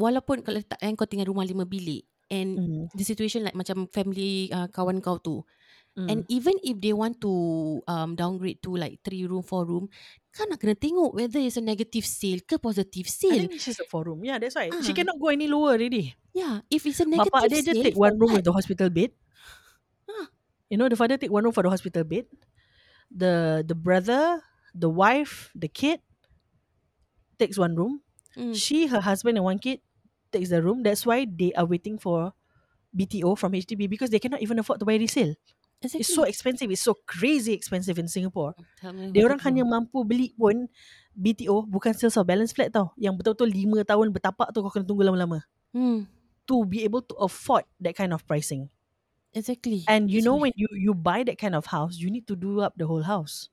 [0.00, 2.84] walaupun kalau tak yang kau tinggal rumah lima bilik and mm.
[2.96, 5.44] the situation like macam family uh, kawan kau tu
[5.92, 6.08] Mm.
[6.08, 7.32] And even if they want to
[7.84, 9.92] um, downgrade to like three room, four room,
[10.32, 13.44] kan nak kena tengok whether it's a negative sale ke positive I sale.
[13.44, 14.96] think she's a four room Yeah that's why She Ah.
[14.96, 18.00] cannot go any lower already Yeah, if it's a negative Bapak dia just sale, take
[18.00, 18.40] one room what?
[18.40, 19.12] with the hospital bed
[20.08, 20.32] Ah.
[20.72, 22.24] You know the father take one room for the hospital bed
[23.12, 24.40] The the brother
[24.72, 26.00] The wife The kid
[27.36, 28.00] Takes one room
[28.36, 28.54] Mm.
[28.54, 29.80] She, her husband, and one kid
[30.32, 30.82] takes the room.
[30.82, 32.32] That's why they are waiting for
[32.94, 35.34] BTO from HDB because they cannot even afford to buy resale.
[35.82, 36.00] Exactly.
[36.00, 36.70] It's so expensive.
[36.70, 38.54] It's so crazy expensive in Singapore.
[38.94, 40.70] Me Dia orang hanya mampu beli pun
[41.12, 42.94] BTO bukan sales of balance flat tau.
[42.96, 46.04] Yang betul-betul lima tahun bertapak tu kau kena tunggu lama-lama Hmm,
[46.46, 48.70] to be able to afford that kind of pricing.
[49.34, 49.84] exactly.
[49.86, 52.36] And you That's know when you you buy that kind of house, you need to
[52.36, 53.48] do up the whole house.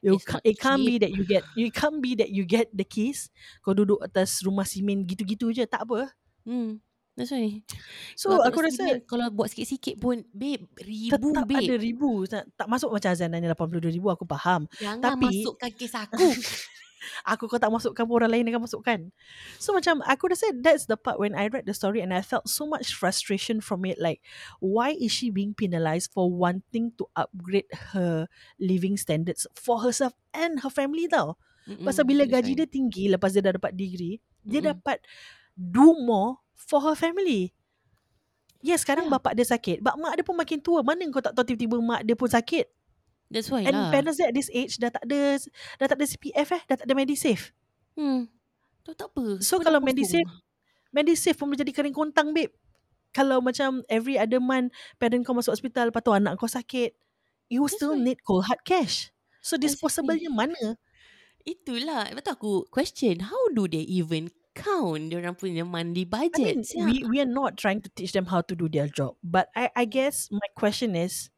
[0.00, 2.72] You It's ca- it can't be that you get you can't be that you get
[2.72, 3.28] the keys
[3.60, 6.08] kau duduk atas rumah simen gitu-gitu je tak apa.
[6.48, 6.80] Hmm,
[7.12, 7.60] that's why.
[8.16, 11.60] So Kalau aku rasa Simen, kalau buat sikit-sikit pun, babe, ribu, tetap babe.
[11.60, 15.70] ada ribu tak, tak masuk macam Azan nanya 82 ribu aku faham Jangan Tapi- masukkan
[15.70, 16.16] kes aku.
[17.24, 19.00] aku kau tak masukkan pun orang lain akan masukkan
[19.56, 22.46] so macam aku rasa that's the part when I read the story and I felt
[22.48, 24.20] so much frustration from it like
[24.62, 28.28] why is she being penalized for wanting to upgrade her
[28.60, 31.36] living standards for herself and her family tau
[31.68, 34.72] Mm-mm, pasal bila gaji dia tinggi lepas dia dah dapat degree dia Mm-mm.
[34.76, 35.04] dapat
[35.54, 37.52] do more for her family
[38.60, 39.16] Yes, sekarang Yeah.
[39.16, 39.80] bapak dia sakit.
[39.80, 40.84] But mak dia pun makin tua.
[40.84, 42.68] Mana kau tak tahu tiba-tiba mak dia pun sakit.
[43.30, 43.90] That's why And lah.
[43.94, 45.38] parents dia at this age dah tak ada
[45.78, 47.54] dah tak ada CPF eh, dah tak ada Medisave.
[47.94, 48.26] Hmm.
[48.82, 49.38] Tak, tak apa.
[49.38, 49.78] So, dah kalau.
[49.78, 50.26] Medisave,
[50.90, 52.50] Medisave pun boleh jadi kering kontang babe.
[53.14, 56.94] Kalau macam every other month parent kau masuk hospital, lepas tu anak kau sakit,
[57.50, 58.02] you That's still why.
[58.02, 59.10] need cold hard cash.
[59.42, 60.78] So disposable-nya mana?
[61.42, 62.10] Itulah.
[62.12, 63.26] Betul aku question.
[63.30, 66.74] How do they even count diorang punya monthly I mean, budget?
[66.84, 69.16] we we are not trying to teach them how to do their job.
[69.24, 71.30] But I I guess my question is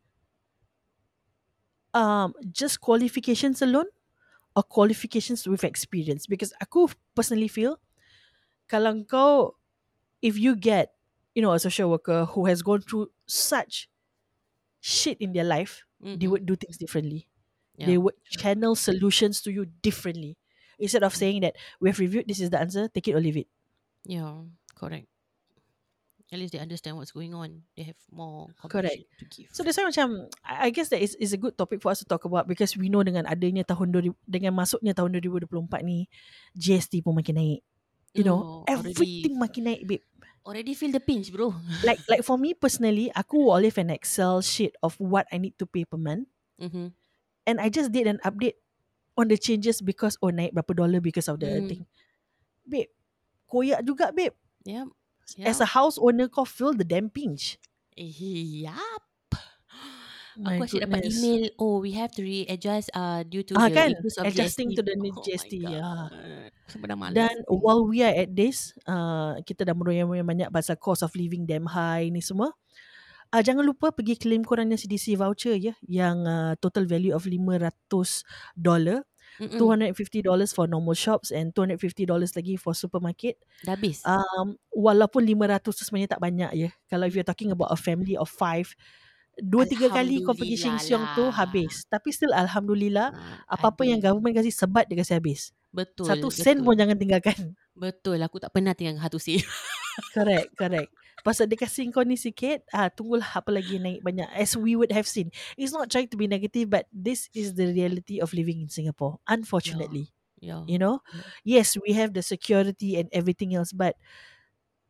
[1.94, 3.86] um just qualifications alone
[4.56, 7.78] or qualifications with experience because aku personally feel
[8.70, 9.56] kalau kau
[10.22, 10.94] if you get
[11.34, 13.88] you know a social worker who has gone through such
[14.80, 16.30] shit in their life they Mm-mm.
[16.30, 17.28] would do things differently
[17.76, 17.94] Yeah.
[17.94, 20.38] they would channel solutions to you differently
[20.78, 23.36] instead of saying that we have reviewed this is the answer take it or leave
[23.38, 23.48] it
[24.04, 24.44] Yeah,
[24.76, 25.08] correct.
[26.32, 27.60] At least they understand what's going on.
[27.76, 29.04] They have more Correct.
[29.20, 29.52] to give.
[29.52, 32.08] So that's why macam I guess that is is a good topic for us to
[32.08, 36.08] talk about because we know dengan adanya tahun 2000 dengan masuknya tahun 2024 ni
[36.56, 37.60] GST pun makin naik.
[38.16, 40.04] You know, Oh, already- everything makin naik babe.
[40.42, 41.52] Already feel the pinch, bro.
[41.86, 45.68] Like like for me personally, aku leave an Excel sheet of what I need to
[45.68, 46.26] pay per month
[46.56, 46.96] mm-hmm.
[47.44, 48.56] and I just did an update
[49.20, 51.68] on the changes because oh naik berapa dollar because of the Mm.
[51.68, 51.82] thing.
[52.64, 52.88] Babe,
[53.46, 54.32] koyak juga babe.
[54.64, 54.88] Yep.
[55.40, 57.56] As a house owner kau feel the damn pinch.
[57.96, 59.04] Yup.
[60.32, 63.76] My Aku asyik dapat email, oh we have to readjust uh, due to Ah, the
[63.76, 63.92] kan?
[63.92, 64.76] increase of Adjusting GST.
[64.80, 66.08] to the new Oh GST, yeah.
[66.72, 67.12] Dah malas.
[67.12, 71.44] Dan while we are at this, uh, kita dah meroyan-royan banyak pasal cost of living
[71.44, 72.48] damn high ni semua.
[73.28, 77.68] Uh, jangan lupa pergi claim korangnya CDC voucher ya yang uh, total value of 500
[78.56, 79.04] dollar.
[79.40, 79.56] Mm-mm.
[79.56, 83.40] $250 for normal shops and $250 lagi for supermarket.
[83.62, 84.04] Dah habis.
[84.04, 86.70] Um, walaupun 500 tu sebenarnya tak banyak ya.
[86.86, 88.68] Kalau if you're talking about a family of five,
[89.34, 91.32] dua tiga kali kau pergi Sheng Siong tu lah.
[91.40, 91.88] habis.
[91.88, 93.90] Tapi still Alhamdulillah, Ah, apa-apa ada.
[93.96, 95.56] yang government kasih sebat dia kasih habis.
[95.72, 96.04] Betul.
[96.04, 96.44] Satu betul.
[96.44, 97.56] sen pun jangan tinggalkan.
[97.72, 98.20] Betul.
[98.20, 99.40] Aku tak pernah tinggal satu sen.
[100.12, 100.92] correct, correct.
[101.22, 104.26] Pasal dia kasih kau ni sikit, ah tunggulah apa lagi naik banyak.
[104.34, 105.30] As we would have seen.
[105.54, 109.22] It's not trying to be negative but this is the reality of living in Singapore.
[109.30, 110.10] Unfortunately.
[110.42, 110.66] Ya.
[110.66, 110.98] You know?
[111.46, 111.62] Yeah.
[111.62, 113.94] Yes, we have the security and everything else but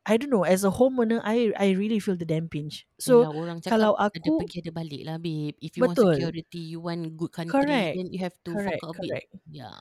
[0.03, 2.91] I don't know, as a homeowner, I I really feel the damn pinch.
[2.99, 5.55] So, Yalah, orang cakap kalau ada aku- pergi ada balik lah babe.
[5.63, 5.95] If you Betul.
[6.11, 7.95] want security, you want good country, Correct.
[7.95, 8.99] then you have to correct, a bit.
[8.99, 9.31] correct.
[9.47, 9.79] Yeah.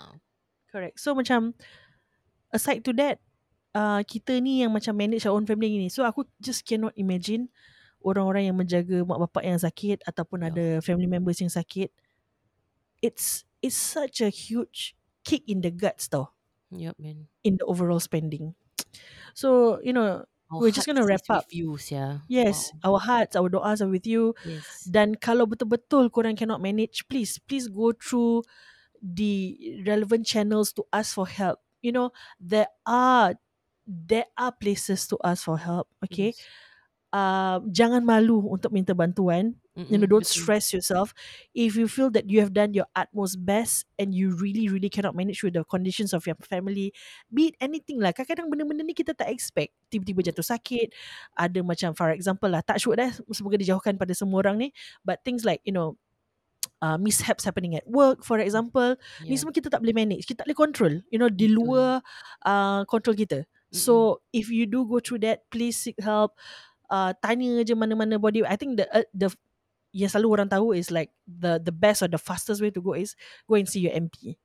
[0.69, 1.02] Correct.
[1.02, 1.57] So macam
[2.53, 3.18] aside to that,
[3.73, 5.89] uh, kita ni yang macam manage our own family ni.
[5.91, 7.49] So aku just cannot imagine
[8.02, 10.48] orang-orang yang menjaga mak bapak yang sakit ataupun Ya.
[10.49, 11.91] ada family members yang sakit.
[13.02, 14.93] It's it's such a huge
[15.26, 16.34] kick in the guts tau
[16.73, 17.30] Yup, man.
[17.45, 18.53] in the overall spending.
[19.34, 21.45] So, you know, Our We're just gonna hearts is wrap up.
[21.48, 22.27] You, yeah.
[22.27, 24.35] yes, our hearts, our doas are with you.
[24.43, 24.84] Yes.
[24.84, 28.43] Dan kalau betul-betul korang cannot manage, please, please go through
[28.99, 29.56] the
[29.88, 31.64] relevant channels to ask for help.
[31.80, 33.39] You know, there are
[33.91, 35.91] there are places to ask for help.
[36.07, 36.39] Okay, Yes.
[37.11, 39.59] uh, jangan malu untuk minta bantuan.
[39.72, 40.35] You know, Mm-mm, don't betul.
[40.43, 41.15] stress yourself.
[41.55, 45.15] If you feel that you have done your utmost best and you really, really cannot
[45.15, 46.91] manage with the conditions of your family,
[47.31, 48.11] be it anything lah.
[48.11, 49.72] Kadang-kadang benda-benda ni kita tak expect.
[49.88, 50.91] Tiba-tiba jatuh sakit.
[51.39, 53.15] Ada macam, for example lah, touch wood dah.
[53.31, 54.68] Semoga dijauhkan pada semua orang ni.
[55.07, 55.95] But things like, you know,
[56.84, 58.99] uh, mishaps happening at work, for example.
[59.23, 59.39] Ni Yeah.
[59.39, 60.27] semua kita tak boleh manage.
[60.27, 60.93] Kita tak boleh control.
[61.15, 62.03] You know, di luar
[62.43, 63.47] uh, control kita.
[63.72, 66.35] So, if you do go through that, please seek help.
[66.91, 68.43] Uh, tanya je mana-mana body.
[68.43, 69.31] I think the uh, the
[69.95, 72.95] yang selalu orang tahu is like the the best or the fastest way to go
[72.95, 73.15] is
[73.48, 74.35] go and see your MP.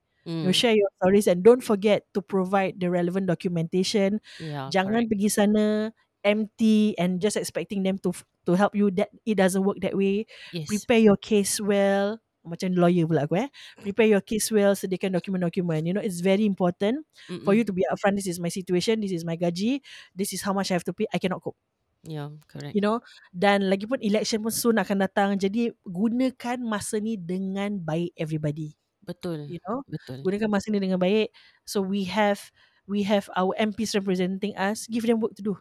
[0.43, 0.55] You Mm.
[0.55, 4.19] share your stories and don't forget to provide the relevant documentation.
[4.39, 5.11] Yeah, Jangan correct.
[5.11, 5.95] pergi sana
[6.27, 8.11] empty and just expecting them to
[8.47, 8.91] to help you.
[8.95, 10.27] That it doesn't work that way.
[10.53, 10.87] Yes.
[10.87, 12.19] Prepare your case well.
[12.47, 13.49] Macam lawyer pula aku eh.
[13.83, 14.73] Prepare your case well.
[14.79, 15.83] Sediakan dokumen-dokumen.
[15.85, 17.03] You know, it's very important
[17.43, 17.57] for Mm-mm.
[17.59, 18.17] you to be upfront.
[18.17, 19.03] This is my situation.
[19.03, 19.83] This is my gaji.
[20.15, 21.11] This is how much I have to pay.
[21.11, 21.59] I cannot cope.
[22.07, 22.73] Yeah, correct.
[22.73, 23.03] You know.
[23.35, 25.35] Dan lagi pun election pun soon akan datang.
[25.37, 28.79] Jadi gunakan masa ni dengan baik everybody.
[29.03, 29.51] Betul.
[29.51, 29.83] You know.
[29.91, 30.23] Betul.
[30.23, 31.35] Gunakan masa ni dengan baik.
[31.67, 32.39] So we have
[32.87, 34.87] we have our MPs representing us.
[34.87, 35.55] Give them work to do.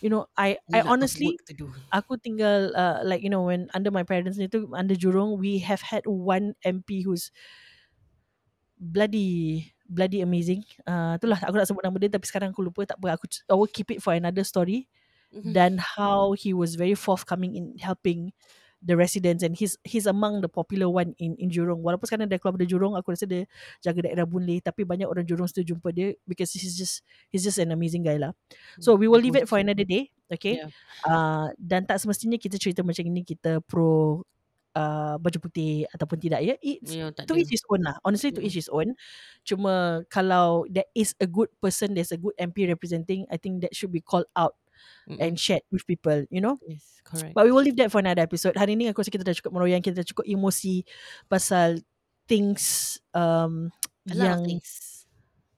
[0.00, 1.36] You know, I I honestly
[1.92, 5.60] aku tinggal uh, like you know when under my parents ni tu under Jurong we
[5.60, 7.30] have had one MP who's
[8.78, 10.62] bloody bloody amazing.
[10.86, 13.54] Uh, itulah aku nak sebut nama dia tapi sekarang aku lupa tak apa aku I
[13.58, 14.86] will keep it for another story
[15.30, 15.54] Mhm.
[15.54, 18.34] dan how he was very forthcoming in helping
[18.80, 21.84] the residents and he's he's among the popular one in in Jurong.
[21.84, 23.44] Walaupun sekarang dia keluar dari Jurong, aku rasa dia
[23.84, 27.44] jaga daerah Boon Lay tapi banyak orang Jurong still jumpa dia because he's just he's
[27.44, 28.32] just an amazing guy lah.
[28.80, 30.64] So we will leave it for another day, okay?
[30.64, 30.72] Yeah.
[31.04, 34.24] Uh, dan tak semestinya kita cerita macam ini kita pro
[34.76, 36.54] uh, baju putih ataupun tidak ya.
[36.62, 37.96] It's tak to each his own lah.
[38.06, 38.46] Honestly, to Mm.
[38.46, 38.94] each his own.
[39.44, 43.74] Cuma kalau there is a good person, there's a good MP representing, I think that
[43.74, 44.56] should be called out
[45.08, 45.18] Mm-mm.
[45.18, 46.56] and shared with people, you know.
[46.66, 47.34] Yes, correct.
[47.34, 48.54] But we will leave that for another episode.
[48.54, 50.84] Hari ni aku rasa kita dah cukup meroyan, kita dah cukup emosi
[51.26, 51.82] pasal
[52.30, 53.74] things um,
[54.06, 55.04] A yang things.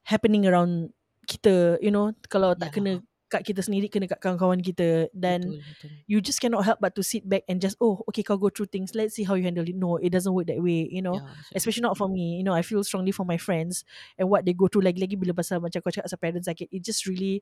[0.02, 0.90] happening around
[1.28, 2.10] kita, you know.
[2.26, 2.74] Kalau tak Ya.
[2.74, 2.92] kena
[3.32, 5.08] kat kita sendiri, kena kat kawan-kawan kita.
[5.16, 5.90] Dan Betul, betul.
[6.04, 8.68] you just cannot help but to sit back and just, oh, okay, kau go through
[8.68, 8.92] things.
[8.92, 9.72] Let's see how you handle it.
[9.72, 11.16] No, it doesn't work that way, you know.
[11.16, 11.56] Ya, betul.
[11.56, 12.36] Especially not for me.
[12.36, 13.88] You know, I feel strongly for my friends
[14.20, 16.68] and what they go through lagi-lagi bila pasal macam kau cakap pasal parents sakit.
[16.68, 17.40] It just really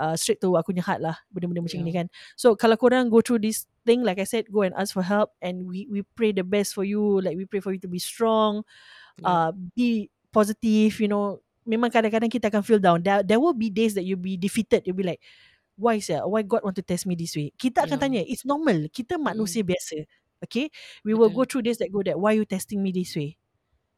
[0.00, 1.20] uh, straight to aku punya heart lah.
[1.28, 1.86] Benda-benda macam Yeah.
[1.86, 2.06] ni kan.
[2.40, 5.36] So, kalau korang go through this thing, like I said, go and ask for help
[5.44, 7.20] and we we pray the best for you.
[7.20, 8.64] Like, we pray for you to be strong,
[9.24, 9.70] uh, Yeah.
[9.76, 9.90] be
[10.32, 11.44] positive, you know.
[11.68, 13.04] Memang kadang-kadang kita akan feel down.
[13.04, 14.88] There, there will be days that you'll be defeated.
[14.88, 15.20] You'll be like,
[15.76, 16.24] why sir?
[16.24, 17.52] Why God want to test me this way?
[17.54, 18.02] Kita akan Yeah.
[18.02, 18.22] tanya.
[18.24, 18.88] It's normal.
[18.88, 20.08] Kita manusia biasa.
[20.40, 20.72] Okay?
[21.04, 21.60] We will go Betul.
[21.60, 22.16] through days that go that.
[22.16, 23.36] Why you testing me this way?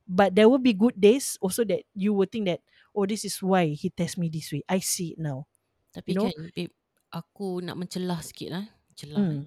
[0.04, 2.60] But there will be good days also that you will think that,
[2.92, 4.66] oh, this is why he test me this way.
[4.66, 5.46] I see it now.
[5.92, 6.26] Tapi you know?
[6.28, 6.74] kan, babe,
[7.12, 8.64] aku nak mencelah sikit lah.
[8.96, 9.20] Celah.
[9.20, 9.28] eh.
[9.28, 9.44] Hmm.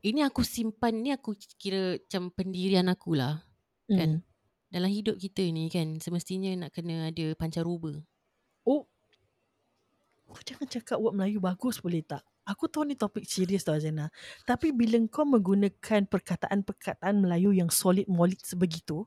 [0.00, 3.44] Ini aku simpan, ni aku kira macam pendirian aku lah.
[3.90, 4.22] Kan?
[4.22, 4.26] Hmm.
[4.70, 8.00] Dalam hidup kita ni kan, semestinya nak kena ada pancaroba.
[8.64, 8.86] Oh.
[10.30, 12.22] Oh, jangan cakap word Melayu bagus boleh tak?
[12.46, 14.08] Aku tahu ni topik serius tau Zena.
[14.46, 19.04] Tapi bila kau menggunakan perkataan-perkataan Melayu yang solid molid sebegitu,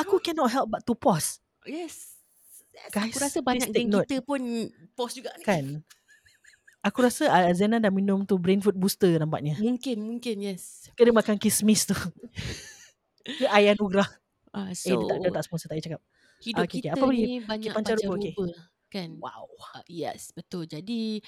[0.00, 1.44] aku cannot help but to pause.
[1.68, 2.15] Yes.
[2.86, 4.04] Guys, aku rasa banyak geng note.
[4.04, 4.40] kita pun
[4.92, 5.42] post juga ni.
[5.42, 5.64] Kan?
[6.80, 9.58] Aku rasa uh, Zena dah minum tu brain food booster nampaknya.
[9.58, 10.86] Mungkin, mungkin yes.
[10.92, 11.96] Ke dia makan kismis tu.
[13.24, 14.06] Ke ayam nugrah.
[14.50, 16.02] Ah, Eh, dia tak, dia so tak sponsor, tak payah cakap.
[16.38, 16.80] hidup okay, okay.
[16.80, 17.16] kita Apa lagi?
[17.18, 18.54] ni banyak pancaruba, pancaruba okay.
[18.86, 19.08] kan.
[19.18, 19.44] Wow.
[19.74, 20.64] Ah, yes, betul.
[20.64, 21.20] Jadi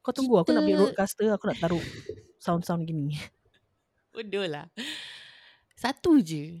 [0.00, 1.84] Kau tunggu, aku nak beli Kita- roadcaster, aku nak taruh
[2.36, 3.16] sound-sound gini.
[4.10, 4.68] bodoh lah.
[5.74, 6.60] Satu je.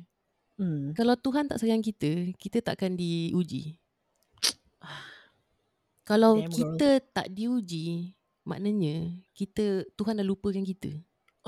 [0.54, 0.94] Hmm.
[0.94, 3.74] Kalau Tuhan tak sayang kita, kita takkan diuji.
[6.04, 6.56] Kalau Damn, girl.
[6.76, 8.12] kita tak diuji,
[8.44, 10.92] maknanya kita Tuhan dah lupakan kita.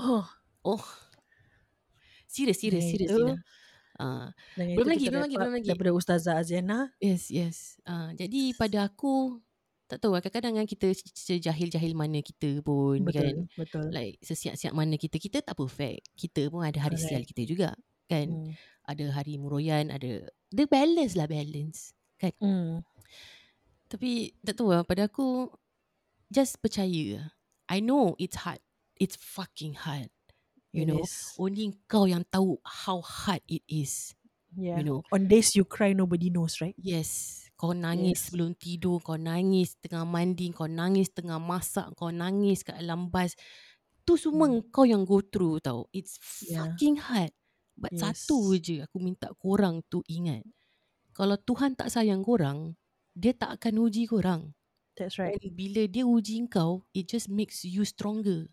[0.01, 0.25] Oh,
[0.67, 0.83] Oh.
[2.27, 3.11] Serius, serius, Dengan serius.
[4.59, 5.69] dengan Belum lagi, belum lagi, belum lagi.
[5.71, 6.91] Daripada Ustazah Aziana.
[6.99, 7.79] yes, yes.
[7.87, 9.39] Ah, jadi pada aku
[9.87, 13.47] tak tahu lah kadang-kadang kan kita sejahil-jahil mana kita pun kan.
[13.47, 13.87] Betul, betul.
[13.95, 16.11] Like sesiap-siap mana kita, kita tak perfect.
[16.19, 17.31] Kita pun ada hari sial Correct.
[17.31, 17.69] kita juga
[18.11, 18.27] kan.
[18.27, 18.53] Hmm.
[18.91, 21.95] Ada hari muroyan, ada the balance lah balance.
[22.43, 22.83] Hmm.
[23.87, 25.51] Tapi tak tahu lah pada aku
[26.27, 27.31] just percaya.
[27.67, 28.63] I know it's hard.
[28.99, 30.11] It's fucking hard.
[30.75, 31.33] You It know, is.
[31.39, 34.13] only kau yang tahu how hard it is.
[34.53, 34.81] Yeah.
[34.81, 35.01] You know.
[35.13, 36.77] On days you cry, nobody knows, right?
[36.77, 37.45] Yes.
[37.57, 38.23] Kau nangis Yes.
[38.29, 43.33] sebelum tidur, kau nangis tengah mandi, kau nangis tengah masak, kau nangis kat dalam bas.
[44.05, 44.63] Tu semua Hmm.
[44.69, 45.89] kau yang go through tau.
[45.91, 46.69] It's Yeah.
[46.73, 47.33] fucking hard.
[47.77, 48.01] But Yes.
[48.25, 50.45] satu je aku minta korang tu ingat.
[51.13, 52.77] Kalau Tuhan tak sayang korang,
[53.17, 54.53] dia tak akan uji korang.
[54.97, 55.37] That's right.
[55.43, 58.49] And bila dia uji kau, it just makes you stronger.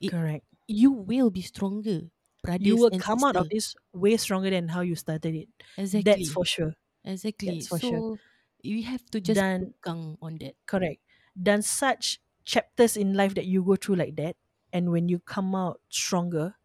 [0.00, 0.46] It- Correct.
[0.66, 2.10] You will be stronger.
[2.42, 3.54] Brothers You will come out of sister.
[3.54, 5.48] this way stronger than how you started it.
[5.76, 6.04] Exactly.
[6.04, 6.74] That's for sure.
[7.04, 7.60] Exactly.
[7.60, 8.20] that's for so, sure.
[8.62, 10.56] you have to just Dan pegang on that.
[10.66, 11.00] correct.
[11.36, 14.36] Dan such chapters in life that you go through like that,
[14.72, 16.56] and when you come out stronger,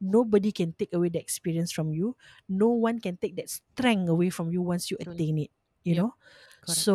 [0.00, 2.16] nobody can take away the experience from you.
[2.48, 5.50] No one can take that strength away from you once you attain it.
[5.84, 5.98] You Yep.
[5.98, 6.14] know.
[6.62, 6.78] Correct.
[6.78, 6.94] So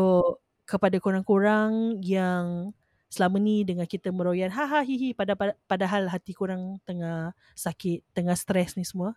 [0.67, 2.71] kepada korang-korang yang
[3.07, 7.31] selama ni dengan kita meroyan ha ha hi hi pada, pada padahal hati korang tengah
[7.55, 9.15] sakit, tengah stres ni semua.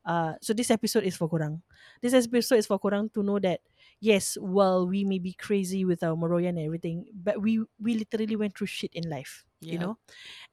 [0.00, 1.60] Uh, so this episode is for korang.
[2.00, 3.60] This episode is for korang to know that
[4.00, 8.34] yes, while we may be crazy with our meroyan and everything, but we we literally
[8.34, 9.82] went through shit in life, you Yeah.
[9.84, 9.94] know,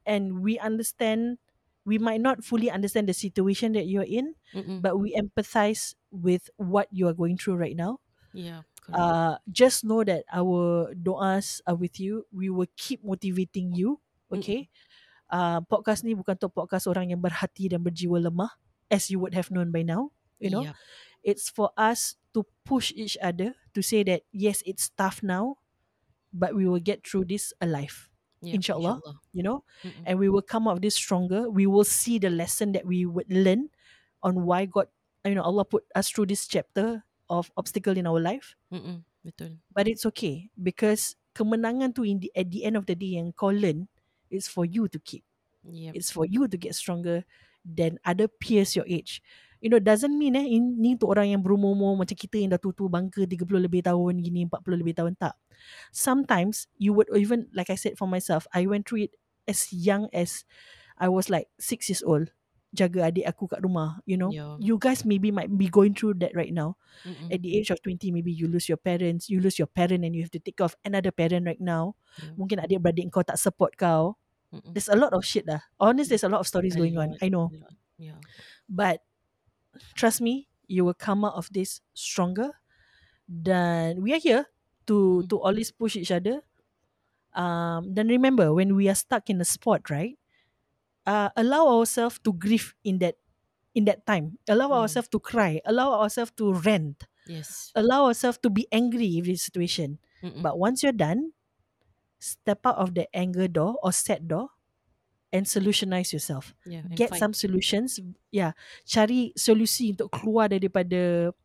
[0.06, 1.40] and we understand.
[1.88, 4.84] We might not fully understand the situation that you're in, Mm-mm.
[4.84, 8.04] but we empathize with what you are going through right now.
[8.36, 8.68] yeah.
[8.88, 9.04] Correct.
[9.04, 12.24] Uh, just know that our doas are with you.
[12.32, 14.00] We will keep motivating you.
[14.32, 14.72] Okay.
[15.28, 18.56] Uh, podcast ni bukan untuk podcast orang yang berhati dan berjiwa lemah,
[18.88, 20.16] as you would have known by now.
[20.40, 20.80] You know, Yup.
[21.20, 25.60] it's for us to push each other to say that yes, it's tough now,
[26.32, 28.08] but we will get through this alive.
[28.40, 29.02] Yup, Inshallah.
[29.34, 30.06] You know, Mm-mm.
[30.08, 31.50] and we will come out of this stronger.
[31.50, 33.68] We will see the lesson that we would learn
[34.24, 34.88] on why God,
[35.26, 38.56] you know, Allah put us through this chapter of obstacle in our life.
[38.72, 39.04] Mm-mm.
[39.24, 39.60] Betul.
[39.76, 43.36] But it's okay because kemenangan tu in the, at the end of the day yang
[43.36, 43.92] kau learn
[44.32, 45.24] is for you to keep.
[45.68, 45.94] Yep.
[46.00, 47.28] It's for you to get stronger
[47.68, 49.20] than other peers your age.
[49.60, 52.62] You know, doesn't mean eh, in, ni untuk orang yang berumur-umur macam kita yang dah
[52.62, 55.18] tua-tua bangka 30 lebih tahun gini, 40 lebih tahun.
[55.18, 55.34] Tak.
[55.90, 59.14] Sometimes you would even, like I said for myself, I went through it
[59.50, 60.46] as young as
[61.02, 62.32] I was like 6 years old.
[62.76, 64.28] Jaga adik aku kat rumah, you know.
[64.30, 64.60] Yeah.
[64.60, 66.76] You guys maybe might be going through that right now
[67.08, 67.32] Mm-mm.
[67.32, 70.12] at the age of 20 maybe you lose your parents you lose your parent and
[70.12, 72.34] you have to take care of another parent right now Yeah.
[72.36, 74.18] mungkin adik-beradik kau tak support kau
[74.52, 74.74] Mm-mm.
[74.76, 77.16] there's a lot of shit lah honest there's a lot of stories A going on
[77.16, 77.48] lot, I know.
[78.02, 78.20] Yeah.
[78.68, 79.00] but
[79.96, 82.52] trust me you will come out of this stronger
[83.30, 84.50] dan we are here
[84.90, 85.28] to Mm.
[85.32, 86.44] to always push each other
[87.38, 90.18] um then remember when we are stuck in a spot right
[91.08, 93.16] uh, allow ourselves to grieve in that
[93.74, 94.84] in that time allow Mm.
[94.84, 97.72] ourselves to cry allow ourselves to rant Yes.
[97.76, 100.00] allow ourselves to be angry with the situation.
[100.24, 100.40] Mm-mm.
[100.42, 101.36] But once you're done,
[102.24, 104.56] step out of the anger door or sad door
[105.36, 106.56] and solutionize yourself.
[106.64, 106.88] yeah.
[106.88, 107.20] and Get fight.
[107.20, 108.00] some solutions.
[108.32, 108.56] Yeah.
[108.88, 111.36] Cari solusi untuk keluar daripada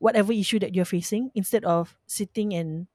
[0.00, 2.88] whatever issue that you're facing instead of sitting and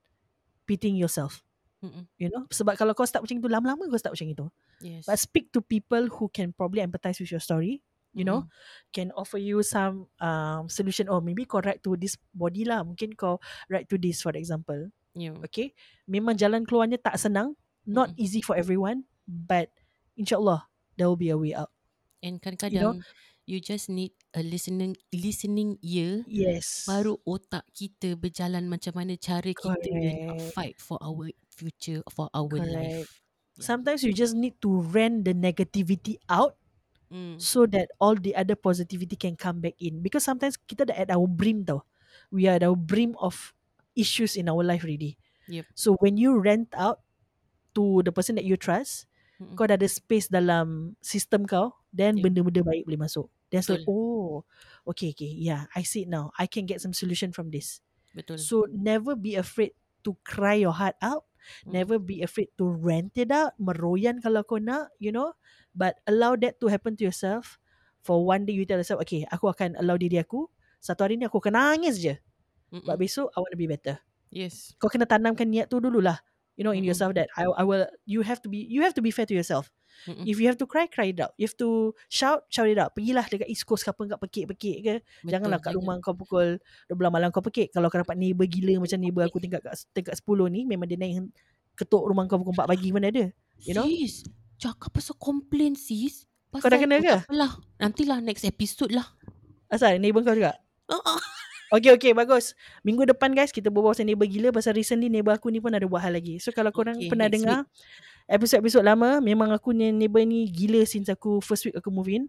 [0.65, 1.45] pitying yourself.
[1.79, 2.03] Mm-mm.
[2.19, 2.43] You know?
[2.51, 4.45] Sebab kalau kau start macam itu, lama-lama kau start macam itu.
[4.83, 5.07] Yes.
[5.07, 7.83] But speak to people who can probably empathize with your story.
[8.09, 8.89] You know, Mm-mm.
[8.89, 11.05] can offer you some um, solution.
[11.13, 12.81] Oh, maybe kau write to this body lah.
[12.81, 13.37] Mungkin kau
[13.69, 14.89] write to this, for example.
[15.13, 15.37] Yeah.
[15.45, 15.77] Okay.
[16.09, 17.53] Memang jalan keluarnya tak senang.
[17.85, 18.23] Not Mm-mm.
[18.25, 19.05] easy for everyone.
[19.29, 19.69] But
[20.17, 20.65] insyaAllah,
[20.97, 21.69] there will be a way out.
[22.25, 22.43] And You know?
[22.43, 22.95] kadang-kadang
[23.49, 26.85] you just need a listening listening ear Yes.
[26.85, 29.89] baru otak kita berjalan macam mana cara kita
[30.53, 32.71] fight for our future for our Correct.
[32.71, 33.09] life.
[33.59, 33.63] Yeah.
[33.67, 36.55] Sometimes you just need to rent the negativity out
[37.09, 37.41] Mm.
[37.41, 39.97] so that all the other positivity can come back in.
[40.05, 41.81] Because sometimes kita dah at our brim tau.
[42.29, 43.57] We are at our brim of
[43.97, 45.17] issues in our life already.
[45.49, 45.65] Yep.
[45.73, 47.01] So when you rent out
[47.73, 49.09] to the person that you trust,
[49.41, 49.57] Mm-mm.
[49.57, 52.23] kau dah ada space dalam sistem kau, then Yep.
[52.29, 53.25] benda-benda baik boleh masuk.
[53.49, 53.81] Then Betul.
[53.89, 54.45] oh,
[54.85, 56.29] okay, okay, yeah, I see it now.
[56.37, 57.81] I can get some solution from this.
[58.13, 58.37] Betul.
[58.37, 59.73] So never be afraid
[60.05, 61.25] to cry your heart out.
[61.65, 61.71] Mm.
[61.71, 63.55] Never be afraid to rant it out.
[63.59, 65.33] Meroyan kalau kau nak, you know.
[65.73, 67.57] But allow that to happen to yourself.
[68.03, 70.47] For one day you tell yourself, okay, aku akan allow diri aku.
[70.79, 72.15] Satu hari ni aku akan nangis je.
[72.71, 73.01] But Mm-mm.
[73.01, 73.99] besok I want to be better.
[74.29, 74.77] Yes.
[74.79, 76.21] Kau kena tanamkan niat tu dululah.
[76.55, 76.91] You know, in Mm-mm.
[76.91, 77.87] yourself that I, I will.
[78.03, 78.63] You have to be.
[78.67, 79.71] You have to be fair to yourself.
[80.07, 80.23] Mm-mm.
[80.23, 81.35] If you have to cry, cry it out.
[81.35, 82.95] You have to shout, shout it out.
[82.95, 84.95] Pergilah dekat East Coast ke apa kat pekik-pekik ke.
[85.01, 87.75] Betul, Janganlah kat rumah kau pukul 12 malam kau pekik.
[87.75, 90.95] Kalau kau dapat neighbor gila macam neighbor aku tingkat kat tingkat 10 ni, memang dia
[90.95, 91.27] naik
[91.75, 93.25] ketuk rumah kau pukul 4 pagi mana ada.
[93.65, 93.83] You know?
[93.83, 94.23] Sis,
[94.55, 96.23] cakap pasal komplain sis.
[96.49, 97.15] Pasal Kau dah kena ke?
[97.29, 97.51] Apalah.
[97.77, 99.05] Nantilah next episode lah.
[99.69, 100.57] Asal neighbor kau juga?
[100.89, 101.21] Uh-uh.
[101.69, 102.57] Okay, okay, bagus.
[102.81, 105.85] Minggu depan guys, kita berbual pasal neighbor gila pasal recently neighbor aku ni pun ada
[105.85, 106.41] buat hal lagi.
[106.41, 107.69] So kalau korang Okay, pernah dengar
[108.29, 112.23] episod-episod lama, memang aku ni neighbor ni gila since aku first week aku move in.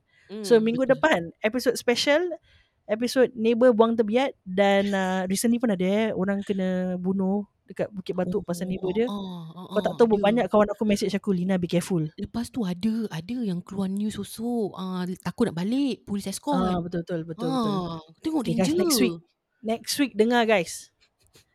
[0.45, 0.89] So Hmm, minggu betul.
[0.89, 2.21] depan episod special
[2.89, 8.13] episod neighbor buang tebiat dan uh, recently pun ada eh orang kena bunuh dekat Bukit
[8.19, 9.07] Batuk pasal neighbor dia.
[9.07, 12.03] Oh, oh, Kau tak oh, tahu berapa banyak kawan aku message aku Lina be careful.
[12.19, 14.75] Lepas tu ada ada yang keluar news susuk.
[14.75, 16.03] Ah, takut nak balik.
[16.03, 16.59] Polis escort.
[16.59, 17.75] Ah betul betul betul betul.
[17.79, 18.75] Ah, Tengok Okay, danger.
[18.75, 19.17] guys, next week.
[19.63, 20.91] Next week dengar guys.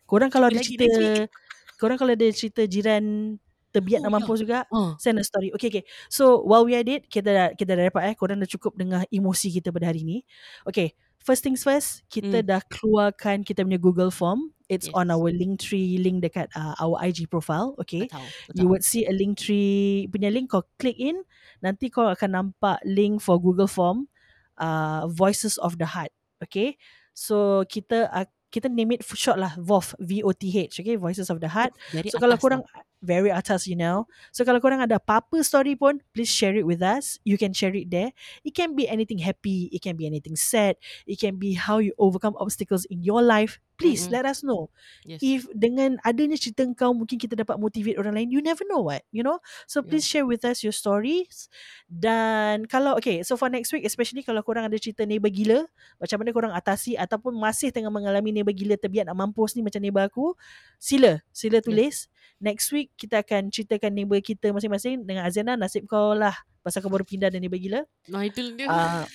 [0.07, 1.27] Korang kalau ada cerita
[1.75, 3.35] korang kalau ada cerita jiran
[3.75, 5.51] terbiat Oh, nak mampus juga Ah, send a story.
[5.51, 5.83] Okay, okay.
[6.07, 8.15] So, while we are it, kita dah, kita dah dapat eh.
[8.15, 10.23] Korang dah cukup dengar emosi kita pada hari ni.
[10.63, 10.95] Okay.
[11.19, 12.47] First things first, kita Hmm.
[12.47, 14.54] dah keluarkan kita punya Google Form.
[14.65, 14.97] It's Yes.
[14.97, 17.77] on our link tree link dekat uh, our IG profile.
[17.85, 18.09] Okay.
[18.09, 18.21] betul.
[18.21, 18.65] You Betul.
[18.73, 20.49] would see a link tree punya link.
[20.49, 21.21] Kau click in.
[21.61, 24.09] Nanti kau akan nampak link for Google Form.
[24.57, 26.09] Uh, Voices of the Heart.
[26.41, 26.81] Okay.
[27.13, 29.53] So, kita uh, kita name it short lah.
[29.59, 29.99] VOTH.
[30.01, 30.81] V-O-T-H.
[30.81, 30.95] Okay.
[30.97, 31.75] Voices of the Heart.
[31.93, 32.81] Dari So kalau korang tau.
[33.03, 34.07] Very atas you know.
[34.31, 37.19] So kalau korang ada apa-apa story pun please share it with us.
[37.27, 38.15] You can share it there.
[38.43, 41.91] It can be anything happy, it can be anything sad, it can be how you
[41.97, 43.59] overcome obstacles in your life.
[43.75, 44.15] Please Mm-mm.
[44.15, 44.71] let us know.
[45.03, 45.19] Yes.
[45.19, 49.03] If dengan adanya cerita kau mungkin kita dapat motivate orang lain, you never know what,
[49.11, 49.43] you know.
[49.67, 49.91] So Yeah.
[49.91, 51.51] please share with us your stories.
[51.91, 55.67] Dan kalau okay, so for next week especially kalau korang ada cerita neighbor gila,
[55.99, 59.83] macam mana korang atasi ataupun masih tengah mengalami neighbor gila terbiat nak mampus ni macam
[59.83, 60.31] neighbor aku,
[60.79, 62.07] sila, sila tulis.
[62.45, 66.93] Next week kita akan ceritakan neighbor kita masing-masing dengan Azana nasib kau lah pasal kau
[66.93, 67.81] baru pindah dan neighbor gila.
[68.05, 68.69] Nah, itu dia.
[68.69, 69.05] Uh,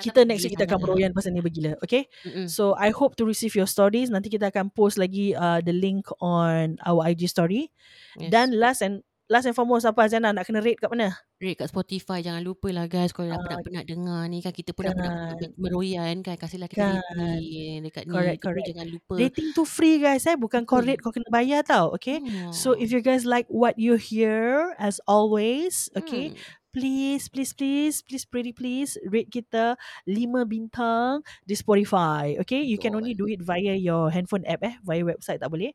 [0.00, 2.08] kita next week kita akan meroyan pasal neighbor gila, okay?
[2.24, 2.48] Mm-mm.
[2.48, 4.12] So I hope to receive your stories.
[4.12, 7.72] Nanti kita akan post lagi uh, the link on our IG story.
[8.20, 8.28] Yes.
[8.28, 11.16] Dan last and last and foremost apa Azana nak kena rate kat mana?
[11.40, 14.70] Rate kat Spotify Jangan lupa lah guys Kalau dah Ah, penat-penat dengar ni kan Kita
[14.72, 15.50] pun dah penat kan.
[15.56, 17.02] meroyan kan Kasihlah kita Kan.
[17.18, 18.66] rating Dekat ni Correct, correct.
[18.70, 22.20] Jangan lupa Rating tu free guys eh, bukan kau rate kau kena bayar tau, okay?
[22.50, 22.78] So Oh.
[22.78, 26.32] if you guys like what you hear as always, okay?
[26.32, 26.38] Hmm.
[26.74, 29.78] please, please, please, please, pretty please, rate kita
[30.10, 32.34] 5 bintang di Spotify.
[32.42, 35.70] Okay, you can only do it via your handphone app eh, via website tak boleh.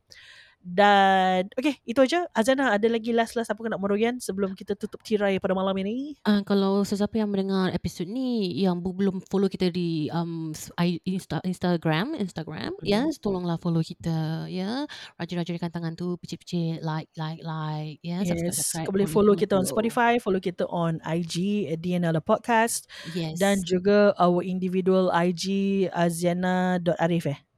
[0.70, 2.30] Dan okay, itu aja.
[2.38, 6.14] Azana ada lagi last-last apa nak meroyan sebelum kita tutup tirai pada malam ini?
[6.24, 10.54] Uh, kalau sesiapa yang mendengar episod ni yang belum follow kita di um
[11.06, 12.86] Insta, Instagram Instagram Hmm.
[12.86, 14.86] yes tolonglah follow kita ya
[15.20, 19.54] rajin-rajinkan tangan tu picit-picit like like like ya subscribe Yes, subscribe kau boleh follow kita
[19.58, 22.86] on Spotify, follow kita on IG at DNL Podcast
[23.18, 27.49] yes dan juga our individual IG aziana.arif eh.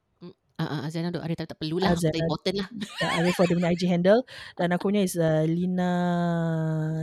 [0.62, 2.68] Uh, uh, Azana dok ada tak, tak perlulah Azana- tak important lah
[3.02, 4.20] Ya, Arif for dia punya IG handle
[4.54, 5.90] dan aku punya is uh, Lina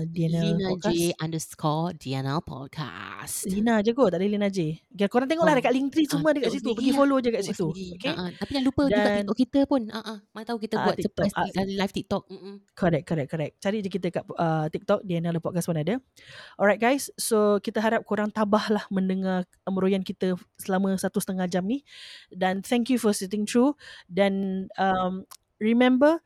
[0.06, 0.96] DNL Lina Podcast.
[0.96, 4.80] J underscore DNL podcast Lina je kot, tak ada Lina J.
[4.90, 5.58] Okay, korang tengoklah Oh.
[5.58, 6.64] dekat link tree semua Ah, dekat tengok situ.
[6.64, 6.98] sendiri Pergi lah.
[6.98, 7.68] follow je kat Tengok situ.
[7.70, 7.88] sendiri.
[7.98, 8.10] Okay?
[8.10, 8.30] Uh, uh.
[8.38, 9.82] Tapi jangan lupa juga Dan- TikTok kita pun.
[9.90, 10.18] Uh, uh.
[10.30, 11.60] Mana tahu kita Ah, buat TikTok, surprise ah.
[11.60, 12.24] uh, live TikTok.
[12.30, 12.56] Mm-mm.
[12.72, 13.54] Correct, correct, correct.
[13.60, 15.96] Cari je kita kat uh, TikTok, The Podcast pun ada.
[16.56, 21.82] Alright guys, so kita harap korang tabahlah mendengar meroyan kita selama satu setengah jam ni.
[22.30, 23.74] Dan thank you for sitting through.
[24.06, 25.26] Dan um,
[25.58, 26.22] remember,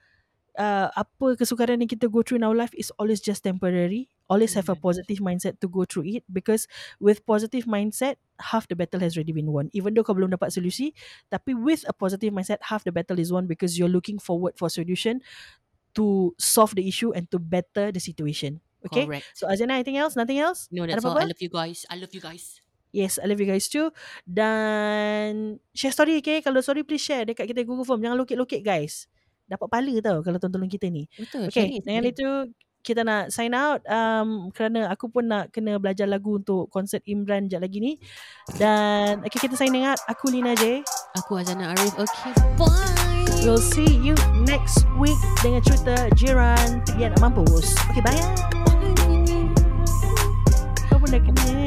[0.60, 4.10] uh, apa kesukaran yang kita go through in our life is always just temporary.
[4.32, 4.80] Always have a Yes.
[4.80, 6.66] positive mindset to go through it because
[6.98, 9.70] with positive mindset, half the battle has already been won.
[9.76, 10.96] Even though kau belum dapat solusi,
[11.30, 14.72] tapi with a positive mindset, half the battle is won because you're looking forward for
[14.72, 15.22] solution
[15.96, 18.62] to solve the issue and to better the situation.
[18.86, 19.08] Okay?
[19.08, 19.28] Correct.
[19.34, 20.16] So Azana, anything else?
[20.18, 20.70] Nothing else?
[20.72, 21.18] No, Ada that's all.
[21.18, 21.86] I love you guys.
[21.90, 22.63] I love you guys.
[22.94, 23.90] Yes, I love you guys too.
[24.22, 26.46] Dan share story okay?
[26.46, 28.06] Kalau story please share dekat kita Google Form.
[28.06, 29.10] Jangan lokek-lokek guys.
[29.50, 31.10] Dapat pala tau kalau tolong kita ni.
[31.18, 31.50] Betul.
[31.50, 32.14] Okay, sharing, dengan sharing.
[32.14, 32.30] itu
[32.84, 37.48] kita nak sign out um, kerana aku pun nak kena belajar lagu untuk konsert Imran
[37.48, 37.94] sekejap lagi ni.
[38.62, 39.98] Dan okay, kita signing out.
[40.06, 40.86] Aku Lina J.
[41.18, 41.98] Aku Azana Arif.
[41.98, 42.70] Okay, bye.
[43.42, 44.14] We'll see you
[44.46, 47.74] next week dengan cerita jiran terbiar nak mampus.
[47.90, 48.22] Okay, bye.
[50.92, 51.63] Kau pun dah kenyang.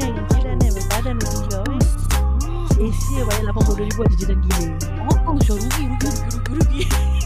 [2.77, 4.65] FCA bayar 80 ribu ada jalan gila.
[5.09, 7.16] Apa oh, macam rugi, rugi, rugi, rugi, rugi.